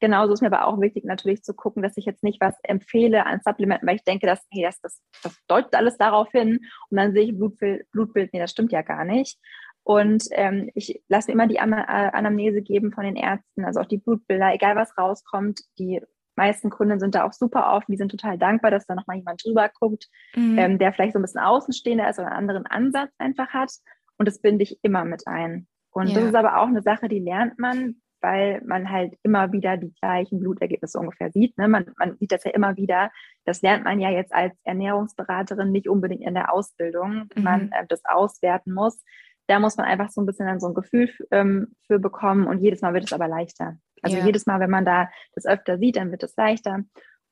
Genauso 0.00 0.34
ist 0.34 0.42
mir 0.42 0.48
aber 0.52 0.66
auch 0.66 0.80
wichtig, 0.80 1.04
natürlich 1.04 1.42
zu 1.42 1.54
gucken, 1.54 1.82
dass 1.82 1.96
ich 1.96 2.04
jetzt 2.04 2.22
nicht 2.22 2.40
was 2.40 2.54
empfehle 2.62 3.24
an 3.24 3.40
Supplementen, 3.44 3.88
weil 3.88 3.96
ich 3.96 4.04
denke, 4.04 4.26
dass, 4.26 4.46
hey, 4.50 4.62
das, 4.62 4.80
das, 4.80 5.00
das 5.22 5.38
deutet 5.48 5.74
alles 5.74 5.96
darauf 5.96 6.30
hin 6.30 6.60
und 6.90 6.96
dann 6.96 7.12
sehe 7.12 7.24
ich 7.24 7.36
Blutbild, 7.36 7.90
Blutbild, 7.92 8.32
nee, 8.32 8.40
das 8.40 8.50
stimmt 8.50 8.72
ja 8.72 8.82
gar 8.82 9.04
nicht. 9.04 9.38
Und 9.84 10.24
ähm, 10.32 10.70
ich 10.74 11.00
lasse 11.08 11.28
mir 11.28 11.34
immer 11.34 11.46
die 11.46 11.60
Anamnese 11.60 12.60
geben 12.60 12.92
von 12.92 13.04
den 13.04 13.14
Ärzten, 13.14 13.64
also 13.64 13.80
auch 13.80 13.86
die 13.86 13.98
Blutbilder, 13.98 14.52
egal 14.52 14.74
was 14.74 14.98
rauskommt. 14.98 15.60
Die 15.78 16.02
meisten 16.34 16.70
Kunden 16.70 16.98
sind 16.98 17.14
da 17.14 17.24
auch 17.24 17.32
super 17.32 17.72
offen, 17.72 17.92
die 17.92 17.96
sind 17.96 18.10
total 18.10 18.36
dankbar, 18.36 18.70
dass 18.70 18.86
da 18.86 18.96
nochmal 18.96 19.16
jemand 19.16 19.44
drüber 19.44 19.70
guckt, 19.78 20.08
mhm. 20.34 20.58
ähm, 20.58 20.78
der 20.78 20.92
vielleicht 20.92 21.12
so 21.12 21.20
ein 21.20 21.22
bisschen 21.22 21.40
außenstehender 21.40 22.10
ist 22.10 22.18
oder 22.18 22.32
einen 22.32 22.50
anderen 22.50 22.66
Ansatz 22.66 23.12
einfach 23.18 23.48
hat. 23.50 23.70
Und 24.18 24.26
das 24.26 24.40
binde 24.40 24.64
ich 24.64 24.78
immer 24.82 25.04
mit 25.04 25.26
ein. 25.26 25.68
Und 25.90 26.08
ja. 26.08 26.16
das 26.16 26.24
ist 26.24 26.34
aber 26.34 26.58
auch 26.58 26.66
eine 26.66 26.82
Sache, 26.82 27.08
die 27.08 27.20
lernt 27.20 27.58
man, 27.58 28.02
weil 28.20 28.62
man 28.64 28.90
halt 28.90 29.14
immer 29.22 29.52
wieder 29.52 29.76
die 29.76 29.92
gleichen 30.00 30.40
Blutergebnisse 30.40 30.98
ungefähr 30.98 31.30
sieht. 31.30 31.56
Ne? 31.58 31.68
Man, 31.68 31.92
man 31.96 32.16
sieht 32.18 32.32
das 32.32 32.44
ja 32.44 32.50
immer 32.52 32.76
wieder. 32.76 33.10
Das 33.44 33.62
lernt 33.62 33.84
man 33.84 34.00
ja 34.00 34.10
jetzt 34.10 34.34
als 34.34 34.54
Ernährungsberaterin 34.64 35.70
nicht 35.70 35.88
unbedingt 35.88 36.22
in 36.22 36.34
der 36.34 36.52
Ausbildung, 36.52 37.28
mhm. 37.34 37.42
man 37.42 37.72
äh, 37.72 37.86
das 37.88 38.04
auswerten 38.04 38.72
muss. 38.72 39.02
Da 39.48 39.60
muss 39.60 39.76
man 39.76 39.86
einfach 39.86 40.10
so 40.10 40.20
ein 40.20 40.26
bisschen 40.26 40.46
dann 40.46 40.60
so 40.60 40.68
ein 40.68 40.74
Gefühl 40.74 41.10
ähm, 41.30 41.74
für 41.86 41.98
bekommen 41.98 42.46
und 42.46 42.60
jedes 42.60 42.80
Mal 42.80 42.94
wird 42.94 43.04
es 43.04 43.12
aber 43.12 43.28
leichter. 43.28 43.76
Also 44.02 44.16
ja. 44.18 44.24
jedes 44.24 44.46
Mal, 44.46 44.60
wenn 44.60 44.70
man 44.70 44.84
da 44.84 45.08
das 45.34 45.46
öfter 45.46 45.78
sieht, 45.78 45.96
dann 45.96 46.10
wird 46.10 46.22
es 46.22 46.34
leichter. 46.36 46.80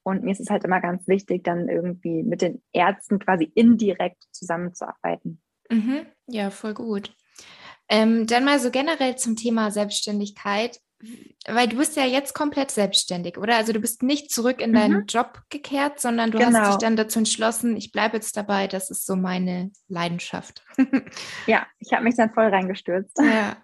Und 0.05 0.23
mir 0.23 0.33
ist 0.33 0.41
es 0.41 0.51
halt 0.51 0.65
immer 0.65 0.81
ganz 0.81 1.09
wichtig, 1.09 1.45
dann 1.45 1.69
irgendwie 1.69 2.23
mit 2.23 2.43
den 2.43 2.63
Ärzten 2.73 3.19
quasi 3.19 3.51
indirekt 3.55 4.23
zusammenzuarbeiten. 4.33 5.43
Mhm. 5.71 6.07
Ja, 6.27 6.51
voll 6.51 6.75
gut. 6.75 7.15
Ähm, 7.95 8.27
dann 8.27 8.45
mal 8.45 8.59
so 8.59 8.71
generell 8.73 9.17
zum 9.17 9.37
Thema 9.37 9.71
Selbstständigkeit, 9.71 10.81
weil 11.47 11.69
du 11.69 11.77
bist 11.77 11.97
ja 11.97 12.05
jetzt 12.05 12.35
komplett 12.35 12.73
selbstständig, 12.73 13.39
oder? 13.39 13.57
Also 13.57 13.73
du 13.73 13.79
bist 13.79 14.03
nicht 14.03 14.33
zurück 14.33 14.61
in 14.61 14.73
deinen 14.73 15.01
mhm. 15.01 15.07
Job 15.07 15.43
gekehrt, 15.49 16.01
sondern 16.01 16.33
du 16.33 16.39
genau. 16.39 16.59
hast 16.59 16.73
dich 16.73 16.79
dann 16.79 16.97
dazu 16.97 17.21
entschlossen, 17.21 17.77
ich 17.77 17.93
bleibe 17.93 18.17
jetzt 18.17 18.37
dabei, 18.37 18.67
das 18.67 18.91
ist 18.91 19.07
so 19.07 19.15
meine 19.15 19.71
Leidenschaft. 19.87 20.65
ja, 21.47 21.67
ich 21.79 21.93
habe 21.93 22.03
mich 22.03 22.17
dann 22.17 22.33
voll 22.33 22.47
reingestürzt. 22.47 23.17
Ja. 23.19 23.57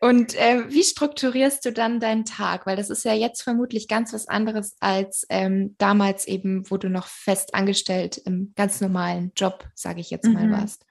Und 0.00 0.34
äh, 0.36 0.70
wie 0.70 0.84
strukturierst 0.84 1.64
du 1.66 1.72
dann 1.72 2.00
deinen 2.00 2.24
Tag? 2.24 2.64
Weil 2.64 2.76
das 2.76 2.88
ist 2.88 3.04
ja 3.04 3.12
jetzt 3.12 3.42
vermutlich 3.42 3.88
ganz 3.88 4.14
was 4.14 4.28
anderes 4.28 4.76
als 4.80 5.26
ähm, 5.28 5.74
damals 5.78 6.26
eben, 6.26 6.70
wo 6.70 6.78
du 6.78 6.88
noch 6.88 7.08
fest 7.08 7.54
angestellt 7.54 8.16
im 8.24 8.52
ganz 8.56 8.80
normalen 8.80 9.32
Job, 9.36 9.68
sage 9.74 10.00
ich 10.00 10.10
jetzt 10.10 10.28
mal, 10.28 10.46
mhm. 10.46 10.52
warst. 10.52 10.85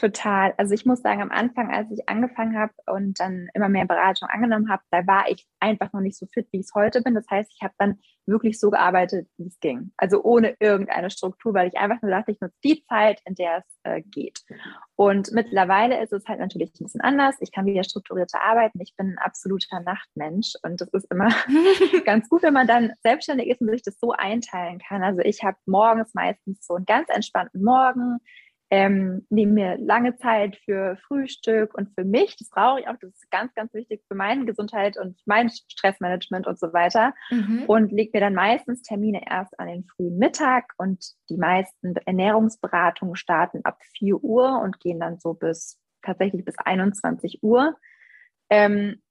Total. 0.00 0.54
Also 0.56 0.72
ich 0.72 0.86
muss 0.86 1.02
sagen, 1.02 1.20
am 1.20 1.30
Anfang, 1.30 1.70
als 1.70 1.90
ich 1.90 2.08
angefangen 2.08 2.56
habe 2.58 2.72
und 2.86 3.20
dann 3.20 3.48
immer 3.52 3.68
mehr 3.68 3.84
Beratung 3.84 4.30
angenommen 4.30 4.70
habe, 4.70 4.82
da 4.90 5.06
war 5.06 5.28
ich 5.28 5.46
einfach 5.60 5.92
noch 5.92 6.00
nicht 6.00 6.16
so 6.16 6.24
fit, 6.24 6.48
wie 6.52 6.60
ich 6.60 6.64
es 6.64 6.74
heute 6.74 7.02
bin. 7.02 7.14
Das 7.14 7.28
heißt, 7.28 7.52
ich 7.54 7.62
habe 7.62 7.74
dann 7.76 7.98
wirklich 8.24 8.58
so 8.58 8.70
gearbeitet, 8.70 9.28
wie 9.36 9.48
es 9.48 9.60
ging. 9.60 9.92
Also 9.98 10.22
ohne 10.22 10.56
irgendeine 10.58 11.10
Struktur, 11.10 11.52
weil 11.52 11.68
ich 11.68 11.76
einfach 11.76 12.00
nur 12.00 12.10
dachte, 12.12 12.32
ich 12.32 12.40
nutze 12.40 12.56
die 12.64 12.82
Zeit, 12.84 13.20
in 13.26 13.34
der 13.34 13.58
es 13.58 13.64
äh, 13.82 14.00
geht. 14.00 14.40
Und 14.96 15.32
mittlerweile 15.32 16.02
ist 16.02 16.14
es 16.14 16.26
halt 16.26 16.40
natürlich 16.40 16.72
ein 16.80 16.84
bisschen 16.84 17.02
anders. 17.02 17.36
Ich 17.40 17.52
kann 17.52 17.66
wieder 17.66 17.84
strukturierter 17.84 18.40
arbeiten. 18.40 18.80
Ich 18.80 18.96
bin 18.96 19.08
ein 19.08 19.18
absoluter 19.18 19.80
Nachtmensch 19.80 20.54
und 20.62 20.80
das 20.80 20.88
ist 20.94 21.10
immer 21.10 21.28
ganz 22.06 22.26
gut, 22.30 22.42
wenn 22.42 22.54
man 22.54 22.66
dann 22.66 22.94
selbstständig 23.02 23.48
ist 23.48 23.60
und 23.60 23.68
sich 23.68 23.82
das 23.82 24.00
so 24.00 24.12
einteilen 24.12 24.78
kann. 24.78 25.02
Also 25.02 25.20
ich 25.20 25.44
habe 25.44 25.58
morgens 25.66 26.14
meistens 26.14 26.64
so 26.66 26.76
einen 26.76 26.86
ganz 26.86 27.10
entspannten 27.10 27.62
Morgen 27.62 28.16
ähm, 28.72 29.26
nehme 29.30 29.52
mir 29.52 29.78
lange 29.78 30.16
Zeit 30.16 30.56
für 30.64 30.96
Frühstück 31.08 31.74
und 31.74 31.92
für 31.92 32.04
mich, 32.04 32.36
das 32.36 32.50
brauche 32.50 32.80
ich 32.80 32.88
auch, 32.88 32.96
das 33.00 33.10
ist 33.10 33.30
ganz, 33.30 33.52
ganz 33.54 33.74
wichtig 33.74 34.04
für 34.06 34.14
meine 34.14 34.44
Gesundheit 34.44 34.96
und 34.96 35.18
mein 35.26 35.50
Stressmanagement 35.50 36.46
und 36.46 36.58
so 36.58 36.72
weiter. 36.72 37.12
Mhm. 37.30 37.64
Und 37.66 37.90
lege 37.90 38.12
mir 38.14 38.20
dann 38.20 38.34
meistens 38.34 38.82
Termine 38.82 39.22
erst 39.28 39.58
an 39.58 39.66
den 39.66 39.84
frühen 39.84 40.18
Mittag 40.18 40.72
und 40.78 41.04
die 41.28 41.36
meisten 41.36 41.96
Ernährungsberatungen 41.96 43.16
starten 43.16 43.60
ab 43.64 43.78
4 43.98 44.22
Uhr 44.22 44.60
und 44.60 44.78
gehen 44.78 45.00
dann 45.00 45.18
so 45.18 45.34
bis 45.34 45.80
tatsächlich 46.02 46.44
bis 46.44 46.56
21 46.56 47.42
Uhr. 47.42 47.76
Ähm, 48.50 49.02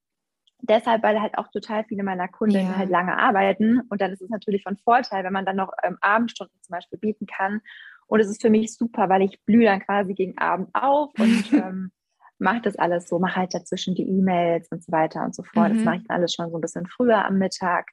deshalb, 0.61 1.03
weil 1.03 1.21
halt 1.21 1.37
auch 1.37 1.49
total 1.49 1.83
viele 1.83 2.03
meiner 2.03 2.29
Kunden 2.29 2.55
ja. 2.55 2.77
halt 2.77 2.89
lange 2.89 3.17
arbeiten 3.17 3.81
und 3.89 3.99
dann 3.99 4.11
ist 4.11 4.21
es 4.21 4.29
natürlich 4.29 4.63
von 4.63 4.77
Vorteil, 4.77 5.25
wenn 5.25 5.33
man 5.33 5.45
dann 5.45 5.57
noch 5.57 5.73
ähm, 5.83 5.97
Abendstunden 5.99 6.55
zum 6.61 6.71
Beispiel 6.71 6.99
bieten 6.99 7.25
kann 7.25 7.61
und 8.09 8.19
es 8.19 8.27
ist 8.27 8.41
für 8.41 8.49
mich 8.49 8.75
super, 8.75 9.07
weil 9.07 9.21
ich 9.21 9.39
blühe 9.45 9.65
dann 9.65 9.79
quasi 9.79 10.13
gegen 10.15 10.37
Abend 10.37 10.69
auf 10.73 11.11
und 11.17 11.53
ähm, 11.53 11.91
mache 12.39 12.61
das 12.61 12.75
alles 12.75 13.07
so, 13.07 13.19
mache 13.19 13.35
halt 13.35 13.53
dazwischen 13.53 13.93
die 13.95 14.07
E-Mails 14.07 14.67
und 14.71 14.83
so 14.83 14.91
weiter 14.91 15.23
und 15.23 15.35
so 15.35 15.43
fort. 15.43 15.71
Mhm. 15.71 15.75
Das 15.75 15.85
mache 15.85 15.95
ich 15.97 16.07
dann 16.07 16.17
alles 16.17 16.33
schon 16.33 16.49
so 16.49 16.57
ein 16.57 16.61
bisschen 16.61 16.87
früher 16.87 17.23
am 17.23 17.37
Mittag. 17.37 17.91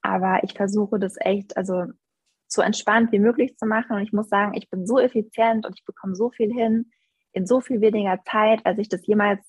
Aber 0.00 0.42
ich 0.42 0.54
versuche 0.54 0.98
das 0.98 1.16
echt, 1.18 1.56
also 1.56 1.84
so 2.48 2.62
entspannt 2.62 3.12
wie 3.12 3.18
möglich 3.18 3.56
zu 3.56 3.66
machen. 3.66 3.96
Und 3.96 4.02
ich 4.02 4.12
muss 4.12 4.28
sagen, 4.28 4.54
ich 4.54 4.70
bin 4.70 4.86
so 4.86 4.98
effizient 4.98 5.66
und 5.66 5.78
ich 5.78 5.84
bekomme 5.84 6.14
so 6.14 6.30
viel 6.30 6.52
hin 6.52 6.90
in 7.32 7.46
so 7.46 7.60
viel 7.60 7.80
weniger 7.80 8.20
Zeit, 8.24 8.64
als 8.64 8.78
ich 8.78 8.88
das 8.88 9.06
jemals 9.06 9.40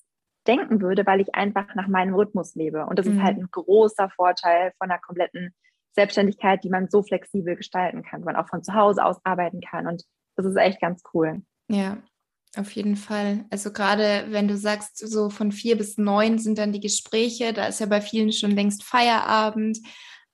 denken 0.46 0.80
würde, 0.80 1.06
weil 1.06 1.20
ich 1.20 1.34
einfach 1.34 1.74
nach 1.74 1.88
meinem 1.88 2.14
Rhythmus 2.14 2.54
lebe. 2.54 2.86
Und 2.86 2.98
das 2.98 3.06
mhm. 3.06 3.12
ist 3.12 3.22
halt 3.22 3.38
ein 3.38 3.48
großer 3.50 4.10
Vorteil 4.10 4.72
von 4.78 4.90
einer 4.90 5.00
kompletten 5.00 5.54
Selbstständigkeit, 5.94 6.64
die 6.64 6.70
man 6.70 6.88
so 6.88 7.02
flexibel 7.02 7.56
gestalten 7.56 8.02
kann, 8.02 8.22
man 8.22 8.36
auch 8.36 8.48
von 8.48 8.62
zu 8.62 8.74
Hause 8.74 9.04
aus 9.04 9.16
arbeiten 9.24 9.60
kann. 9.60 9.86
Und 9.86 10.04
das 10.36 10.46
ist 10.46 10.56
echt 10.56 10.80
ganz 10.80 11.02
cool. 11.12 11.42
Ja, 11.68 11.98
auf 12.56 12.70
jeden 12.72 12.96
Fall. 12.96 13.44
Also 13.50 13.72
gerade 13.72 14.26
wenn 14.28 14.48
du 14.48 14.56
sagst, 14.56 14.98
so 14.98 15.30
von 15.30 15.52
vier 15.52 15.76
bis 15.76 15.98
neun 15.98 16.38
sind 16.38 16.58
dann 16.58 16.72
die 16.72 16.80
Gespräche, 16.80 17.52
da 17.52 17.66
ist 17.66 17.80
ja 17.80 17.86
bei 17.86 18.00
vielen 18.00 18.32
schon 18.32 18.52
längst 18.52 18.84
Feierabend. 18.84 19.78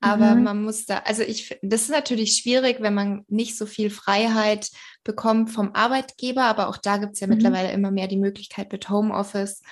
Aber 0.03 0.35
mhm. 0.35 0.45
man 0.45 0.63
muss 0.63 0.87
da, 0.87 0.99
also 1.05 1.23
ich, 1.23 1.59
das 1.63 1.83
ist 1.83 1.91
natürlich 1.91 2.37
schwierig, 2.37 2.79
wenn 2.81 2.95
man 2.95 3.25
nicht 3.29 3.59
so 3.59 3.67
viel 3.67 3.91
Freiheit 3.91 4.71
bekommt 5.05 5.51
vom 5.51 5.75
Arbeitgeber, 5.75 6.45
aber 6.45 6.69
auch 6.69 6.79
da 6.79 6.97
gibt 6.97 7.15
es 7.15 7.21
ja 7.21 7.27
mhm. 7.27 7.35
mittlerweile 7.35 7.73
immer 7.73 7.91
mehr 7.91 8.09
die 8.09 8.17
Möglichkeit 8.17 8.73
mit 8.73 8.89
Homeoffice 8.89 9.63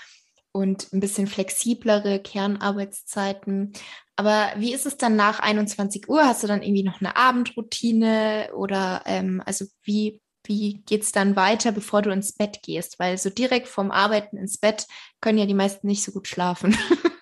und 0.53 0.93
ein 0.93 1.01
bisschen 1.01 1.27
flexiblere 1.27 2.21
Kernarbeitszeiten. 2.21 3.73
Aber 4.17 4.49
wie 4.57 4.73
ist 4.73 4.87
es 4.87 4.97
dann 4.97 5.17
nach 5.17 5.41
21 5.41 6.09
Uhr? 6.09 6.27
Hast 6.27 6.43
du 6.43 6.47
dann 6.47 6.63
irgendwie 6.63 6.83
noch 6.83 7.01
eine 7.01 7.17
Abendroutine 7.17 8.51
oder 8.55 9.03
ähm, 9.07 9.43
also 9.47 9.65
wie, 9.83 10.21
wie 10.45 10.83
geht 10.87 11.03
es 11.03 11.13
dann 11.13 11.37
weiter, 11.37 11.73
bevor 11.73 12.03
du 12.03 12.11
ins 12.11 12.35
Bett 12.35 12.61
gehst? 12.63 12.99
Weil 12.99 13.19
so 13.19 13.31
direkt 13.31 13.69
vom 13.69 13.91
Arbeiten 13.91 14.37
ins 14.37 14.59
Bett 14.59 14.87
können 15.21 15.39
ja 15.39 15.47
die 15.47 15.55
meisten 15.55 15.87
nicht 15.87 16.03
so 16.03 16.13
gut 16.13 16.27
schlafen. 16.27 16.77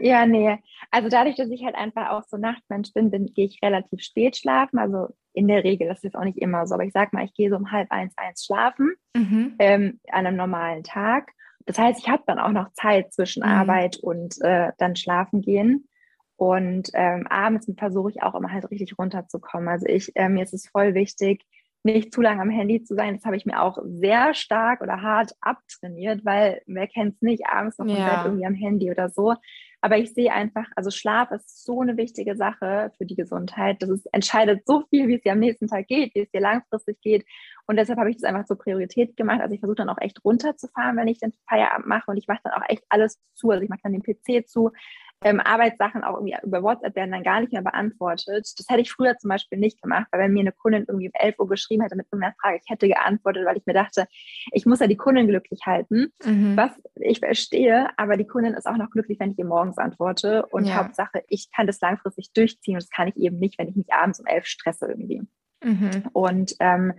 Ja, 0.00 0.26
nee. 0.26 0.58
Also 0.90 1.08
dadurch, 1.08 1.36
dass 1.36 1.50
ich 1.50 1.64
halt 1.64 1.74
einfach 1.74 2.10
auch 2.10 2.24
so 2.26 2.36
Nachtmensch 2.36 2.92
bin, 2.94 3.10
bin 3.10 3.26
gehe 3.26 3.44
ich 3.44 3.60
relativ 3.62 4.02
spät 4.02 4.36
schlafen. 4.36 4.78
Also 4.78 5.08
in 5.32 5.46
der 5.46 5.62
Regel, 5.62 5.88
das 5.88 6.02
ist 6.02 6.16
auch 6.16 6.24
nicht 6.24 6.38
immer 6.38 6.66
so, 6.66 6.74
aber 6.74 6.84
ich 6.84 6.92
sag 6.92 7.12
mal, 7.12 7.24
ich 7.24 7.34
gehe 7.34 7.50
so 7.50 7.56
um 7.56 7.70
halb 7.70 7.90
eins, 7.92 8.16
eins 8.16 8.44
schlafen 8.44 8.94
mhm. 9.14 9.54
ähm, 9.58 10.00
an 10.10 10.26
einem 10.26 10.36
normalen 10.36 10.82
Tag. 10.82 11.32
Das 11.66 11.78
heißt, 11.78 12.00
ich 12.00 12.08
habe 12.08 12.22
dann 12.26 12.38
auch 12.38 12.50
noch 12.50 12.72
Zeit 12.72 13.12
zwischen 13.12 13.42
mhm. 13.42 13.50
Arbeit 13.50 13.98
und 13.98 14.40
äh, 14.42 14.72
dann 14.78 14.96
schlafen 14.96 15.42
gehen. 15.42 15.86
Und 16.36 16.90
ähm, 16.94 17.26
abends 17.28 17.70
versuche 17.76 18.10
ich 18.10 18.22
auch 18.22 18.34
immer 18.34 18.50
halt 18.50 18.70
richtig 18.70 18.98
runterzukommen. 18.98 19.68
Also 19.68 19.86
ich, 19.86 20.16
äh, 20.16 20.28
mir 20.28 20.42
ist 20.42 20.54
es 20.54 20.68
voll 20.68 20.94
wichtig, 20.94 21.44
nicht 21.82 22.12
zu 22.14 22.22
lange 22.22 22.42
am 22.42 22.50
Handy 22.50 22.82
zu 22.82 22.94
sein. 22.94 23.14
Das 23.14 23.24
habe 23.24 23.36
ich 23.36 23.46
mir 23.46 23.60
auch 23.60 23.78
sehr 23.84 24.34
stark 24.34 24.80
oder 24.80 25.02
hart 25.02 25.32
abtrainiert, 25.40 26.24
weil 26.24 26.62
wer 26.66 26.86
kennt 26.86 27.16
es 27.16 27.22
nicht, 27.22 27.46
abends 27.46 27.78
noch 27.78 27.86
ja. 27.86 28.06
Bett 28.06 28.24
irgendwie 28.24 28.46
am 28.46 28.54
Handy 28.54 28.90
oder 28.90 29.10
so. 29.10 29.34
Aber 29.82 29.96
ich 29.96 30.12
sehe 30.12 30.32
einfach, 30.32 30.66
also 30.76 30.90
Schlaf 30.90 31.30
ist 31.30 31.64
so 31.64 31.80
eine 31.80 31.96
wichtige 31.96 32.36
Sache 32.36 32.92
für 32.98 33.06
die 33.06 33.14
Gesundheit. 33.14 33.82
Das 33.82 33.88
ist, 33.88 34.06
entscheidet 34.12 34.66
so 34.66 34.84
viel, 34.90 35.08
wie 35.08 35.14
es 35.14 35.22
dir 35.22 35.32
am 35.32 35.38
nächsten 35.38 35.68
Tag 35.68 35.86
geht, 35.86 36.14
wie 36.14 36.20
es 36.20 36.30
dir 36.30 36.40
langfristig 36.40 37.00
geht. 37.00 37.24
Und 37.66 37.76
deshalb 37.76 37.98
habe 37.98 38.10
ich 38.10 38.16
das 38.16 38.24
einfach 38.24 38.44
zur 38.44 38.58
Priorität 38.58 39.16
gemacht. 39.16 39.40
Also 39.40 39.54
ich 39.54 39.60
versuche 39.60 39.76
dann 39.76 39.88
auch 39.88 40.00
echt 40.00 40.22
runterzufahren, 40.24 40.96
wenn 40.96 41.08
ich 41.08 41.18
den 41.18 41.32
Feierabend 41.48 41.86
mache. 41.86 42.10
Und 42.10 42.18
ich 42.18 42.28
mache 42.28 42.40
dann 42.44 42.52
auch 42.54 42.68
echt 42.68 42.84
alles 42.90 43.18
zu. 43.34 43.50
Also 43.50 43.62
ich 43.62 43.70
mache 43.70 43.80
dann 43.82 43.92
den 43.92 44.02
PC 44.02 44.46
zu 44.46 44.70
ähm, 45.22 45.40
Arbeitssachen 45.40 46.02
auch 46.02 46.14
irgendwie 46.14 46.36
über 46.42 46.62
WhatsApp 46.62 46.96
werden 46.96 47.12
dann 47.12 47.22
gar 47.22 47.40
nicht 47.40 47.52
mehr 47.52 47.62
beantwortet. 47.62 48.52
Das 48.56 48.66
hätte 48.68 48.80
ich 48.80 48.90
früher 48.90 49.18
zum 49.18 49.28
Beispiel 49.28 49.58
nicht 49.58 49.82
gemacht, 49.82 50.06
weil 50.10 50.22
wenn 50.22 50.32
mir 50.32 50.40
eine 50.40 50.52
Kundin 50.52 50.84
irgendwie 50.88 51.08
um 51.08 51.12
11 51.14 51.38
Uhr 51.38 51.48
geschrieben 51.48 51.82
hätte 51.82 51.96
mit 51.96 52.06
irgendeiner 52.10 52.34
Frage, 52.40 52.58
ich 52.62 52.70
hätte 52.70 52.88
geantwortet, 52.88 53.44
weil 53.44 53.58
ich 53.58 53.66
mir 53.66 53.74
dachte, 53.74 54.06
ich 54.52 54.64
muss 54.64 54.80
ja 54.80 54.86
die 54.86 54.96
Kundin 54.96 55.28
glücklich 55.28 55.60
halten, 55.66 56.12
mhm. 56.24 56.56
was 56.56 56.70
ich 56.94 57.18
verstehe, 57.18 57.88
aber 57.98 58.16
die 58.16 58.26
Kundin 58.26 58.54
ist 58.54 58.66
auch 58.66 58.76
noch 58.76 58.90
glücklich, 58.90 59.20
wenn 59.20 59.32
ich 59.32 59.38
ihr 59.38 59.44
morgens 59.44 59.76
antworte 59.76 60.46
und 60.46 60.64
ja. 60.64 60.76
Hauptsache, 60.76 61.22
ich 61.28 61.50
kann 61.54 61.66
das 61.66 61.80
langfristig 61.80 62.32
durchziehen 62.32 62.74
und 62.74 62.82
das 62.82 62.90
kann 62.90 63.08
ich 63.08 63.16
eben 63.16 63.38
nicht, 63.38 63.58
wenn 63.58 63.68
ich 63.68 63.76
mich 63.76 63.92
abends 63.92 64.20
um 64.20 64.26
11 64.26 64.46
stresse 64.46 64.86
irgendwie. 64.86 65.22
Mhm. 65.62 66.08
Und 66.14 66.54
ähm, 66.60 66.94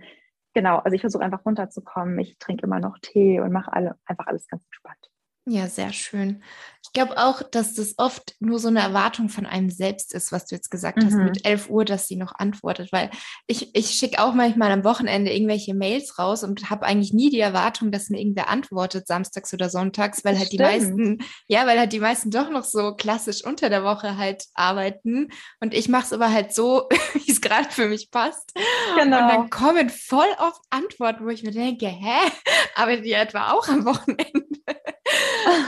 genau, 0.54 0.78
also 0.78 0.94
ich 0.94 1.00
versuche 1.00 1.24
einfach 1.24 1.44
runterzukommen. 1.44 2.18
Ich 2.20 2.38
trinke 2.38 2.66
immer 2.66 2.78
noch 2.78 2.98
Tee 3.00 3.40
und 3.40 3.52
mache 3.52 3.72
alle, 3.72 3.96
einfach 4.06 4.26
alles 4.28 4.46
ganz 4.46 4.64
entspannt. 4.64 5.10
Ja, 5.44 5.66
sehr 5.66 5.92
schön. 5.92 6.40
Ich 6.84 6.92
glaube 6.92 7.16
auch, 7.16 7.42
dass 7.42 7.74
das 7.74 7.94
oft 7.96 8.34
nur 8.38 8.60
so 8.60 8.68
eine 8.68 8.80
Erwartung 8.80 9.28
von 9.28 9.44
einem 9.44 9.70
selbst 9.70 10.14
ist, 10.14 10.30
was 10.30 10.46
du 10.46 10.54
jetzt 10.54 10.70
gesagt 10.70 10.98
mhm. 10.98 11.06
hast, 11.06 11.14
mit 11.14 11.44
11 11.44 11.68
Uhr, 11.68 11.84
dass 11.84 12.06
sie 12.06 12.14
noch 12.14 12.34
antwortet. 12.36 12.92
Weil 12.92 13.10
ich, 13.48 13.74
ich 13.74 13.90
schicke 13.90 14.22
auch 14.22 14.34
manchmal 14.34 14.70
am 14.70 14.84
Wochenende 14.84 15.32
irgendwelche 15.32 15.74
Mails 15.74 16.18
raus 16.18 16.44
und 16.44 16.70
habe 16.70 16.86
eigentlich 16.86 17.12
nie 17.12 17.30
die 17.30 17.40
Erwartung, 17.40 17.90
dass 17.90 18.08
mir 18.08 18.20
irgendwer 18.20 18.48
antwortet, 18.48 19.08
samstags 19.08 19.52
oder 19.52 19.68
sonntags, 19.68 20.24
weil 20.24 20.38
halt 20.38 20.48
Stimmt. 20.48 20.60
die 20.60 20.64
meisten, 20.64 21.18
ja, 21.48 21.66
weil 21.66 21.78
halt 21.78 21.92
die 21.92 22.00
meisten 22.00 22.30
doch 22.30 22.50
noch 22.50 22.64
so 22.64 22.94
klassisch 22.94 23.44
unter 23.44 23.68
der 23.68 23.82
Woche 23.82 24.16
halt 24.16 24.44
arbeiten. 24.54 25.28
Und 25.60 25.74
ich 25.74 25.88
mache 25.88 26.04
es 26.04 26.12
aber 26.12 26.30
halt 26.30 26.54
so, 26.54 26.88
wie 27.14 27.30
es 27.30 27.40
gerade 27.40 27.68
für 27.70 27.88
mich 27.88 28.12
passt. 28.12 28.52
Genau. 28.96 29.22
Und 29.22 29.28
dann 29.28 29.50
kommen 29.50 29.90
voll 29.90 30.30
oft 30.38 30.60
Antworten, 30.70 31.24
wo 31.24 31.30
ich 31.30 31.42
mir 31.42 31.52
denke, 31.52 31.86
hä, 31.86 32.30
arbeitet 32.76 33.06
ihr 33.06 33.18
etwa 33.18 33.50
auch 33.52 33.66
am 33.66 33.84
Wochenende? 33.84 34.51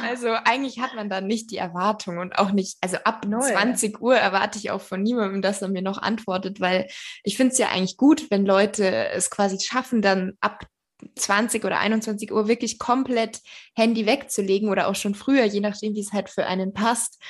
Also 0.02 0.28
eigentlich 0.44 0.80
hat 0.80 0.94
man 0.94 1.08
da 1.08 1.20
nicht 1.20 1.50
die 1.50 1.56
Erwartung 1.56 2.18
und 2.18 2.38
auch 2.38 2.52
nicht, 2.52 2.76
also 2.80 2.98
ab 2.98 3.26
Null. 3.26 3.42
20 3.42 4.00
Uhr 4.00 4.16
erwarte 4.16 4.58
ich 4.58 4.70
auch 4.70 4.80
von 4.80 5.02
niemandem, 5.02 5.42
dass 5.42 5.62
er 5.62 5.68
mir 5.68 5.82
noch 5.82 5.98
antwortet, 5.98 6.60
weil 6.60 6.88
ich 7.22 7.36
finde 7.36 7.52
es 7.52 7.58
ja 7.58 7.68
eigentlich 7.68 7.96
gut, 7.96 8.30
wenn 8.30 8.46
Leute 8.46 9.08
es 9.08 9.30
quasi 9.30 9.58
schaffen, 9.60 10.02
dann 10.02 10.34
ab 10.40 10.66
20 11.16 11.64
oder 11.64 11.78
21 11.78 12.32
Uhr 12.32 12.48
wirklich 12.48 12.78
komplett 12.78 13.40
Handy 13.74 14.06
wegzulegen 14.06 14.68
oder 14.68 14.88
auch 14.88 14.94
schon 14.94 15.14
früher, 15.14 15.44
je 15.44 15.60
nachdem, 15.60 15.94
wie 15.94 16.00
es 16.00 16.12
halt 16.12 16.30
für 16.30 16.46
einen 16.46 16.72
passt. 16.72 17.20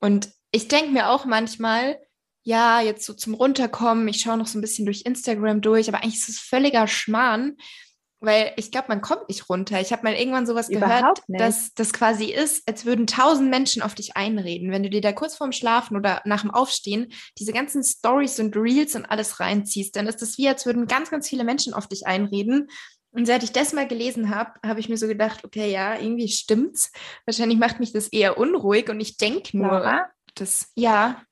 Und 0.00 0.30
ich 0.50 0.68
denke 0.68 0.90
mir 0.90 1.10
auch 1.10 1.24
manchmal, 1.24 1.98
ja, 2.42 2.80
jetzt 2.80 3.04
so 3.04 3.12
zum 3.12 3.34
Runterkommen, 3.34 4.08
ich 4.08 4.20
schaue 4.20 4.38
noch 4.38 4.46
so 4.46 4.58
ein 4.58 4.62
bisschen 4.62 4.86
durch 4.86 5.02
Instagram 5.04 5.60
durch, 5.60 5.88
aber 5.88 6.02
eigentlich 6.02 6.20
ist 6.20 6.28
es 6.28 6.38
völliger 6.38 6.88
Schmarrn, 6.88 7.56
weil 8.20 8.52
ich 8.56 8.70
glaube, 8.70 8.88
man 8.88 9.00
kommt 9.00 9.28
nicht 9.28 9.48
runter. 9.48 9.80
Ich 9.80 9.92
habe 9.92 10.02
mal 10.02 10.14
irgendwann 10.14 10.46
sowas 10.46 10.68
gehört, 10.68 11.22
dass 11.28 11.72
das 11.74 11.92
quasi 11.92 12.26
ist, 12.26 12.68
als 12.68 12.84
würden 12.84 13.06
tausend 13.06 13.48
Menschen 13.48 13.82
auf 13.82 13.94
dich 13.94 14.16
einreden. 14.16 14.70
Wenn 14.70 14.82
du 14.82 14.90
dir 14.90 15.00
da 15.00 15.12
kurz 15.12 15.36
vorm 15.36 15.52
Schlafen 15.52 15.96
oder 15.96 16.20
nach 16.24 16.42
dem 16.42 16.50
Aufstehen 16.50 17.12
diese 17.38 17.52
ganzen 17.52 17.82
Stories 17.82 18.38
und 18.38 18.54
Reels 18.56 18.94
und 18.94 19.06
alles 19.06 19.40
reinziehst, 19.40 19.96
dann 19.96 20.06
ist 20.06 20.20
das 20.20 20.36
wie, 20.36 20.48
als 20.48 20.66
würden 20.66 20.86
ganz, 20.86 21.10
ganz 21.10 21.28
viele 21.28 21.44
Menschen 21.44 21.72
auf 21.72 21.86
dich 21.86 22.06
einreden. 22.06 22.68
Und 23.12 23.26
seit 23.26 23.42
ich 23.42 23.52
das 23.52 23.72
mal 23.72 23.88
gelesen 23.88 24.34
habe, 24.34 24.52
habe 24.64 24.78
ich 24.78 24.88
mir 24.88 24.96
so 24.96 25.08
gedacht, 25.08 25.44
okay, 25.44 25.70
ja, 25.70 25.98
irgendwie 25.98 26.28
stimmt's. 26.28 26.92
Wahrscheinlich 27.24 27.58
macht 27.58 27.80
mich 27.80 27.92
das 27.92 28.08
eher 28.08 28.38
unruhig 28.38 28.88
und 28.88 29.00
ich 29.00 29.16
denke 29.16 29.56
nur, 29.56 29.68
Laura? 29.68 30.10
das, 30.34 30.70
ja. 30.74 31.22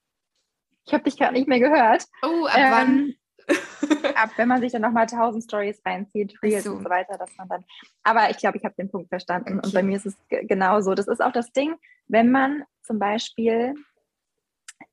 Ich 0.86 0.94
habe 0.94 1.04
dich 1.04 1.16
gerade 1.16 1.34
nicht 1.34 1.46
mehr 1.46 1.60
gehört. 1.60 2.04
Oh, 2.22 2.46
ab 2.46 2.56
ähm, 2.56 2.70
wann? 2.70 3.14
Ab, 4.14 4.30
wenn 4.36 4.48
man 4.48 4.60
sich 4.60 4.72
dann 4.72 4.82
nochmal 4.82 5.06
tausend 5.06 5.44
Stories 5.44 5.80
reinzieht, 5.84 6.34
Reels 6.42 6.64
so. 6.64 6.72
und 6.72 6.84
so 6.84 6.90
weiter, 6.90 7.16
dass 7.18 7.30
man 7.36 7.48
dann. 7.48 7.64
Aber 8.02 8.30
ich 8.30 8.38
glaube, 8.38 8.58
ich 8.58 8.64
habe 8.64 8.74
den 8.76 8.90
Punkt 8.90 9.08
verstanden. 9.08 9.58
Okay. 9.58 9.66
Und 9.66 9.74
bei 9.74 9.82
mir 9.82 9.96
ist 9.96 10.06
es 10.06 10.16
genauso. 10.28 10.94
Das 10.94 11.08
ist 11.08 11.22
auch 11.22 11.32
das 11.32 11.52
Ding, 11.52 11.74
wenn 12.08 12.30
man 12.30 12.64
zum 12.82 12.98
Beispiel 12.98 13.74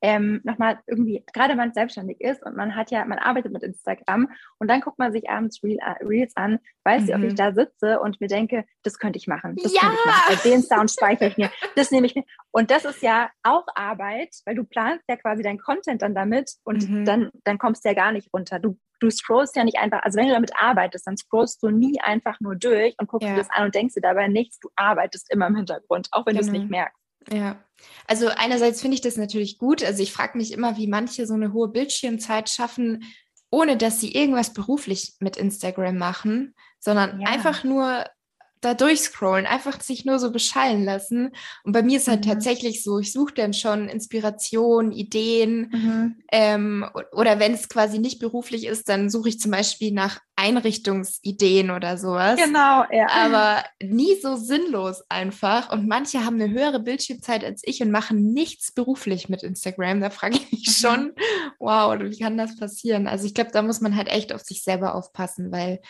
ähm, 0.02 0.40
nochmal 0.44 0.78
irgendwie, 0.86 1.24
gerade 1.32 1.50
wenn 1.50 1.56
man 1.56 1.72
selbstständig 1.72 2.20
ist 2.20 2.44
und 2.44 2.56
man 2.56 2.76
hat 2.76 2.90
ja, 2.90 3.04
man 3.04 3.18
arbeitet 3.18 3.52
mit 3.52 3.62
Instagram 3.62 4.28
und 4.58 4.68
dann 4.68 4.80
guckt 4.80 4.98
man 4.98 5.12
sich 5.12 5.30
abends 5.30 5.62
Reel, 5.62 5.78
äh, 5.78 6.04
Reels 6.04 6.36
an, 6.36 6.58
weiß 6.84 7.02
mhm. 7.02 7.06
du, 7.06 7.14
ob 7.14 7.22
ich 7.24 7.34
da 7.34 7.52
sitze 7.52 8.00
und 8.00 8.20
mir 8.20 8.28
denke, 8.28 8.64
das 8.82 8.98
könnte 8.98 9.18
ich 9.18 9.26
machen, 9.26 9.56
das 9.62 9.72
ja! 9.72 9.80
könnte 9.80 9.96
ich 9.98 10.06
machen, 10.06 10.22
also 10.28 10.48
den 10.48 10.62
Sound 10.62 10.90
speichere 10.90 11.28
ich 11.28 11.36
mir, 11.36 11.50
das 11.76 11.90
nehme 11.90 12.06
ich 12.06 12.14
mir. 12.14 12.24
Und 12.50 12.70
das 12.70 12.84
ist 12.84 13.02
ja 13.02 13.30
auch 13.42 13.66
Arbeit, 13.74 14.34
weil 14.44 14.54
du 14.54 14.64
planst 14.64 15.04
ja 15.08 15.16
quasi 15.16 15.42
dein 15.42 15.58
Content 15.58 16.02
dann 16.02 16.14
damit 16.14 16.52
und 16.64 16.88
mhm. 16.88 17.04
dann, 17.04 17.30
dann 17.44 17.58
kommst 17.58 17.84
du 17.84 17.88
ja 17.88 17.94
gar 17.94 18.12
nicht 18.12 18.32
runter. 18.34 18.58
Du, 18.58 18.78
du 19.00 19.10
scrollst 19.10 19.56
ja 19.56 19.64
nicht 19.64 19.78
einfach, 19.78 20.02
also 20.02 20.18
wenn 20.18 20.28
du 20.28 20.34
damit 20.34 20.52
arbeitest, 20.60 21.06
dann 21.06 21.16
scrollst 21.16 21.62
du 21.62 21.70
nie 21.70 22.00
einfach 22.00 22.38
nur 22.40 22.54
durch 22.54 22.94
und 22.98 23.08
guckst 23.08 23.26
ja. 23.26 23.34
dir 23.34 23.40
das 23.40 23.50
an 23.50 23.64
und 23.64 23.74
denkst 23.74 23.94
dir 23.94 24.02
dabei 24.02 24.28
nichts, 24.28 24.58
du 24.58 24.68
arbeitest 24.76 25.32
immer 25.32 25.46
im 25.46 25.56
Hintergrund, 25.56 26.08
auch 26.12 26.26
wenn 26.26 26.36
genau. 26.36 26.46
du 26.46 26.52
es 26.52 26.52
nicht 26.52 26.70
merkst. 26.70 27.05
Ja, 27.30 27.64
also 28.06 28.28
einerseits 28.28 28.80
finde 28.80 28.94
ich 28.94 29.00
das 29.00 29.16
natürlich 29.16 29.58
gut. 29.58 29.84
Also 29.84 30.02
ich 30.02 30.12
frage 30.12 30.38
mich 30.38 30.52
immer, 30.52 30.76
wie 30.76 30.86
manche 30.86 31.26
so 31.26 31.34
eine 31.34 31.52
hohe 31.52 31.68
Bildschirmzeit 31.68 32.48
schaffen, 32.48 33.04
ohne 33.50 33.76
dass 33.76 34.00
sie 34.00 34.14
irgendwas 34.14 34.52
beruflich 34.52 35.14
mit 35.20 35.36
Instagram 35.36 35.96
machen, 35.98 36.54
sondern 36.78 37.20
ja. 37.20 37.28
einfach 37.28 37.64
nur 37.64 38.04
da 38.60 38.74
durchscrollen, 38.74 39.46
einfach 39.46 39.80
sich 39.80 40.04
nur 40.04 40.18
so 40.18 40.30
beschallen 40.30 40.84
lassen. 40.84 41.30
Und 41.64 41.72
bei 41.72 41.82
mir 41.82 41.98
ist 41.98 42.08
halt 42.08 42.24
mhm. 42.24 42.30
tatsächlich 42.30 42.82
so, 42.82 42.98
ich 42.98 43.12
suche 43.12 43.34
dann 43.34 43.52
schon 43.52 43.88
Inspiration, 43.88 44.92
Ideen. 44.92 45.70
Mhm. 45.72 46.16
Ähm, 46.32 46.86
oder 47.12 47.38
wenn 47.38 47.52
es 47.52 47.68
quasi 47.68 47.98
nicht 47.98 48.18
beruflich 48.18 48.66
ist, 48.66 48.88
dann 48.88 49.10
suche 49.10 49.28
ich 49.28 49.40
zum 49.40 49.50
Beispiel 49.50 49.92
nach 49.92 50.20
Einrichtungsideen 50.36 51.70
oder 51.70 51.96
sowas. 51.96 52.38
Genau, 52.38 52.84
ja. 52.90 53.06
Aber 53.10 53.64
nie 53.82 54.18
so 54.20 54.36
sinnlos 54.36 55.02
einfach. 55.08 55.70
Und 55.70 55.86
manche 55.86 56.24
haben 56.24 56.40
eine 56.40 56.52
höhere 56.52 56.80
Bildschirmzeit 56.80 57.44
als 57.44 57.62
ich 57.64 57.82
und 57.82 57.90
machen 57.90 58.32
nichts 58.32 58.72
beruflich 58.72 59.28
mit 59.28 59.42
Instagram. 59.42 60.00
Da 60.00 60.10
frage 60.10 60.36
ich 60.36 60.52
mich 60.52 60.66
mhm. 60.66 60.72
schon, 60.72 61.12
wow, 61.58 61.96
wie 61.98 62.18
kann 62.18 62.36
das 62.36 62.56
passieren? 62.58 63.06
Also 63.06 63.26
ich 63.26 63.34
glaube, 63.34 63.50
da 63.52 63.62
muss 63.62 63.80
man 63.80 63.96
halt 63.96 64.08
echt 64.08 64.32
auf 64.32 64.42
sich 64.42 64.62
selber 64.62 64.94
aufpassen, 64.94 65.52
weil 65.52 65.80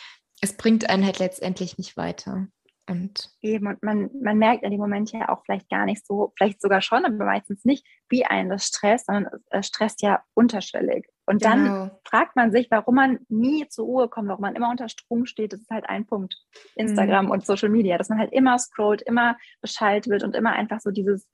es 0.40 0.56
bringt 0.56 0.88
einen 0.88 1.04
halt 1.04 1.18
letztendlich 1.18 1.78
nicht 1.78 1.96
weiter. 1.96 2.48
Und 2.88 3.30
Eben, 3.42 3.66
und 3.66 3.82
man, 3.82 4.10
man 4.22 4.38
merkt 4.38 4.62
in 4.62 4.70
dem 4.70 4.80
Moment 4.80 5.10
ja 5.10 5.28
auch 5.28 5.42
vielleicht 5.44 5.68
gar 5.68 5.86
nicht 5.86 6.06
so, 6.06 6.32
vielleicht 6.36 6.60
sogar 6.60 6.80
schon, 6.80 7.04
aber 7.04 7.24
meistens 7.24 7.64
nicht, 7.64 7.84
wie 8.08 8.24
einen 8.24 8.48
das 8.48 8.66
stresst, 8.66 9.06
sondern 9.06 9.40
es 9.50 9.66
stresst 9.66 10.02
ja 10.02 10.22
unterschwellig. 10.34 11.08
Und 11.26 11.42
genau. 11.42 11.54
dann 11.54 11.90
fragt 12.04 12.36
man 12.36 12.52
sich, 12.52 12.70
warum 12.70 12.94
man 12.94 13.18
nie 13.28 13.66
zur 13.68 13.86
Ruhe 13.86 14.08
kommt, 14.08 14.28
warum 14.28 14.42
man 14.42 14.54
immer 14.54 14.70
unter 14.70 14.88
Strom 14.88 15.26
steht. 15.26 15.52
Das 15.52 15.60
ist 15.60 15.70
halt 15.70 15.88
ein 15.88 16.06
Punkt. 16.06 16.36
Instagram 16.76 17.26
mhm. 17.26 17.30
und 17.32 17.44
Social 17.44 17.68
Media, 17.68 17.98
dass 17.98 18.08
man 18.08 18.20
halt 18.20 18.32
immer 18.32 18.56
scrollt, 18.58 19.02
immer 19.02 19.36
Bescheid 19.60 20.06
wird 20.06 20.22
und 20.22 20.36
immer 20.36 20.52
einfach 20.52 20.80
so 20.80 20.92
dieses, 20.92 21.28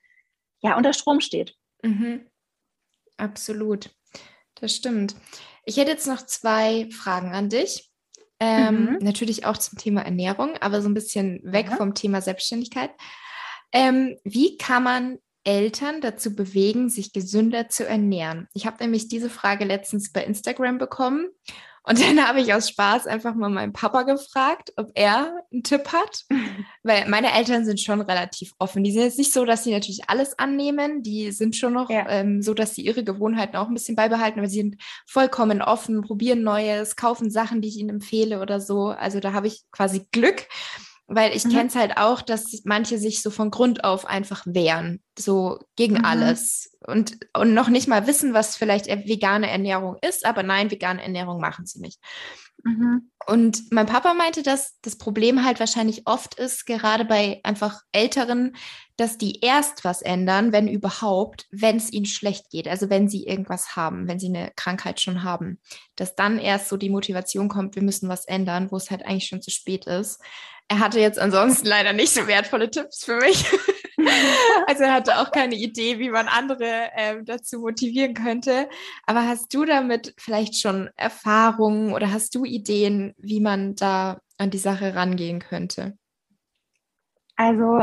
ja, 0.61 0.76
unter 0.78 0.94
Strom 0.94 1.20
steht. 1.20 1.55
Mhm. 1.82 2.26
Absolut. 3.18 3.94
Das 4.55 4.74
stimmt. 4.74 5.16
Ich 5.64 5.76
hätte 5.76 5.90
jetzt 5.90 6.07
noch 6.07 6.22
zwei 6.22 6.88
Fragen 6.90 7.32
an 7.32 7.50
dich. 7.50 7.91
Ähm, 8.45 8.84
mhm. 8.84 8.99
Natürlich 9.03 9.47
auch 9.47 9.57
zum 9.57 9.78
Thema 9.78 10.01
Ernährung, 10.01 10.57
aber 10.61 10.82
so 10.82 10.88
ein 10.88 10.95
bisschen 10.95 11.40
weg 11.45 11.68
ja. 11.70 11.76
vom 11.76 11.95
Thema 11.95 12.20
Selbstständigkeit. 12.20 12.90
Ähm, 13.70 14.16
wie 14.24 14.57
kann 14.57 14.82
man 14.82 15.18
Eltern 15.45 16.01
dazu 16.01 16.34
bewegen, 16.34 16.88
sich 16.88 17.12
gesünder 17.12 17.68
zu 17.68 17.86
ernähren? 17.86 18.49
Ich 18.53 18.66
habe 18.66 18.82
nämlich 18.82 19.07
diese 19.07 19.30
Frage 19.30 19.64
letztens 19.64 20.11
bei 20.11 20.24
Instagram 20.24 20.78
bekommen 20.78 21.28
und 21.85 22.01
dann 22.01 22.26
habe 22.26 22.41
ich 22.41 22.55
aus 22.55 22.68
Spaß 22.68 23.07
einfach 23.09 23.35
mal 23.35 23.49
meinen 23.49 23.72
Papa 23.72 24.03
gefragt, 24.03 24.72
ob 24.76 24.93
er 24.95 25.45
einen 25.53 25.64
Tipp 25.64 25.93
hat. 25.93 26.24
Weil 26.85 27.09
meine 27.09 27.33
Eltern 27.33 27.64
sind 27.64 27.80
schon 27.80 28.01
relativ 28.01 28.53
offen. 28.59 28.85
Die 28.85 28.93
sind 28.93 29.03
jetzt 29.03 29.18
nicht 29.18 29.33
so, 29.33 29.45
dass 29.45 29.64
sie 29.64 29.72
natürlich 29.72 30.09
alles 30.09 30.39
annehmen. 30.39 31.03
Die 31.03 31.33
sind 31.33 31.57
schon 31.57 31.72
noch 31.72 31.91
ja. 31.91 32.09
ähm, 32.09 32.41
so, 32.41 32.55
dass 32.55 32.74
sie 32.74 32.83
ihre 32.83 33.03
Gewohnheiten 33.03 33.57
auch 33.57 33.66
ein 33.66 33.74
bisschen 33.74 33.97
beibehalten, 33.97 34.39
aber 34.39 34.49
sie 34.49 34.61
sind 34.61 34.76
vollkommen 35.07 35.61
offen, 35.61 36.03
probieren 36.03 36.43
Neues, 36.43 36.95
kaufen 36.95 37.30
Sachen, 37.30 37.61
die 37.61 37.68
ich 37.68 37.78
ihnen 37.78 37.91
empfehle 37.91 38.41
oder 38.41 38.61
so. 38.61 38.89
Also 38.89 39.18
da 39.18 39.33
habe 39.33 39.49
ich 39.49 39.64
quasi 39.72 40.07
Glück. 40.12 40.47
Weil 41.15 41.37
ich 41.37 41.45
mhm. 41.45 41.51
kenne 41.51 41.69
es 41.69 41.75
halt 41.75 41.97
auch, 41.99 42.23
dass 42.23 42.63
manche 42.65 42.99
sich 42.99 43.23
so 43.23 43.31
von 43.31 43.51
Grund 43.51 43.85
auf 43.85 44.07
einfach 44.07 44.45
wehren, 44.47 45.03
so 45.19 45.59
gegen 45.77 45.99
mhm. 45.99 46.05
alles 46.05 46.77
und, 46.87 47.19
und 47.35 47.53
noch 47.55 47.69
nicht 47.69 47.87
mal 47.87 48.07
wissen, 48.07 48.33
was 48.35 48.57
vielleicht 48.57 48.87
vegane 48.87 49.51
Ernährung 49.51 49.97
ist, 50.01 50.25
aber 50.25 50.43
nein, 50.43 50.71
vegane 50.71 51.03
Ernährung 51.03 51.41
machen 51.41 51.67
sie 51.67 51.81
nicht. 51.81 52.01
Mhm. 52.65 53.11
Und 53.27 53.73
mein 53.73 53.87
Papa 53.87 54.15
meinte, 54.15 54.43
dass 54.43 54.79
das 54.83 54.97
Problem 54.97 55.45
halt 55.45 55.61
wahrscheinlich 55.61 56.07
oft 56.07 56.35
ist, 56.35 56.67
gerade 56.67 57.05
bei 57.05 57.41
einfach 57.45 57.83
Älteren, 57.93 58.57
dass 59.03 59.18
die 59.18 59.40
erst 59.40 59.82
was 59.82 60.00
ändern, 60.00 60.53
wenn 60.53 60.68
überhaupt, 60.68 61.48
wenn 61.50 61.76
es 61.76 61.92
ihnen 61.92 62.07
schlecht 62.07 62.50
geht, 62.50 62.68
also 62.68 62.88
wenn 62.88 63.09
sie 63.09 63.26
irgendwas 63.26 63.74
haben, 63.74 64.07
wenn 64.07 64.20
sie 64.20 64.28
eine 64.28 64.53
Krankheit 64.55 65.00
schon 65.00 65.24
haben, 65.24 65.59
dass 65.96 66.14
dann 66.14 66.38
erst 66.38 66.68
so 66.68 66.76
die 66.76 66.88
Motivation 66.88 67.48
kommt, 67.48 67.74
wir 67.74 67.82
müssen 67.82 68.09
was 68.09 68.26
ändern, 68.26 68.70
wo 68.70 68.76
es 68.76 68.92
halt 68.92 69.05
eigentlich 69.05 69.26
schon 69.26 69.42
zu 69.42 69.50
spät 69.50 69.88
ist. 69.88 70.22
Er 70.68 70.78
hatte 70.78 71.00
jetzt 71.00 71.18
ansonsten 71.18 71.66
leider 71.66 71.92
nicht 71.92 72.14
so 72.14 72.28
wertvolle 72.28 72.70
Tipps 72.70 73.05
für 73.05 73.16
mich. 73.16 73.44
also 74.68 74.84
er 74.84 74.92
hatte 74.92 75.18
auch 75.18 75.32
keine 75.32 75.57
Idee, 75.57 75.98
wie 75.98 76.11
man 76.11 76.28
andere 76.28 76.90
ähm, 76.96 77.24
dazu 77.24 77.59
motivieren 77.59 78.14
könnte. 78.14 78.68
Aber 79.05 79.26
hast 79.26 79.53
du 79.53 79.64
damit 79.64 80.14
vielleicht 80.16 80.61
schon 80.61 80.90
Erfahrungen 80.96 81.92
oder 81.92 82.12
hast 82.12 82.36
du 82.36 82.44
Ideen, 82.44 83.14
wie 83.18 83.40
man 83.40 83.74
da 83.74 84.20
an 84.38 84.50
die 84.50 84.59
Sache 84.59 84.94
rangehen 84.94 85.40
könnte? 85.40 85.98
Also 87.34 87.80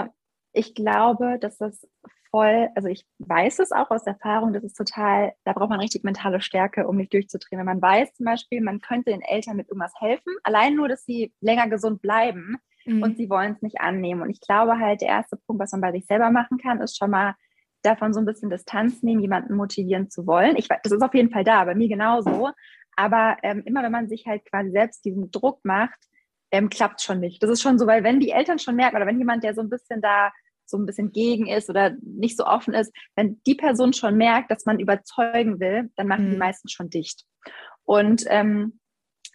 ich 0.54 0.74
glaube, 0.76 1.38
dass 1.39 1.58
das 1.58 1.88
voll, 2.32 2.70
also 2.76 2.88
ich 2.88 3.06
weiß 3.20 3.60
es 3.60 3.72
auch 3.72 3.89
aus 3.89 4.06
Erfahrung, 4.06 4.54
das 4.54 4.64
ist 4.64 4.76
total, 4.76 5.34
da 5.45 5.54
braucht 5.54 5.70
man 5.70 5.80
richtig 5.80 6.04
mentale 6.04 6.41
Stärke, 6.41 6.88
um 6.88 6.97
nicht 6.97 7.14
durchzudrehen. 7.14 7.60
Wenn 7.60 7.66
man 7.66 7.82
weiß 7.82 8.14
zum 8.14 8.26
Beispiel, 8.26 8.62
man 8.62 8.82
könnte 8.82 9.12
den 9.12 9.22
Eltern 9.22 9.58
mit 9.58 9.68
irgendwas 9.70 9.93
helfen, 10.00 10.34
allein 10.43 10.76
nur, 10.76 10.88
dass 10.88 11.06
sie 11.06 11.34
länger 11.41 11.68
gesund 11.68 12.02
bleiben, 12.02 12.58
mhm. 12.89 13.04
und 13.04 13.18
sie 13.18 13.30
wollen 13.30 13.54
es 13.54 13.62
nicht 13.62 13.80
annehmen. 13.82 14.22
Und 14.22 14.30
ich 14.30 14.41
glaube 14.41 14.80
halt, 14.80 15.02
der 15.02 15.10
erste 15.10 15.38
Punkt, 15.38 15.62
was 15.62 15.72
man 15.72 15.82
bei 15.82 15.91
sich 15.91 16.06
selber 16.06 16.32
machen 16.32 16.58
kann, 16.58 16.82
ist 16.82 16.97
schon 16.97 17.12
mal 17.12 17.36
davon 17.82 18.14
so 18.14 18.20
ein 18.20 18.26
bisschen 18.26 18.50
Distanz 18.50 19.02
nehmen, 19.04 19.22
jemanden 19.22 19.56
motivieren 19.56 20.10
zu 20.10 20.28
wollen. 20.28 20.56
Ich 20.58 20.68
das 20.68 20.91
ist 20.91 21.02
auf 21.02 21.14
jeden 21.14 21.32
Fall 21.32 21.43
da, 21.43 21.64
bei 21.64 21.76
mir 21.76 21.88
genauso. 21.88 22.50
Aber 22.95 23.38
ähm, 23.43 23.64
immer 23.66 23.84
wenn 23.84 23.91
man 23.91 24.10
sich 24.10 24.26
halt 24.28 24.43
quasi 24.45 24.72
selbst 24.72 25.06
diesen 25.06 25.32
Druck 25.32 25.64
macht, 25.64 25.97
ähm, 26.52 26.70
klappt 26.70 27.02
schon 27.02 27.20
nicht. 27.20 27.41
Das 27.43 27.50
ist 27.50 27.62
schon 27.62 27.78
so, 27.78 27.88
weil 27.88 28.04
wenn 28.04 28.20
die 28.20 28.32
Eltern 28.32 28.60
schon 28.60 28.76
merken 28.76 28.95
oder 28.95 29.06
wenn 29.06 29.20
jemand, 29.20 29.43
der 29.43 29.54
so 29.54 29.62
ein 29.62 29.70
bisschen 29.70 30.02
da 30.02 30.32
so 30.66 30.78
ein 30.78 30.86
bisschen 30.86 31.12
gegen 31.12 31.47
ist 31.47 31.70
oder 31.70 31.95
nicht 32.02 32.38
so 32.38 32.45
offen 32.45 32.74
ist, 32.74 32.93
wenn 33.16 33.41
die 33.47 33.56
Person 33.56 33.91
schon 33.93 34.18
merkt, 34.18 34.52
dass 34.52 34.66
man 34.66 34.80
überzeugen 34.80 35.60
will, 35.60 35.89
dann 35.95 36.08
machen 36.08 36.28
mhm. 36.28 36.32
die 36.32 36.38
meisten 36.38 36.70
schon 36.70 36.89
dicht. 36.89 37.26
Und 37.86 38.26
ähm, 38.28 38.80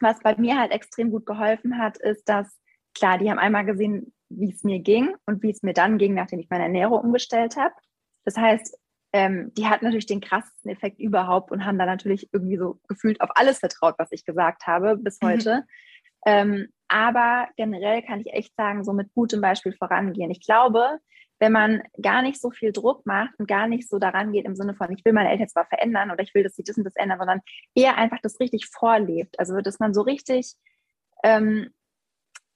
was 0.00 0.20
bei 0.20 0.36
mir 0.36 0.58
halt 0.58 0.72
extrem 0.72 1.10
gut 1.10 1.26
geholfen 1.26 1.78
hat, 1.78 1.98
ist, 1.98 2.28
dass 2.28 2.56
klar, 2.94 3.18
die 3.18 3.30
haben 3.30 3.38
einmal 3.38 3.64
gesehen, 3.64 4.12
wie 4.28 4.52
es 4.52 4.64
mir 4.64 4.80
ging 4.80 5.14
und 5.26 5.42
wie 5.42 5.50
es 5.50 5.62
mir 5.62 5.74
dann 5.74 5.98
ging, 5.98 6.14
nachdem 6.14 6.38
ich 6.38 6.50
meine 6.50 6.64
Ernährung 6.64 7.00
umgestellt 7.00 7.56
habe. 7.56 7.74
Das 8.24 8.36
heißt, 8.36 8.78
ähm, 9.12 9.52
die 9.54 9.66
hatten 9.66 9.84
natürlich 9.84 10.06
den 10.06 10.20
krassesten 10.20 10.70
Effekt 10.70 10.98
überhaupt 10.98 11.52
und 11.52 11.64
haben 11.64 11.78
da 11.78 11.86
natürlich 11.86 12.28
irgendwie 12.32 12.56
so 12.56 12.80
gefühlt 12.88 13.20
auf 13.20 13.30
alles 13.34 13.58
vertraut, 13.58 13.94
was 13.98 14.10
ich 14.10 14.24
gesagt 14.24 14.66
habe 14.66 14.96
bis 14.96 15.20
mhm. 15.20 15.26
heute. 15.26 15.56
Mhm. 15.56 15.62
Ähm, 16.26 16.68
aber 16.88 17.48
generell 17.56 18.02
kann 18.02 18.20
ich 18.20 18.32
echt 18.32 18.54
sagen, 18.56 18.84
so 18.84 18.92
mit 18.92 19.12
gutem 19.14 19.40
Beispiel 19.40 19.72
vorangehen. 19.72 20.30
Ich 20.30 20.44
glaube, 20.44 20.98
wenn 21.40 21.52
man 21.52 21.82
gar 22.00 22.22
nicht 22.22 22.40
so 22.40 22.50
viel 22.50 22.72
Druck 22.72 23.04
macht 23.06 23.34
und 23.38 23.48
gar 23.48 23.66
nicht 23.66 23.88
so 23.88 23.98
daran 23.98 24.32
geht 24.32 24.44
im 24.44 24.54
Sinne 24.54 24.74
von, 24.74 24.92
ich 24.92 25.04
will 25.04 25.12
meine 25.12 25.30
Eltern 25.30 25.48
zwar 25.48 25.66
verändern 25.66 26.10
oder 26.10 26.22
ich 26.22 26.34
will, 26.34 26.42
dass 26.42 26.54
sie 26.54 26.64
das 26.64 26.78
und 26.78 26.84
das 26.84 26.96
ändern, 26.96 27.18
sondern 27.18 27.40
eher 27.74 27.96
einfach 27.96 28.18
das 28.22 28.38
richtig 28.40 28.68
vorlebt. 28.68 29.38
Also, 29.38 29.60
dass 29.60 29.78
man 29.78 29.94
so 29.94 30.02
richtig 30.02 30.54
ähm, 31.24 31.70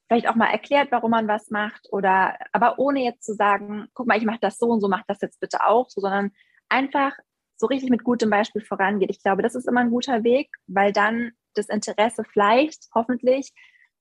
vielleicht 0.08 0.28
auch 0.28 0.36
mal 0.36 0.50
erklärt, 0.50 0.90
warum 0.90 1.10
man 1.10 1.28
was 1.28 1.50
macht 1.50 1.88
oder 1.90 2.38
aber 2.52 2.78
ohne 2.78 3.04
jetzt 3.04 3.24
zu 3.24 3.34
sagen, 3.34 3.88
guck 3.94 4.06
mal, 4.06 4.16
ich 4.16 4.24
mache 4.24 4.38
das 4.40 4.58
so 4.58 4.66
und 4.66 4.80
so, 4.80 4.88
mach 4.88 5.04
das 5.06 5.20
jetzt 5.20 5.40
bitte 5.40 5.66
auch 5.66 5.90
so, 5.90 6.00
sondern 6.00 6.32
einfach 6.68 7.12
so 7.56 7.66
richtig 7.66 7.90
mit 7.90 8.04
gutem 8.04 8.30
Beispiel 8.30 8.62
vorangeht. 8.62 9.10
Ich 9.10 9.22
glaube, 9.22 9.42
das 9.42 9.54
ist 9.54 9.68
immer 9.68 9.80
ein 9.80 9.90
guter 9.90 10.24
Weg, 10.24 10.50
weil 10.66 10.92
dann 10.92 11.32
das 11.54 11.68
Interesse 11.68 12.24
vielleicht 12.24 12.86
hoffentlich 12.94 13.52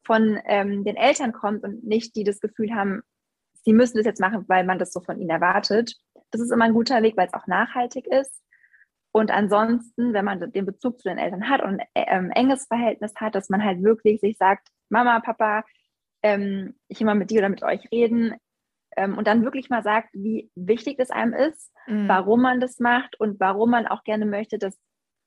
von 0.08 0.40
ähm, 0.46 0.84
den 0.84 0.96
Eltern 0.96 1.34
kommt 1.34 1.64
und 1.64 1.84
nicht 1.84 2.16
die 2.16 2.24
das 2.24 2.40
Gefühl 2.40 2.74
haben, 2.74 3.04
sie 3.64 3.74
müssen 3.74 3.98
das 3.98 4.06
jetzt 4.06 4.22
machen, 4.22 4.46
weil 4.48 4.64
man 4.64 4.80
das 4.80 4.92
so 4.92 5.02
von 5.02 5.20
ihnen 5.20 5.30
erwartet. 5.30 5.94
Das 6.32 6.42
ist 6.42 6.52
immer 6.52 6.66
ein 6.66 6.74
guter 6.74 7.04
Weg, 7.04 7.16
weil 7.18 7.28
es 7.28 7.34
auch 7.34 7.46
nachhaltig 7.46 8.08
ist. 8.08 8.42
Und 9.12 9.30
ansonsten, 9.30 10.14
wenn 10.14 10.26
man 10.26 10.52
den 10.52 10.66
Bezug 10.66 11.00
zu 11.00 11.10
den 11.10 11.18
Eltern 11.18 11.50
hat 11.50 11.62
und 11.62 11.82
ein 11.82 11.88
ähm, 11.94 12.32
enges 12.32 12.66
Verhältnis 12.68 13.14
hat, 13.18 13.36
dass 13.36 13.50
man 13.50 13.64
halt 13.64 13.84
wirklich 13.84 14.22
sich 14.22 14.38
sagt, 14.38 14.70
Mama, 14.90 15.20
Papa, 15.20 15.64
ähm, 16.24 16.76
ich 16.88 17.02
immer 17.02 17.16
mit 17.16 17.30
dir 17.30 17.40
oder 17.40 17.50
mit 17.50 17.64
euch 17.64 17.92
reden 17.92 18.36
ähm, 18.96 19.18
und 19.18 19.28
dann 19.28 19.44
wirklich 19.44 19.70
mal 19.70 19.84
sagt, 19.84 20.10
wie 20.14 20.50
wichtig 20.56 21.00
es 21.00 21.12
einem 21.12 21.34
ist, 21.34 21.72
mhm. 21.88 22.08
warum 22.08 22.42
man 22.42 22.60
das 22.60 22.80
macht 22.80 23.20
und 23.20 23.40
warum 23.40 23.72
man 23.72 23.88
auch 23.88 24.04
gerne 24.04 24.26
möchte, 24.26 24.58
dass 24.58 24.78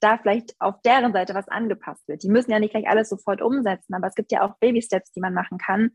da 0.01 0.19
vielleicht 0.19 0.55
auf 0.59 0.81
deren 0.83 1.13
Seite 1.13 1.35
was 1.35 1.49
angepasst 1.49 2.07
wird. 2.09 2.23
Die 2.23 2.29
müssen 2.29 2.51
ja 2.51 2.59
nicht 2.59 2.73
gleich 2.73 2.89
alles 2.89 3.09
sofort 3.09 3.43
umsetzen, 3.43 3.95
aber 3.95 4.07
es 4.07 4.15
gibt 4.15 4.33
ja 4.33 4.43
auch 4.43 4.59
Baby-Steps, 4.59 5.13
die 5.13 5.21
man 5.21 5.35
machen 5.35 5.59
kann. 5.59 5.91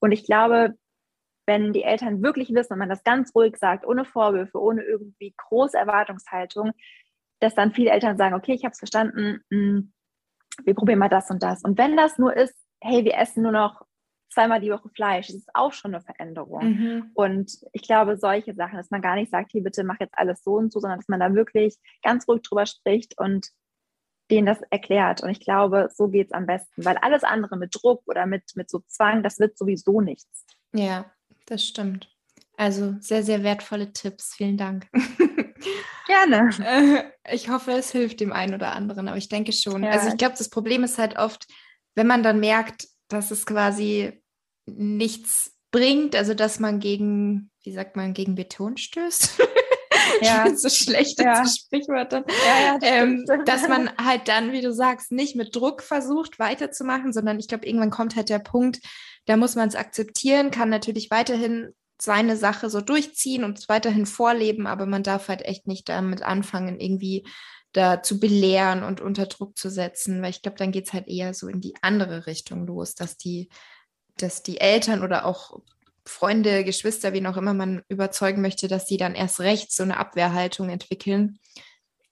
Und 0.00 0.12
ich 0.12 0.24
glaube, 0.24 0.74
wenn 1.46 1.72
die 1.72 1.84
Eltern 1.84 2.22
wirklich 2.22 2.52
wissen 2.52 2.74
und 2.74 2.78
man 2.78 2.88
das 2.88 3.04
ganz 3.04 3.34
ruhig 3.34 3.56
sagt, 3.56 3.86
ohne 3.86 4.04
Vorwürfe, 4.04 4.60
ohne 4.60 4.82
irgendwie 4.82 5.34
große 5.36 5.78
Erwartungshaltung, 5.78 6.72
dass 7.40 7.54
dann 7.54 7.72
viele 7.72 7.90
Eltern 7.90 8.16
sagen, 8.16 8.34
okay, 8.34 8.52
ich 8.52 8.64
habe 8.64 8.72
es 8.72 8.78
verstanden, 8.78 9.40
hm, 9.50 9.92
wir 10.64 10.74
probieren 10.74 10.98
mal 10.98 11.08
das 11.08 11.30
und 11.30 11.42
das. 11.42 11.62
Und 11.62 11.78
wenn 11.78 11.96
das 11.96 12.18
nur 12.18 12.36
ist, 12.36 12.54
hey, 12.80 13.04
wir 13.04 13.16
essen 13.16 13.42
nur 13.42 13.52
noch 13.52 13.85
zweimal 14.30 14.60
die 14.60 14.70
Woche 14.70 14.88
Fleisch, 14.90 15.28
das 15.28 15.36
ist 15.36 15.54
auch 15.54 15.72
schon 15.72 15.94
eine 15.94 16.02
Veränderung. 16.02 16.64
Mhm. 16.64 17.10
Und 17.14 17.52
ich 17.72 17.82
glaube, 17.82 18.16
solche 18.16 18.54
Sachen, 18.54 18.76
dass 18.76 18.90
man 18.90 19.02
gar 19.02 19.14
nicht 19.14 19.30
sagt, 19.30 19.52
hier 19.52 19.62
bitte 19.62 19.84
mach 19.84 20.00
jetzt 20.00 20.16
alles 20.16 20.42
so 20.42 20.54
und 20.54 20.72
so, 20.72 20.80
sondern 20.80 20.98
dass 20.98 21.08
man 21.08 21.20
da 21.20 21.34
wirklich 21.34 21.76
ganz 22.02 22.26
ruhig 22.28 22.42
drüber 22.42 22.66
spricht 22.66 23.18
und 23.18 23.48
denen 24.30 24.46
das 24.46 24.60
erklärt. 24.70 25.22
Und 25.22 25.30
ich 25.30 25.40
glaube, 25.40 25.88
so 25.94 26.08
geht 26.08 26.28
es 26.28 26.32
am 26.32 26.46
besten, 26.46 26.84
weil 26.84 26.96
alles 26.98 27.24
andere 27.24 27.56
mit 27.56 27.74
Druck 27.74 28.02
oder 28.06 28.26
mit, 28.26 28.42
mit 28.54 28.68
so 28.70 28.80
Zwang, 28.88 29.22
das 29.22 29.38
wird 29.38 29.56
sowieso 29.56 30.00
nichts. 30.00 30.44
Ja, 30.74 31.10
das 31.46 31.64
stimmt. 31.64 32.10
Also 32.56 32.96
sehr, 33.00 33.22
sehr 33.22 33.42
wertvolle 33.42 33.92
Tipps. 33.92 34.34
Vielen 34.34 34.56
Dank. 34.56 34.88
Gerne. 36.06 36.50
Äh, 36.60 37.34
ich 37.34 37.48
hoffe, 37.48 37.72
es 37.72 37.90
hilft 37.90 38.20
dem 38.20 38.32
einen 38.32 38.54
oder 38.54 38.72
anderen, 38.72 39.08
aber 39.08 39.16
ich 39.16 39.28
denke 39.28 39.52
schon. 39.52 39.82
Ja. 39.82 39.90
Also 39.90 40.08
ich 40.08 40.16
glaube, 40.16 40.36
das 40.38 40.48
Problem 40.48 40.84
ist 40.84 40.98
halt 40.98 41.18
oft, 41.18 41.46
wenn 41.94 42.06
man 42.06 42.22
dann 42.22 42.40
merkt, 42.40 42.86
dass 43.08 43.30
es 43.30 43.46
quasi 43.46 44.22
nichts 44.66 45.52
bringt, 45.70 46.14
also 46.14 46.34
dass 46.34 46.58
man 46.58 46.80
gegen, 46.80 47.50
wie 47.62 47.72
sagt 47.72 47.96
man, 47.96 48.14
gegen 48.14 48.34
Beton 48.34 48.76
stößt. 48.76 49.38
ja. 50.22 50.56
so 50.56 50.68
schlecht 50.68 51.20
ja. 51.20 51.40
in 51.40 51.48
Sprichwörtern. 51.48 52.24
Ja, 52.28 52.66
ja, 52.66 52.78
das 52.78 52.90
ähm, 52.90 53.24
dass 53.44 53.68
man 53.68 53.90
halt 53.96 54.28
dann, 54.28 54.52
wie 54.52 54.62
du 54.62 54.72
sagst, 54.72 55.12
nicht 55.12 55.36
mit 55.36 55.54
Druck 55.54 55.82
versucht 55.82 56.38
weiterzumachen, 56.38 57.12
sondern 57.12 57.38
ich 57.38 57.48
glaube, 57.48 57.66
irgendwann 57.66 57.90
kommt 57.90 58.16
halt 58.16 58.28
der 58.28 58.38
Punkt, 58.38 58.80
da 59.26 59.36
muss 59.36 59.54
man 59.54 59.68
es 59.68 59.74
akzeptieren, 59.74 60.50
kann 60.50 60.68
natürlich 60.68 61.10
weiterhin 61.10 61.74
seine 62.00 62.36
Sache 62.36 62.68
so 62.70 62.80
durchziehen 62.80 63.42
und 63.42 63.58
es 63.58 63.68
weiterhin 63.68 64.06
vorleben, 64.06 64.66
aber 64.66 64.86
man 64.86 65.02
darf 65.02 65.28
halt 65.28 65.42
echt 65.42 65.66
nicht 65.66 65.88
damit 65.88 66.22
anfangen, 66.22 66.78
irgendwie 66.78 67.26
da 67.76 68.02
zu 68.02 68.18
belehren 68.18 68.82
und 68.82 69.00
unter 69.00 69.26
Druck 69.26 69.56
zu 69.56 69.70
setzen, 69.70 70.22
weil 70.22 70.30
ich 70.30 70.42
glaube, 70.42 70.58
dann 70.58 70.72
geht 70.72 70.86
es 70.86 70.92
halt 70.92 71.08
eher 71.08 71.34
so 71.34 71.48
in 71.48 71.60
die 71.60 71.74
andere 71.82 72.26
Richtung 72.26 72.66
los, 72.66 72.94
dass 72.94 73.16
die, 73.16 73.48
dass 74.16 74.42
die 74.42 74.60
Eltern 74.60 75.02
oder 75.02 75.26
auch 75.26 75.60
Freunde, 76.06 76.64
Geschwister, 76.64 77.12
wie 77.12 77.26
auch 77.26 77.36
immer 77.36 77.52
man 77.52 77.82
überzeugen 77.88 78.40
möchte, 78.40 78.68
dass 78.68 78.86
sie 78.86 78.96
dann 78.96 79.14
erst 79.14 79.40
recht 79.40 79.72
so 79.72 79.82
eine 79.82 79.98
Abwehrhaltung 79.98 80.70
entwickeln. 80.70 81.38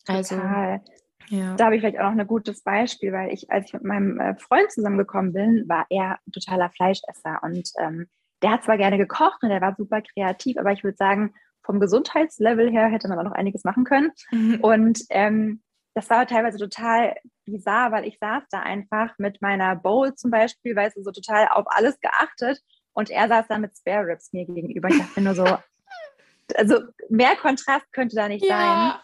Also 0.07 0.37
Total. 0.37 0.83
Ja. 1.29 1.55
Da 1.55 1.67
habe 1.67 1.77
ich 1.77 1.81
vielleicht 1.81 1.99
auch 1.99 2.11
noch 2.11 2.19
ein 2.19 2.27
gutes 2.27 2.63
Beispiel, 2.63 3.13
weil 3.13 3.33
ich, 3.33 3.51
als 3.51 3.67
ich 3.67 3.73
mit 3.73 3.85
meinem 3.85 4.21
äh, 4.21 4.37
Freund 4.37 4.71
zusammengekommen 4.71 5.33
bin, 5.33 5.69
war 5.69 5.87
er 5.89 6.19
totaler 6.33 6.69
Fleischesser 6.71 7.41
und 7.43 7.71
ähm, 7.79 8.09
der 8.43 8.51
hat 8.51 8.65
zwar 8.65 8.77
gerne 8.77 8.99
gekocht 8.99 9.43
und 9.43 9.49
der 9.49 9.63
war 9.63 9.75
super 9.75 10.03
kreativ, 10.03 10.59
aber 10.59 10.73
ich 10.73 10.85
würde 10.85 10.99
sagen, 10.99 11.33
vom 11.65 11.81
Gesundheitslevel 11.81 12.71
her 12.71 12.89
hätte 12.89 13.09
man 13.09 13.19
auch 13.19 13.25
noch 13.25 13.33
einiges 13.33 13.65
machen 13.65 13.85
können. 13.85 14.13
Mhm. 14.31 14.61
Und 14.61 15.01
ähm, 15.11 15.63
das 15.95 16.11
war 16.11 16.27
teilweise 16.27 16.59
total 16.59 17.15
bizarr, 17.45 17.93
weil 17.93 18.07
ich 18.07 18.19
saß 18.19 18.45
da 18.51 18.61
einfach 18.61 19.15
mit 19.19 19.41
meiner 19.41 19.77
Bowl 19.77 20.15
zum 20.15 20.31
Beispiel, 20.31 20.75
weißt 20.75 20.97
du, 20.97 21.03
so 21.03 21.13
total 21.13 21.49
auf 21.49 21.67
alles 21.69 21.99
geachtet 22.01 22.61
und 22.93 23.11
er 23.11 23.29
saß 23.29 23.47
da 23.49 23.59
mit 23.59 23.77
Spare 23.77 24.07
Ribs 24.07 24.33
mir 24.33 24.47
gegenüber. 24.47 24.89
Ich 24.89 24.99
dachte 24.99 25.21
nur 25.21 25.35
so, 25.35 25.45
also 26.57 26.81
mehr 27.09 27.37
Kontrast 27.37 27.91
könnte 27.93 28.17
da 28.17 28.29
nicht 28.29 28.45
ja. 28.45 28.59
sein. 28.59 29.01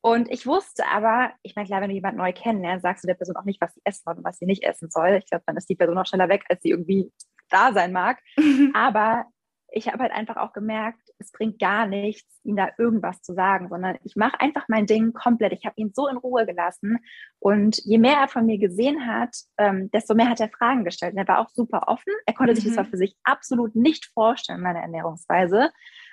Und 0.00 0.30
ich 0.30 0.46
wusste 0.46 0.86
aber, 0.86 1.32
ich 1.42 1.56
meine, 1.56 1.66
klar, 1.66 1.80
wenn 1.80 1.90
du 1.90 1.94
jemanden 1.94 2.18
neu 2.18 2.32
kennenlernst, 2.32 2.82
sagst 2.82 3.04
du 3.04 3.08
der 3.08 3.14
Person 3.14 3.36
auch 3.36 3.44
nicht, 3.44 3.60
was 3.60 3.74
sie 3.74 3.80
essen 3.84 4.02
soll 4.04 4.16
und 4.16 4.24
was 4.24 4.38
sie 4.38 4.46
nicht 4.46 4.62
essen 4.62 4.90
soll. 4.90 5.16
Ich 5.22 5.28
glaube, 5.28 5.44
dann 5.46 5.56
ist 5.56 5.68
die 5.68 5.74
Person 5.74 5.98
auch 5.98 6.06
schneller 6.06 6.28
weg, 6.28 6.44
als 6.48 6.62
sie 6.62 6.70
irgendwie 6.70 7.12
da 7.50 7.72
sein 7.72 7.92
mag. 7.92 8.18
aber 8.74 9.26
ich 9.70 9.88
habe 9.88 10.02
halt 10.02 10.12
einfach 10.12 10.36
auch 10.36 10.52
gemerkt, 10.52 11.00
es 11.18 11.30
bringt 11.30 11.58
gar 11.58 11.86
nichts, 11.86 12.40
ihm 12.42 12.56
da 12.56 12.68
irgendwas 12.78 13.20
zu 13.22 13.34
sagen, 13.34 13.68
sondern 13.68 13.98
ich 14.02 14.16
mache 14.16 14.40
einfach 14.40 14.64
mein 14.68 14.86
Ding 14.86 15.12
komplett. 15.12 15.52
Ich 15.52 15.66
habe 15.66 15.74
ihn 15.76 15.92
so 15.92 16.08
in 16.08 16.16
Ruhe 16.16 16.46
gelassen. 16.46 16.98
Und 17.38 17.78
je 17.84 17.98
mehr 17.98 18.16
er 18.16 18.28
von 18.28 18.46
mir 18.46 18.58
gesehen 18.58 19.06
hat, 19.06 19.36
ähm, 19.58 19.90
desto 19.90 20.14
mehr 20.14 20.30
hat 20.30 20.40
er 20.40 20.48
Fragen 20.48 20.84
gestellt. 20.84 21.12
Und 21.12 21.18
er 21.18 21.28
war 21.28 21.40
auch 21.40 21.50
super 21.50 21.88
offen. 21.88 22.12
Er 22.24 22.34
konnte 22.34 22.52
mhm. 22.52 22.56
sich 22.56 22.64
das 22.64 22.74
zwar 22.74 22.84
für 22.86 22.96
sich 22.96 23.16
absolut 23.24 23.76
nicht 23.76 24.06
vorstellen, 24.06 24.62
meine 24.62 24.80
Ernährungsweise. 24.80 25.70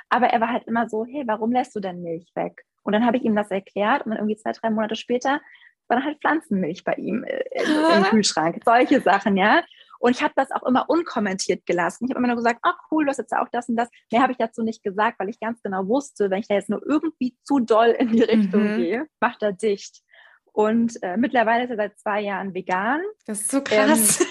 Aber 0.10 0.28
er 0.28 0.42
war 0.42 0.52
halt 0.52 0.68
immer 0.68 0.90
so, 0.90 1.06
hey, 1.06 1.24
warum 1.26 1.52
lässt 1.52 1.76
du 1.76 1.80
denn 1.80 2.02
Milch 2.02 2.32
weg? 2.36 2.66
Und 2.84 2.94
dann 2.94 3.06
habe 3.06 3.18
ich 3.18 3.24
ihm 3.24 3.36
das 3.36 3.50
erklärt 3.52 4.06
und 4.06 4.12
dann 4.12 4.20
irgendwie 4.20 4.38
zwei, 4.38 4.52
drei 4.52 4.70
Monate 4.70 4.96
später 4.96 5.42
war 5.88 5.98
dann 5.98 6.06
halt 6.06 6.20
Pflanzenmilch 6.20 6.84
bei 6.84 6.94
ihm 6.94 7.24
äh, 7.24 7.44
im, 7.52 7.98
im 7.98 8.04
Kühlschrank. 8.10 8.62
Solche 8.66 9.02
Sachen, 9.02 9.38
ja. 9.38 9.64
Und 10.06 10.12
ich 10.12 10.22
habe 10.22 10.34
das 10.36 10.52
auch 10.52 10.62
immer 10.62 10.88
unkommentiert 10.88 11.66
gelassen. 11.66 12.06
Ich 12.06 12.12
habe 12.12 12.20
immer 12.20 12.28
nur 12.28 12.36
gesagt, 12.36 12.60
ach 12.62 12.78
cool, 12.92 13.06
du 13.06 13.10
hast 13.10 13.18
jetzt 13.18 13.36
auch 13.36 13.50
das 13.52 13.70
und 13.70 13.76
das. 13.76 13.90
Mehr 14.12 14.22
habe 14.22 14.34
ich 14.34 14.38
dazu 14.38 14.62
nicht 14.62 14.84
gesagt, 14.84 15.18
weil 15.18 15.30
ich 15.30 15.40
ganz 15.40 15.64
genau 15.64 15.88
wusste, 15.88 16.30
wenn 16.30 16.42
ich 16.42 16.48
da 16.48 16.54
jetzt 16.54 16.70
nur 16.70 16.86
irgendwie 16.86 17.36
zu 17.42 17.60
doll 17.60 17.88
in 17.88 18.12
die 18.12 18.22
Richtung 18.22 18.74
mhm. 18.74 18.78
gehe, 18.78 19.08
macht 19.20 19.42
er 19.42 19.52
dicht. 19.52 20.04
Und 20.52 21.02
äh, 21.02 21.18
mittlerweile 21.18 21.64
ist 21.64 21.72
er 21.72 21.78
seit 21.78 21.98
zwei 21.98 22.22
Jahren 22.22 22.54
vegan. 22.54 23.02
Das 23.26 23.42
ist 23.42 23.50
so 23.50 23.62
krass. 23.64 24.22
Ähm, 24.22 24.28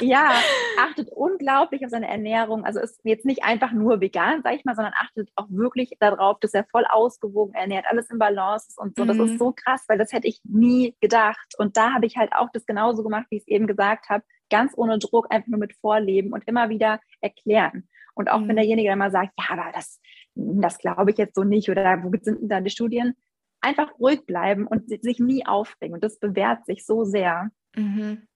ja, 0.08 0.30
achtet 0.78 1.08
unglaublich 1.10 1.84
auf 1.84 1.90
seine 1.90 2.06
Ernährung. 2.06 2.64
Also 2.64 2.78
ist 2.78 3.00
jetzt 3.02 3.26
nicht 3.26 3.42
einfach 3.42 3.72
nur 3.72 4.00
vegan, 4.00 4.42
sage 4.44 4.54
ich 4.54 4.64
mal, 4.64 4.76
sondern 4.76 4.94
achtet 4.96 5.30
auch 5.34 5.46
wirklich 5.50 5.96
darauf, 5.98 6.38
dass 6.38 6.54
er 6.54 6.64
voll 6.70 6.84
ausgewogen 6.88 7.54
ernährt, 7.54 7.86
alles 7.90 8.08
im 8.10 8.20
Balance 8.20 8.68
ist 8.68 8.78
und 8.78 8.94
so. 8.96 9.02
Mhm. 9.02 9.08
Das 9.08 9.16
ist 9.16 9.32
mhm. 9.32 9.38
so 9.38 9.50
krass, 9.52 9.82
weil 9.88 9.98
das 9.98 10.12
hätte 10.12 10.28
ich 10.28 10.40
nie 10.44 10.94
gedacht. 11.00 11.56
Und 11.58 11.76
da 11.76 11.92
habe 11.92 12.06
ich 12.06 12.16
halt 12.16 12.32
auch 12.34 12.50
das 12.52 12.66
genauso 12.66 13.02
gemacht, 13.02 13.26
wie 13.30 13.38
ich 13.38 13.42
es 13.42 13.48
eben 13.48 13.66
gesagt 13.66 14.10
habe 14.10 14.22
ganz 14.50 14.72
ohne 14.76 14.98
Druck 14.98 15.26
einfach 15.30 15.48
nur 15.48 15.60
mit 15.60 15.74
vorleben 15.74 16.32
und 16.32 16.46
immer 16.46 16.68
wieder 16.68 17.00
erklären. 17.20 17.88
Und 18.14 18.30
auch 18.30 18.40
mhm. 18.40 18.48
wenn 18.48 18.56
derjenige 18.56 18.88
dann 18.88 18.98
mal 18.98 19.10
sagt, 19.10 19.32
ja, 19.38 19.46
aber 19.50 19.70
das, 19.72 20.00
das 20.34 20.78
glaube 20.78 21.10
ich 21.10 21.18
jetzt 21.18 21.34
so 21.34 21.44
nicht 21.44 21.68
oder 21.68 22.02
wo 22.02 22.10
sind 22.20 22.40
denn 22.42 22.48
da 22.48 22.60
die 22.60 22.70
Studien? 22.70 23.14
Einfach 23.60 23.98
ruhig 23.98 24.24
bleiben 24.26 24.66
und 24.66 24.88
sich 24.88 25.18
nie 25.18 25.46
aufregen. 25.46 25.94
Und 25.94 26.04
das 26.04 26.18
bewährt 26.18 26.66
sich 26.66 26.84
so 26.84 27.04
sehr. 27.04 27.50
Mhm. 27.74 28.26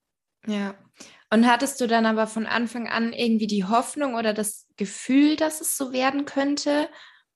Ja. 0.45 0.75
Und 1.29 1.47
hattest 1.47 1.81
du 1.81 1.87
dann 1.87 2.05
aber 2.05 2.27
von 2.27 2.45
Anfang 2.45 2.87
an 2.87 3.13
irgendwie 3.13 3.47
die 3.47 3.65
Hoffnung 3.65 4.15
oder 4.15 4.33
das 4.33 4.67
Gefühl, 4.75 5.35
dass 5.35 5.61
es 5.61 5.77
so 5.77 5.91
werden 5.91 6.25
könnte? 6.25 6.89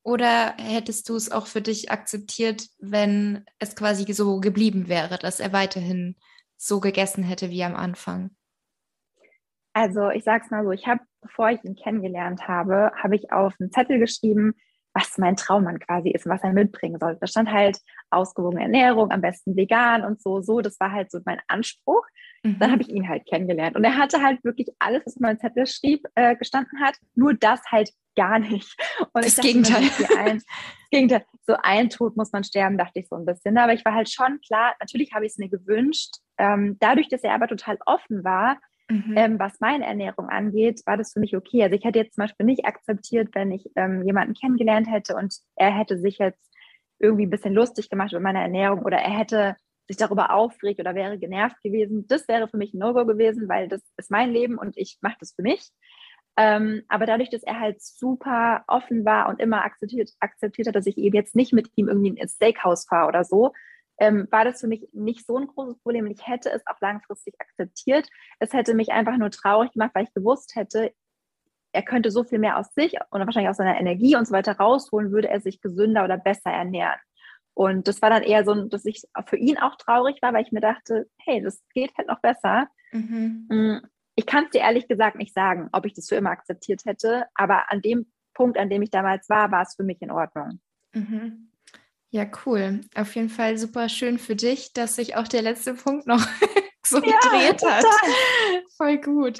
Oder 0.03 0.55
hättest 0.57 1.09
du 1.09 1.15
es 1.15 1.31
auch 1.31 1.47
für 1.47 1.61
dich 1.61 1.91
akzeptiert, 1.91 2.67
wenn 2.79 3.43
es 3.59 3.75
quasi 3.75 4.11
so 4.13 4.39
geblieben 4.39 4.87
wäre, 4.87 5.17
dass 5.17 5.39
er 5.41 5.51
weiterhin 5.51 6.15
so 6.55 6.79
gegessen 6.79 7.23
hätte 7.23 7.49
wie 7.49 7.63
am 7.63 7.75
Anfang? 7.75 8.31
Also 9.77 10.09
ich 10.09 10.23
sage 10.23 10.43
es 10.43 10.49
mal 10.49 10.63
so, 10.63 10.71
ich 10.71 10.87
habe, 10.87 11.01
bevor 11.21 11.51
ich 11.51 11.63
ihn 11.63 11.75
kennengelernt 11.75 12.47
habe, 12.47 12.91
habe 12.95 13.15
ich 13.15 13.31
auf 13.31 13.53
einen 13.59 13.71
Zettel 13.71 13.99
geschrieben, 13.99 14.55
was 14.91 15.19
mein 15.19 15.35
Traummann 15.35 15.77
quasi 15.77 16.09
ist 16.09 16.25
und 16.25 16.31
was 16.31 16.41
er 16.41 16.51
mitbringen 16.51 16.97
soll. 16.99 17.15
Da 17.21 17.27
stand 17.27 17.51
halt 17.51 17.77
ausgewogene 18.09 18.63
Ernährung, 18.63 19.11
am 19.11 19.21
besten 19.21 19.55
vegan 19.55 20.03
und 20.03 20.19
so, 20.19 20.41
so. 20.41 20.61
Das 20.61 20.79
war 20.79 20.91
halt 20.91 21.11
so 21.11 21.19
mein 21.25 21.39
Anspruch. 21.47 22.03
Mhm. 22.41 22.57
Dann 22.57 22.71
habe 22.71 22.81
ich 22.81 22.89
ihn 22.89 23.07
halt 23.07 23.27
kennengelernt. 23.27 23.75
Und 23.75 23.83
er 23.83 23.95
hatte 23.97 24.19
halt 24.23 24.43
wirklich 24.43 24.69
alles, 24.79 25.03
was 25.05 25.19
mein 25.19 25.37
Zettel 25.37 25.67
schrieb, 25.67 26.07
äh, 26.15 26.35
gestanden 26.35 26.79
hat, 26.79 26.95
nur 27.13 27.35
das 27.35 27.61
halt 27.69 27.91
gar 28.15 28.39
nicht. 28.39 28.75
Und 29.13 29.23
das 29.23 29.35
dachte, 29.35 29.47
Gegenteil. 29.47 29.83
Ein, 30.17 30.37
das 30.37 30.45
Gegenteil. 30.89 31.23
So 31.45 31.55
ein 31.61 31.91
Tod 31.91 32.17
muss 32.17 32.31
man 32.31 32.43
sterben, 32.43 32.79
dachte 32.79 32.97
ich 32.97 33.07
so 33.09 33.15
ein 33.15 33.25
bisschen. 33.25 33.59
Aber 33.59 33.73
ich 33.73 33.85
war 33.85 33.93
halt 33.93 34.09
schon 34.09 34.41
klar, 34.41 34.73
natürlich 34.79 35.13
habe 35.13 35.27
ich 35.27 35.33
es 35.33 35.37
mir 35.37 35.49
gewünscht. 35.49 36.15
Ähm, 36.39 36.77
dadurch, 36.79 37.09
dass 37.09 37.21
er 37.21 37.35
aber 37.35 37.47
total 37.47 37.77
offen 37.85 38.23
war, 38.23 38.57
Mhm. 38.89 39.13
Ähm, 39.17 39.39
was 39.39 39.59
meine 39.59 39.85
Ernährung 39.85 40.29
angeht, 40.29 40.81
war 40.85 40.95
das 40.95 41.11
für 41.11 41.19
mich 41.19 41.35
okay. 41.35 41.63
Also 41.63 41.75
ich 41.75 41.83
hätte 41.83 41.99
jetzt 41.99 42.15
zum 42.15 42.23
Beispiel 42.23 42.45
nicht 42.45 42.65
akzeptiert, 42.65 43.29
wenn 43.33 43.51
ich 43.51 43.69
ähm, 43.75 44.03
jemanden 44.03 44.33
kennengelernt 44.33 44.89
hätte 44.89 45.15
und 45.15 45.35
er 45.55 45.77
hätte 45.77 45.97
sich 45.97 46.19
jetzt 46.19 46.39
irgendwie 46.99 47.25
ein 47.25 47.29
bisschen 47.29 47.53
lustig 47.53 47.89
gemacht 47.89 48.13
über 48.13 48.21
meine 48.21 48.41
Ernährung 48.41 48.83
oder 48.83 48.97
er 48.97 49.17
hätte 49.17 49.55
sich 49.87 49.97
darüber 49.97 50.33
aufregt 50.33 50.79
oder 50.79 50.95
wäre 50.95 51.17
genervt 51.17 51.61
gewesen. 51.63 52.05
Das 52.07 52.27
wäre 52.27 52.47
für 52.47 52.57
mich 52.57 52.73
ein 52.73 52.79
No-Go 52.79 53.05
gewesen, 53.05 53.47
weil 53.49 53.67
das 53.67 53.81
ist 53.97 54.11
mein 54.11 54.31
Leben 54.31 54.57
und 54.57 54.77
ich 54.77 54.97
mache 55.01 55.17
das 55.19 55.33
für 55.33 55.41
mich. 55.41 55.69
Ähm, 56.37 56.83
aber 56.87 57.05
dadurch, 57.05 57.29
dass 57.29 57.43
er 57.43 57.59
halt 57.59 57.81
super 57.81 58.63
offen 58.67 59.05
war 59.05 59.27
und 59.27 59.41
immer 59.41 59.63
akzeptiert, 59.63 60.11
akzeptiert 60.19 60.67
hat, 60.67 60.75
dass 60.75 60.85
ich 60.85 60.97
eben 60.97 61.15
jetzt 61.15 61.35
nicht 61.35 61.51
mit 61.51 61.69
ihm 61.75 61.87
irgendwie 61.87 62.09
ins 62.09 62.33
Steakhouse 62.33 62.85
fahre 62.85 63.07
oder 63.07 63.23
so, 63.23 63.53
ähm, 63.99 64.27
war 64.31 64.45
das 64.45 64.61
für 64.61 64.67
mich 64.67 64.87
nicht 64.93 65.25
so 65.25 65.37
ein 65.37 65.47
großes 65.47 65.79
Problem. 65.79 66.05
Und 66.05 66.11
ich 66.11 66.27
hätte 66.27 66.51
es 66.51 66.65
auch 66.67 66.79
langfristig 66.81 67.35
akzeptiert. 67.39 68.07
Es 68.39 68.53
hätte 68.53 68.73
mich 68.73 68.91
einfach 68.91 69.17
nur 69.17 69.31
traurig 69.31 69.71
gemacht, 69.71 69.91
weil 69.93 70.03
ich 70.03 70.13
gewusst 70.13 70.55
hätte, 70.55 70.93
er 71.73 71.83
könnte 71.83 72.11
so 72.11 72.23
viel 72.23 72.39
mehr 72.39 72.57
aus 72.57 72.73
sich 72.73 72.93
und 73.11 73.19
wahrscheinlich 73.25 73.49
aus 73.49 73.57
seiner 73.57 73.79
Energie 73.79 74.15
und 74.15 74.25
so 74.25 74.33
weiter 74.33 74.57
rausholen, 74.57 75.11
würde 75.11 75.29
er 75.29 75.41
sich 75.41 75.61
gesünder 75.61 76.03
oder 76.03 76.17
besser 76.17 76.51
ernähren. 76.51 76.99
Und 77.53 77.87
das 77.87 78.01
war 78.01 78.09
dann 78.09 78.23
eher 78.23 78.45
so, 78.45 78.53
dass 78.65 78.85
ich 78.85 79.03
für 79.25 79.37
ihn 79.37 79.57
auch 79.57 79.75
traurig 79.77 80.21
war, 80.21 80.33
weil 80.33 80.43
ich 80.43 80.51
mir 80.51 80.59
dachte, 80.59 81.09
hey, 81.17 81.41
das 81.41 81.61
geht 81.73 81.91
halt 81.97 82.07
noch 82.07 82.21
besser. 82.21 82.67
Mhm. 82.91 83.47
Mm, 83.49 83.77
ich 84.15 84.25
kann 84.25 84.45
es 84.45 84.51
dir 84.51 84.61
ehrlich 84.61 84.87
gesagt 84.87 85.17
nicht 85.17 85.33
sagen, 85.33 85.69
ob 85.71 85.85
ich 85.85 85.93
das 85.93 86.07
für 86.07 86.15
immer 86.15 86.29
akzeptiert 86.29 86.85
hätte, 86.85 87.25
aber 87.33 87.71
an 87.71 87.81
dem 87.81 88.11
Punkt, 88.33 88.57
an 88.57 88.69
dem 88.69 88.83
ich 88.83 88.91
damals 88.91 89.27
war, 89.29 89.51
war 89.51 89.63
es 89.63 89.75
für 89.75 89.83
mich 89.83 90.01
in 90.01 90.11
Ordnung. 90.11 90.59
Mhm. 90.93 91.51
Ja, 92.11 92.25
cool. 92.45 92.81
Auf 92.95 93.15
jeden 93.15 93.29
Fall 93.29 93.57
super 93.57 93.89
schön 93.89 94.17
für 94.17 94.35
dich, 94.35 94.73
dass 94.73 94.95
sich 94.95 95.15
auch 95.15 95.27
der 95.27 95.41
letzte 95.41 95.73
Punkt 95.73 96.07
noch 96.07 96.25
so 96.85 96.97
ja, 97.03 97.17
gedreht 97.19 97.61
hat. 97.65 97.85
Voll 98.77 98.97
gut. 98.99 99.37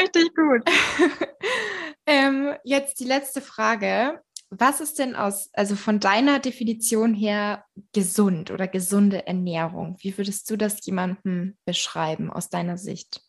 Richtig 0.00 0.34
gut. 0.34 0.62
ähm, 2.06 2.54
jetzt 2.64 3.00
die 3.00 3.04
letzte 3.04 3.40
Frage. 3.42 4.22
was 4.48 4.80
ist 4.80 4.98
denn 4.98 5.14
aus, 5.14 5.50
also 5.52 5.76
von 5.76 6.00
deiner 6.00 6.38
Definition 6.38 7.12
her 7.12 7.64
gesund 7.92 8.50
oder 8.50 8.66
gesunde 8.66 9.26
Ernährung? 9.26 9.96
Wie 10.00 10.16
würdest 10.16 10.48
du 10.50 10.56
das 10.56 10.84
jemandem 10.86 11.58
beschreiben 11.66 12.30
aus 12.32 12.48
deiner 12.48 12.78
Sicht? 12.78 13.25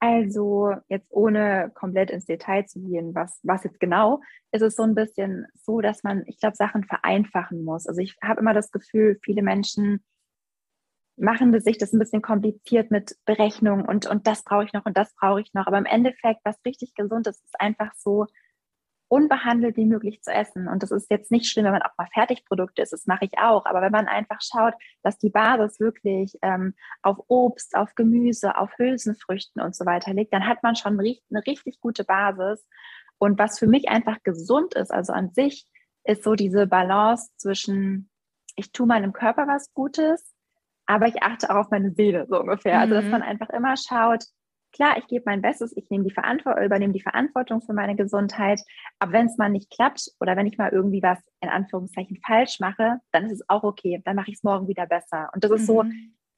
Also 0.00 0.74
jetzt 0.88 1.08
ohne 1.10 1.72
komplett 1.74 2.10
ins 2.10 2.26
Detail 2.26 2.66
zu 2.66 2.80
gehen, 2.80 3.14
was, 3.14 3.40
was 3.42 3.64
jetzt 3.64 3.80
genau, 3.80 4.20
ist 4.52 4.62
es 4.62 4.76
so 4.76 4.84
ein 4.84 4.94
bisschen 4.94 5.46
so, 5.54 5.80
dass 5.80 6.04
man, 6.04 6.22
ich 6.26 6.38
glaube, 6.38 6.56
Sachen 6.56 6.84
vereinfachen 6.84 7.64
muss. 7.64 7.86
Also 7.86 8.00
ich 8.00 8.16
habe 8.22 8.40
immer 8.40 8.54
das 8.54 8.70
Gefühl, 8.70 9.18
viele 9.22 9.42
Menschen 9.42 10.04
machen 11.16 11.58
sich 11.60 11.78
das 11.78 11.92
ein 11.92 11.98
bisschen 11.98 12.22
kompliziert 12.22 12.92
mit 12.92 13.16
Berechnungen 13.24 13.84
und, 13.84 14.06
und 14.06 14.28
das 14.28 14.44
brauche 14.44 14.64
ich 14.64 14.72
noch 14.72 14.86
und 14.86 14.96
das 14.96 15.12
brauche 15.16 15.40
ich 15.40 15.52
noch. 15.52 15.66
Aber 15.66 15.78
im 15.78 15.84
Endeffekt, 15.84 16.40
was 16.44 16.64
richtig 16.64 16.94
gesund 16.94 17.26
ist, 17.26 17.42
ist 17.44 17.60
einfach 17.60 17.92
so 17.96 18.26
unbehandelt 19.08 19.76
wie 19.76 19.86
möglich 19.86 20.22
zu 20.22 20.30
essen. 20.30 20.68
Und 20.68 20.82
das 20.82 20.90
ist 20.90 21.10
jetzt 21.10 21.30
nicht 21.30 21.46
schlimm, 21.46 21.64
wenn 21.64 21.72
man 21.72 21.82
auch 21.82 21.96
mal 21.96 22.08
Fertigprodukte 22.12 22.82
isst, 22.82 22.92
das 22.92 23.06
mache 23.06 23.24
ich 23.24 23.38
auch. 23.38 23.66
Aber 23.66 23.80
wenn 23.80 23.92
man 23.92 24.06
einfach 24.06 24.40
schaut, 24.40 24.74
dass 25.02 25.18
die 25.18 25.30
Basis 25.30 25.80
wirklich 25.80 26.34
ähm, 26.42 26.74
auf 27.02 27.18
Obst, 27.28 27.74
auf 27.74 27.94
Gemüse, 27.94 28.56
auf 28.56 28.70
Hülsenfrüchten 28.76 29.62
und 29.62 29.74
so 29.74 29.86
weiter 29.86 30.12
liegt, 30.12 30.32
dann 30.32 30.46
hat 30.46 30.62
man 30.62 30.76
schon 30.76 30.98
eine 30.98 31.46
richtig 31.46 31.80
gute 31.80 32.04
Basis. 32.04 32.66
Und 33.18 33.38
was 33.38 33.58
für 33.58 33.66
mich 33.66 33.88
einfach 33.88 34.22
gesund 34.22 34.74
ist, 34.74 34.92
also 34.92 35.12
an 35.12 35.30
sich, 35.30 35.66
ist 36.04 36.22
so 36.22 36.34
diese 36.34 36.66
Balance 36.66 37.30
zwischen, 37.36 38.10
ich 38.56 38.72
tue 38.72 38.86
meinem 38.86 39.12
Körper 39.12 39.46
was 39.46 39.72
Gutes, 39.74 40.34
aber 40.86 41.06
ich 41.06 41.22
achte 41.22 41.50
auch 41.50 41.56
auf 41.56 41.70
meine 41.70 41.92
Seele, 41.92 42.26
so 42.28 42.40
ungefähr. 42.40 42.76
Mhm. 42.76 42.80
Also, 42.80 42.94
dass 42.94 43.04
mhm. 43.04 43.10
man 43.10 43.22
einfach 43.22 43.50
immer 43.50 43.76
schaut, 43.76 44.24
klar, 44.78 44.96
ich 44.96 45.08
gebe 45.08 45.24
mein 45.26 45.42
Bestes, 45.42 45.76
ich 45.76 45.90
nehme 45.90 46.04
die 46.04 46.14
Verantwortung, 46.14 46.64
übernehme 46.64 46.92
die 46.92 47.02
Verantwortung 47.02 47.60
für 47.60 47.72
meine 47.72 47.96
Gesundheit. 47.96 48.62
Aber 49.00 49.12
wenn 49.12 49.26
es 49.26 49.36
mal 49.36 49.50
nicht 49.50 49.70
klappt 49.70 50.12
oder 50.20 50.36
wenn 50.36 50.46
ich 50.46 50.56
mal 50.56 50.70
irgendwie 50.70 51.02
was 51.02 51.18
in 51.40 51.48
Anführungszeichen 51.48 52.18
falsch 52.24 52.60
mache, 52.60 53.00
dann 53.10 53.26
ist 53.26 53.32
es 53.32 53.48
auch 53.48 53.64
okay. 53.64 54.00
Dann 54.04 54.14
mache 54.14 54.30
ich 54.30 54.36
es 54.36 54.44
morgen 54.44 54.68
wieder 54.68 54.86
besser. 54.86 55.30
Und 55.34 55.42
das 55.42 55.50
ist 55.50 55.62
mhm. 55.62 55.66
so, 55.66 55.84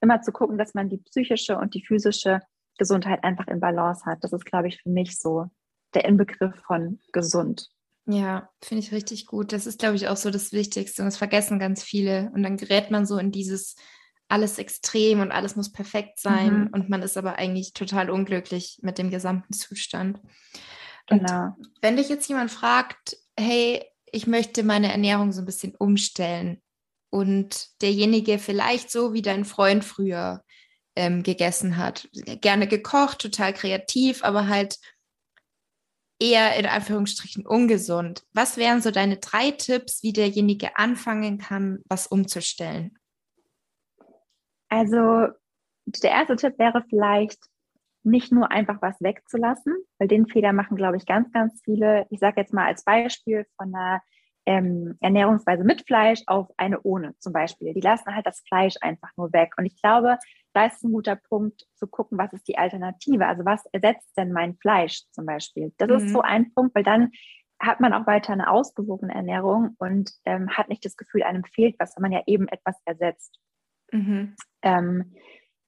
immer 0.01 0.22
zu 0.22 0.32
gucken, 0.32 0.57
dass 0.57 0.72
man 0.72 0.88
die 0.88 0.97
psychische 0.97 1.59
und 1.59 1.74
die 1.74 1.84
physische 1.84 2.41
Gesundheit 2.78 3.22
einfach 3.24 3.47
in 3.47 3.61
Balance 3.61 4.07
hat. 4.07 4.24
Das 4.24 4.32
ist, 4.32 4.47
glaube 4.47 4.68
ich, 4.68 4.80
für 4.80 4.88
mich 4.88 5.18
so 5.18 5.47
der 5.93 6.07
Inbegriff 6.07 6.57
von 6.66 6.99
gesund. 7.12 7.68
Ja, 8.07 8.49
finde 8.62 8.82
ich 8.82 8.93
richtig 8.93 9.26
gut. 9.26 9.53
Das 9.53 9.66
ist, 9.66 9.78
glaube 9.78 9.97
ich, 9.97 10.09
auch 10.09 10.16
so 10.16 10.30
das 10.30 10.53
Wichtigste. 10.53 11.03
Und 11.03 11.07
das 11.07 11.18
vergessen 11.18 11.59
ganz 11.59 11.82
viele. 11.82 12.30
Und 12.34 12.43
dann 12.43 12.57
gerät 12.57 12.91
man 12.91 13.05
so 13.05 13.18
in 13.18 13.30
dieses 13.30 13.76
alles 14.31 14.59
extrem 14.59 15.20
und 15.20 15.33
alles 15.33 15.57
muss 15.57 15.72
perfekt 15.72 16.20
sein 16.20 16.61
mhm. 16.61 16.70
und 16.72 16.89
man 16.89 17.03
ist 17.03 17.16
aber 17.16 17.37
eigentlich 17.37 17.72
total 17.72 18.11
unglücklich 18.11 18.78
mit 18.83 18.99
dem 18.99 19.11
gesamten 19.11 19.53
Zustand. 19.53 20.20
Genau. 21.07 21.55
Und 21.57 21.70
wenn 21.83 21.97
dich 21.97 22.09
jetzt 22.09 22.28
jemand 22.28 22.51
fragt, 22.51 23.16
hey, 23.39 23.85
ich 24.12 24.26
möchte 24.26 24.62
meine 24.62 24.93
Ernährung 24.93 25.33
so 25.33 25.43
ein 25.43 25.47
bisschen 25.47 25.74
umstellen 25.74 26.62
und 27.11 27.68
derjenige 27.83 28.39
vielleicht 28.39 28.91
so 28.91 29.12
wie 29.12 29.22
dein 29.22 29.45
Freund 29.45 29.85
früher 29.85 30.45
ähm, 30.95 31.22
gegessen 31.22 31.76
hat, 31.76 32.09
gerne 32.12 32.68
gekocht, 32.68 33.18
total 33.18 33.53
kreativ, 33.53 34.22
aber 34.22 34.47
halt 34.47 34.78
eher 36.20 36.55
in 36.57 36.66
Anführungsstrichen 36.66 37.47
ungesund. 37.47 38.22
Was 38.33 38.57
wären 38.57 38.83
so 38.83 38.91
deine 38.91 39.16
drei 39.16 39.51
Tipps, 39.51 40.03
wie 40.03 40.12
derjenige 40.12 40.76
anfangen 40.76 41.39
kann, 41.39 41.81
was 41.89 42.07
umzustellen? 42.07 42.97
Also 44.71 45.29
der 45.87 46.11
erste 46.11 46.37
Tipp 46.37 46.59
wäre 46.59 46.83
vielleicht, 46.89 47.51
nicht 48.03 48.33
nur 48.33 48.51
einfach 48.51 48.81
was 48.81 49.01
wegzulassen, 49.01 49.75
weil 49.99 50.09
den 50.09 50.27
Fehler 50.27 50.53
machen, 50.53 50.77
glaube 50.77 50.97
ich, 50.97 51.07
ganz, 51.07 51.31
ganz 51.33 51.61
viele. 51.64 52.07
Ich 52.11 52.18
sage 52.18 52.41
jetzt 52.41 52.53
mal 52.53 52.66
als 52.66 52.85
Beispiel 52.85 53.47
von 53.57 53.75
einer 53.75 54.01
ähm, 54.47 54.97
Ernährungsweise 55.01 55.64
mit 55.64 55.87
Fleisch 55.87 56.23
auf 56.27 56.49
eine 56.57 56.81
ohne 56.83 57.14
zum 57.18 57.33
Beispiel. 57.33 57.75
Die 57.75 57.81
lassen 57.81 58.14
halt 58.14 58.27
das 58.27 58.41
Fleisch 58.41 58.77
einfach 58.81 59.11
nur 59.16 59.33
weg. 59.33 59.53
Und 59.59 59.66
ich 59.66 59.81
glaube, 59.81 60.18
da 60.55 60.66
ist 60.66 60.83
ein 60.83 60.93
guter 60.93 61.16
Punkt 61.16 61.66
zu 61.75 61.87
gucken, 61.87 62.16
was 62.16 62.33
ist 62.33 62.49
die 62.49 62.59
Alternative? 62.59 63.27
Also 63.27 63.45
was 63.45 63.66
ersetzt 63.73 64.16
denn 64.16 64.33
mein 64.33 64.57
Fleisch 64.57 65.03
zum 65.12 65.27
Beispiel? 65.27 65.73
Das 65.77 65.89
mhm. 65.89 65.97
ist 65.97 66.09
so 66.11 66.23
ein 66.23 66.53
Punkt, 66.55 66.75
weil 66.75 66.85
dann 66.85 67.11
hat 67.61 67.81
man 67.81 67.93
auch 67.93 68.07
weiter 68.07 68.33
eine 68.33 68.51
ausgewogene 68.51 69.14
Ernährung 69.14 69.75
und 69.79 70.11
ähm, 70.25 70.49
hat 70.49 70.71
nicht 70.71 70.85
das 70.87 70.97
Gefühl, 70.97 71.23
einem 71.23 71.45
fehlt 71.45 71.77
was, 71.79 71.95
wenn 71.95 72.03
man 72.03 72.12
ja 72.12 72.23
eben 72.27 72.49
etwas 72.49 72.81
ersetzt. 72.87 73.39
Mhm. 73.93 74.36
Ähm, 74.62 75.14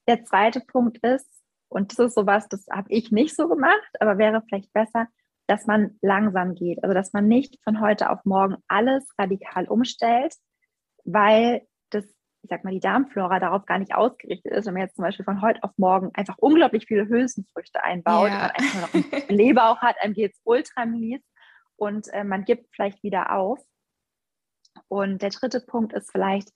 der 0.09 0.25
zweite 0.25 0.61
Punkt 0.61 0.99
ist, 0.99 1.29
und 1.69 1.93
das 1.93 1.99
ist 2.07 2.15
sowas, 2.15 2.49
das 2.49 2.67
habe 2.71 2.91
ich 2.91 3.11
nicht 3.13 3.35
so 3.35 3.49
gemacht, 3.49 3.91
aber 4.01 4.19
wäre 4.19 4.43
vielleicht 4.47 4.73
besser, 4.73 5.07
dass 5.47 5.67
man 5.67 5.99
langsam 6.03 6.55
geht. 6.55 6.83
Also, 6.83 6.95
dass 6.95 7.13
man 7.13 7.29
nicht 7.29 7.59
von 7.65 7.81
heute 7.81 8.11
auf 8.11 8.25
morgen 8.25 8.57
alles 8.69 9.07
radikal 9.19 9.67
umstellt, 9.67 10.35
weil 11.05 11.67
das, 11.91 12.05
ich 12.05 12.51
sag 12.51 12.65
mal, 12.65 12.73
die 12.73 12.81
Darmflora 12.81 13.41
darauf 13.41 13.65
gar 13.67 13.79
nicht 13.79 13.95
ausgerichtet 13.95 14.53
ist. 14.53 14.67
Wenn 14.67 14.75
man 14.75 14.83
jetzt 14.83 14.97
zum 14.97 15.05
Beispiel 15.05 15.25
von 15.25 15.41
heute 15.41 15.63
auf 15.63 15.73
morgen 15.77 16.11
einfach 16.15 16.37
unglaublich 16.39 16.87
viele 16.87 17.09
Hülsenfrüchte 17.09 17.83
einbaut 17.83 18.29
ja. 18.29 18.47
und 18.47 18.57
einfach 18.57 18.81
noch 18.83 18.95
einen 18.95 19.29
Leber 19.37 19.71
auch 19.71 19.79
hat, 19.81 19.97
einem 20.01 20.15
geht 20.15 20.33
es 20.33 20.41
ultra 20.45 20.85
mies 20.85 21.23
und 21.77 22.09
äh, 22.09 22.25
man 22.25 22.45
gibt 22.45 22.75
vielleicht 22.75 23.03
wieder 23.03 23.33
auf. 23.33 23.59
Und 24.89 25.23
der 25.23 25.31
dritte 25.31 25.61
Punkt 25.61 25.93
ist 25.93 26.11
vielleicht, 26.11 26.51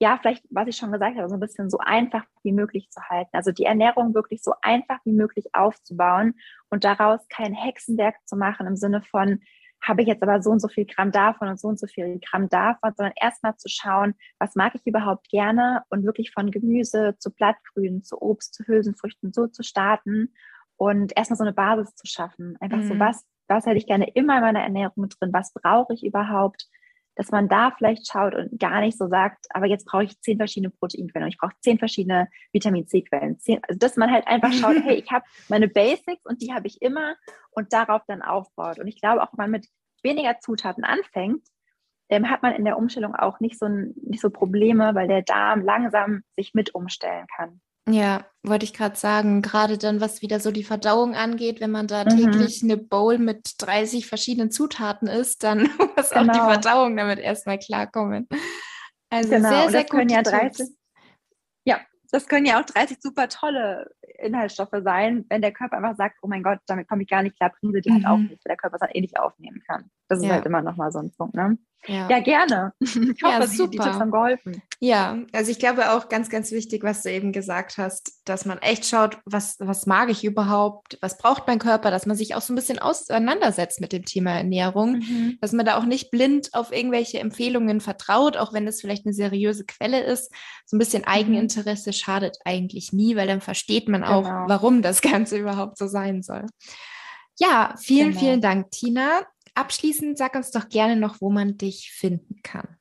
ja, 0.00 0.18
vielleicht, 0.20 0.44
was 0.50 0.66
ich 0.66 0.76
schon 0.76 0.92
gesagt 0.92 1.18
habe, 1.18 1.28
so 1.28 1.34
ein 1.34 1.40
bisschen 1.40 1.68
so 1.68 1.78
einfach 1.78 2.24
wie 2.42 2.52
möglich 2.52 2.88
zu 2.90 3.02
halten. 3.02 3.30
Also 3.32 3.52
die 3.52 3.66
Ernährung 3.66 4.14
wirklich 4.14 4.42
so 4.42 4.54
einfach 4.62 4.98
wie 5.04 5.12
möglich 5.12 5.50
aufzubauen 5.52 6.34
und 6.70 6.84
daraus 6.84 7.20
kein 7.28 7.52
Hexenwerk 7.52 8.16
zu 8.24 8.36
machen 8.36 8.66
im 8.66 8.76
Sinne 8.76 9.02
von, 9.02 9.40
habe 9.82 10.02
ich 10.02 10.08
jetzt 10.08 10.22
aber 10.22 10.42
so 10.42 10.50
und 10.50 10.60
so 10.60 10.68
viel 10.68 10.86
Gramm 10.86 11.12
davon 11.12 11.48
und 11.48 11.60
so 11.60 11.68
und 11.68 11.78
so 11.78 11.86
viel 11.86 12.18
Gramm 12.18 12.48
davon, 12.48 12.92
sondern 12.96 13.12
erstmal 13.20 13.56
zu 13.56 13.68
schauen, 13.68 14.14
was 14.38 14.54
mag 14.54 14.74
ich 14.74 14.86
überhaupt 14.86 15.28
gerne 15.28 15.82
und 15.90 16.04
wirklich 16.04 16.32
von 16.32 16.50
Gemüse 16.50 17.16
zu 17.18 17.30
Blattgrün, 17.30 18.02
zu 18.02 18.20
Obst, 18.20 18.54
zu 18.54 18.64
Hülsenfrüchten 18.66 19.32
so 19.34 19.48
zu 19.48 19.62
starten 19.62 20.32
und 20.76 21.14
erstmal 21.14 21.36
so 21.36 21.44
eine 21.44 21.52
Basis 21.52 21.94
zu 21.94 22.06
schaffen. 22.06 22.56
Einfach 22.60 22.78
mhm. 22.78 22.88
so, 22.88 22.98
was, 22.98 23.24
was 23.48 23.66
hätte 23.66 23.76
ich 23.76 23.86
gerne 23.86 24.08
immer 24.14 24.36
in 24.36 24.42
meiner 24.42 24.62
Ernährung 24.62 25.02
mit 25.02 25.16
drin, 25.20 25.32
was 25.32 25.52
brauche 25.52 25.92
ich 25.92 26.04
überhaupt 26.04 26.68
dass 27.16 27.30
man 27.30 27.48
da 27.48 27.72
vielleicht 27.76 28.10
schaut 28.10 28.34
und 28.34 28.58
gar 28.58 28.80
nicht 28.80 28.96
so 28.96 29.08
sagt, 29.08 29.46
aber 29.50 29.66
jetzt 29.66 29.84
brauche 29.84 30.04
ich 30.04 30.20
zehn 30.20 30.38
verschiedene 30.38 30.70
Proteinquellen 30.70 31.26
und 31.26 31.32
ich 31.32 31.38
brauche 31.38 31.54
zehn 31.60 31.78
verschiedene 31.78 32.28
Vitamin 32.52 32.86
C-Quellen. 32.86 33.38
Also 33.68 33.78
dass 33.78 33.96
man 33.96 34.10
halt 34.10 34.26
einfach 34.26 34.52
schaut, 34.52 34.76
hey, 34.84 34.96
ich 34.96 35.10
habe 35.10 35.24
meine 35.48 35.68
Basics 35.68 36.24
und 36.24 36.42
die 36.42 36.52
habe 36.52 36.66
ich 36.66 36.80
immer 36.80 37.16
und 37.50 37.72
darauf 37.72 38.02
dann 38.06 38.22
aufbaut. 38.22 38.78
Und 38.78 38.86
ich 38.86 39.00
glaube, 39.00 39.22
auch 39.22 39.32
wenn 39.32 39.44
man 39.44 39.50
mit 39.50 39.68
weniger 40.02 40.38
Zutaten 40.40 40.84
anfängt, 40.84 41.46
ähm, 42.08 42.28
hat 42.28 42.42
man 42.42 42.54
in 42.54 42.64
der 42.64 42.76
Umstellung 42.76 43.14
auch 43.14 43.40
nicht 43.40 43.58
so, 43.58 43.68
nicht 43.68 44.20
so 44.20 44.30
Probleme, 44.30 44.94
weil 44.94 45.08
der 45.08 45.22
Darm 45.22 45.62
langsam 45.62 46.22
sich 46.36 46.54
mit 46.54 46.74
umstellen 46.74 47.26
kann. 47.36 47.60
Ja, 47.92 48.26
wollte 48.42 48.64
ich 48.64 48.72
gerade 48.72 48.96
sagen, 48.96 49.42
gerade 49.42 49.78
dann, 49.78 50.00
was 50.00 50.22
wieder 50.22 50.40
so 50.40 50.50
die 50.50 50.64
Verdauung 50.64 51.14
angeht, 51.14 51.60
wenn 51.60 51.70
man 51.70 51.86
da 51.86 52.04
mhm. 52.04 52.10
täglich 52.10 52.62
eine 52.62 52.76
Bowl 52.76 53.18
mit 53.18 53.54
30 53.58 54.06
verschiedenen 54.06 54.50
Zutaten 54.50 55.08
isst, 55.08 55.42
dann 55.42 55.62
muss 55.96 56.10
genau. 56.10 56.20
auch 56.20 56.32
die 56.32 56.38
genau. 56.38 56.48
Verdauung 56.50 56.96
damit 56.96 57.18
erstmal 57.18 57.58
klarkommen. 57.58 58.28
Also 59.10 59.30
genau. 59.30 59.48
sehr, 59.48 59.70
sehr 59.70 59.84
gut. 59.84 60.10
Ja 60.10 60.22
30, 60.22 60.68
ja, 61.64 61.80
das 62.10 62.28
können 62.28 62.46
ja 62.46 62.60
auch 62.60 62.64
30 62.64 62.98
super 63.00 63.28
tolle 63.28 63.90
Inhaltsstoffe 64.18 64.82
sein, 64.82 65.24
wenn 65.28 65.42
der 65.42 65.52
Körper 65.52 65.76
einfach 65.76 65.96
sagt, 65.96 66.18
oh 66.22 66.28
mein 66.28 66.42
Gott, 66.42 66.58
damit 66.66 66.88
komme 66.88 67.02
ich 67.02 67.08
gar 67.08 67.22
nicht 67.22 67.36
klar, 67.36 67.52
bringen 67.58 67.72
sie 67.72 67.80
die 67.80 67.90
mhm. 67.90 67.94
halt 67.94 68.06
auch 68.06 68.18
nicht, 68.18 68.44
weil 68.44 68.50
der 68.50 68.56
Körper 68.56 68.76
es 68.76 68.80
dann 68.80 68.90
eh 68.90 69.00
nicht 69.00 69.18
aufnehmen 69.18 69.62
kann. 69.66 69.90
Das 70.08 70.18
ist 70.18 70.24
ja. 70.24 70.34
halt 70.34 70.46
immer 70.46 70.62
nochmal 70.62 70.90
so 70.92 70.98
ein 70.98 71.10
Punkt, 71.12 71.34
ne? 71.34 71.58
Ja, 71.86 72.08
ja 72.08 72.20
gerne. 72.20 72.72
Ich 72.80 73.22
hoffe, 73.22 73.40
ja, 73.40 73.46
super. 73.46 73.70
Die, 73.70 73.78
die 73.78 73.82
Tipps 73.82 73.98
haben 73.98 74.10
geholfen. 74.10 74.62
Ja, 74.80 75.18
also 75.32 75.50
ich 75.50 75.58
glaube 75.58 75.92
auch 75.92 76.08
ganz, 76.08 76.28
ganz 76.30 76.52
wichtig, 76.52 76.82
was 76.82 77.02
du 77.02 77.10
eben 77.10 77.32
gesagt 77.32 77.76
hast, 77.78 78.22
dass 78.24 78.44
man 78.44 78.58
echt 78.58 78.86
schaut, 78.86 79.18
was, 79.24 79.56
was 79.58 79.86
mag 79.86 80.10
ich 80.10 80.24
überhaupt, 80.24 80.98
was 81.00 81.18
braucht 81.18 81.46
mein 81.46 81.58
Körper, 81.58 81.90
dass 81.90 82.06
man 82.06 82.16
sich 82.16 82.34
auch 82.34 82.40
so 82.40 82.52
ein 82.52 82.56
bisschen 82.56 82.78
auseinandersetzt 82.78 83.80
mit 83.80 83.92
dem 83.92 84.04
Thema 84.04 84.32
Ernährung, 84.32 84.98
mhm. 84.98 85.38
dass 85.40 85.52
man 85.52 85.66
da 85.66 85.76
auch 85.76 85.84
nicht 85.84 86.10
blind 86.10 86.50
auf 86.52 86.72
irgendwelche 86.72 87.18
Empfehlungen 87.20 87.80
vertraut, 87.80 88.36
auch 88.36 88.52
wenn 88.52 88.66
es 88.66 88.80
vielleicht 88.80 89.06
eine 89.06 89.14
seriöse 89.14 89.64
Quelle 89.64 90.02
ist. 90.02 90.32
So 90.66 90.76
ein 90.76 90.78
bisschen 90.78 91.02
mhm. 91.02 91.08
Eigeninteresse 91.08 91.92
schadet 91.92 92.38
eigentlich 92.44 92.92
nie, 92.92 93.16
weil 93.16 93.26
dann 93.26 93.40
versteht 93.40 93.88
man 93.88 93.99
auch, 94.04 94.24
genau. 94.24 94.44
warum 94.48 94.82
das 94.82 95.00
Ganze 95.02 95.38
überhaupt 95.38 95.78
so 95.78 95.86
sein 95.86 96.22
soll. 96.22 96.46
Ja, 97.38 97.74
vielen, 97.78 98.08
genau. 98.08 98.20
vielen 98.20 98.40
Dank, 98.40 98.70
Tina 98.70 99.22
abschließend 99.54 100.18
sag 100.18 100.34
uns 100.34 100.50
doch 100.50 100.68
gerne 100.68 100.96
noch, 100.96 101.20
wo 101.20 101.30
man 101.30 101.56
dich 101.56 101.92
finden 101.92 102.40
kann. 102.42 102.76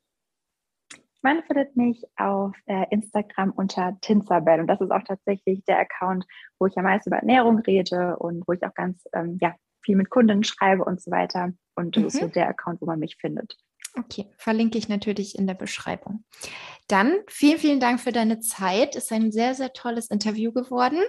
Man 1.22 1.44
findet 1.44 1.76
mich 1.76 2.06
auf 2.16 2.56
äh, 2.66 2.86
Instagram 2.92 3.52
unter 3.52 3.98
Tinsabel 4.00 4.62
und 4.62 4.68
das 4.68 4.80
ist 4.80 4.92
auch 4.92 5.04
tatsächlich 5.04 5.66
der 5.66 5.80
Account, 5.80 6.26
wo 6.60 6.68
ich 6.68 6.76
ja 6.76 6.82
meist 6.82 7.08
über 7.08 7.18
Ernährung 7.18 7.60
rede 7.60 8.18
und 8.18 8.48
wo 8.48 8.54
ich 8.54 8.64
auch 8.66 8.74
ganz 8.74 9.04
ähm, 9.12 9.38
ja, 9.42 9.54
viel 9.84 9.98
mit 9.98 10.10
Kunden 10.10 10.46
schreibe 10.46 10.86
und 10.86 11.02
so 11.02 11.12
weiter. 11.12 11.52
Und 11.76 11.98
das 11.98 12.02
mhm. 12.02 12.08
ist 12.08 12.20
so 12.20 12.28
der 12.28 12.48
Account, 12.48 12.80
wo 12.80 12.86
man 12.86 13.00
mich 13.00 13.18
findet. 13.18 13.58
Okay, 13.98 14.32
verlinke 14.38 14.78
ich 14.78 14.88
natürlich 14.88 15.38
in 15.38 15.48
der 15.48 15.56
Beschreibung. 15.56 16.24
Dann 16.88 17.14
vielen, 17.28 17.60
vielen 17.60 17.80
Dank 17.80 18.00
für 18.00 18.12
deine 18.12 18.40
Zeit. 18.40 18.96
Es 18.96 19.06
ist 19.06 19.12
ein 19.12 19.32
sehr, 19.32 19.56
sehr 19.56 19.74
tolles 19.74 20.10
Interview 20.10 20.52
geworden 20.52 21.00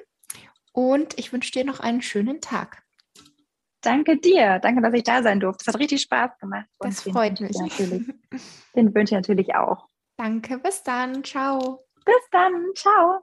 und 0.73 1.19
ich 1.19 1.33
wünsche 1.33 1.53
dir 1.53 1.65
noch 1.65 1.81
einen 1.81 2.03
schönen 2.03 2.41
Tag. 2.41 2.83
Danke 3.83 4.19
dir. 4.19 4.59
Danke, 4.59 4.83
dass 4.83 4.95
ich 4.95 5.05
da 5.05 5.23
sein 5.23 5.41
durfte. 5.41 5.63
Es 5.63 5.73
hat 5.73 5.81
richtig 5.81 6.03
Spaß 6.03 6.39
gemacht. 6.39 6.67
Und 6.79 6.91
das 6.91 7.03
freut 7.03 7.41
mich. 7.41 7.57
Natürlich, 7.57 8.07
den 8.75 8.95
wünsche 8.95 9.15
ich 9.15 9.19
natürlich 9.19 9.55
auch. 9.55 9.89
Danke. 10.17 10.59
Bis 10.59 10.83
dann. 10.83 11.25
Ciao. 11.25 11.87
Bis 12.05 12.29
dann. 12.31 12.53
Ciao. 12.75 13.21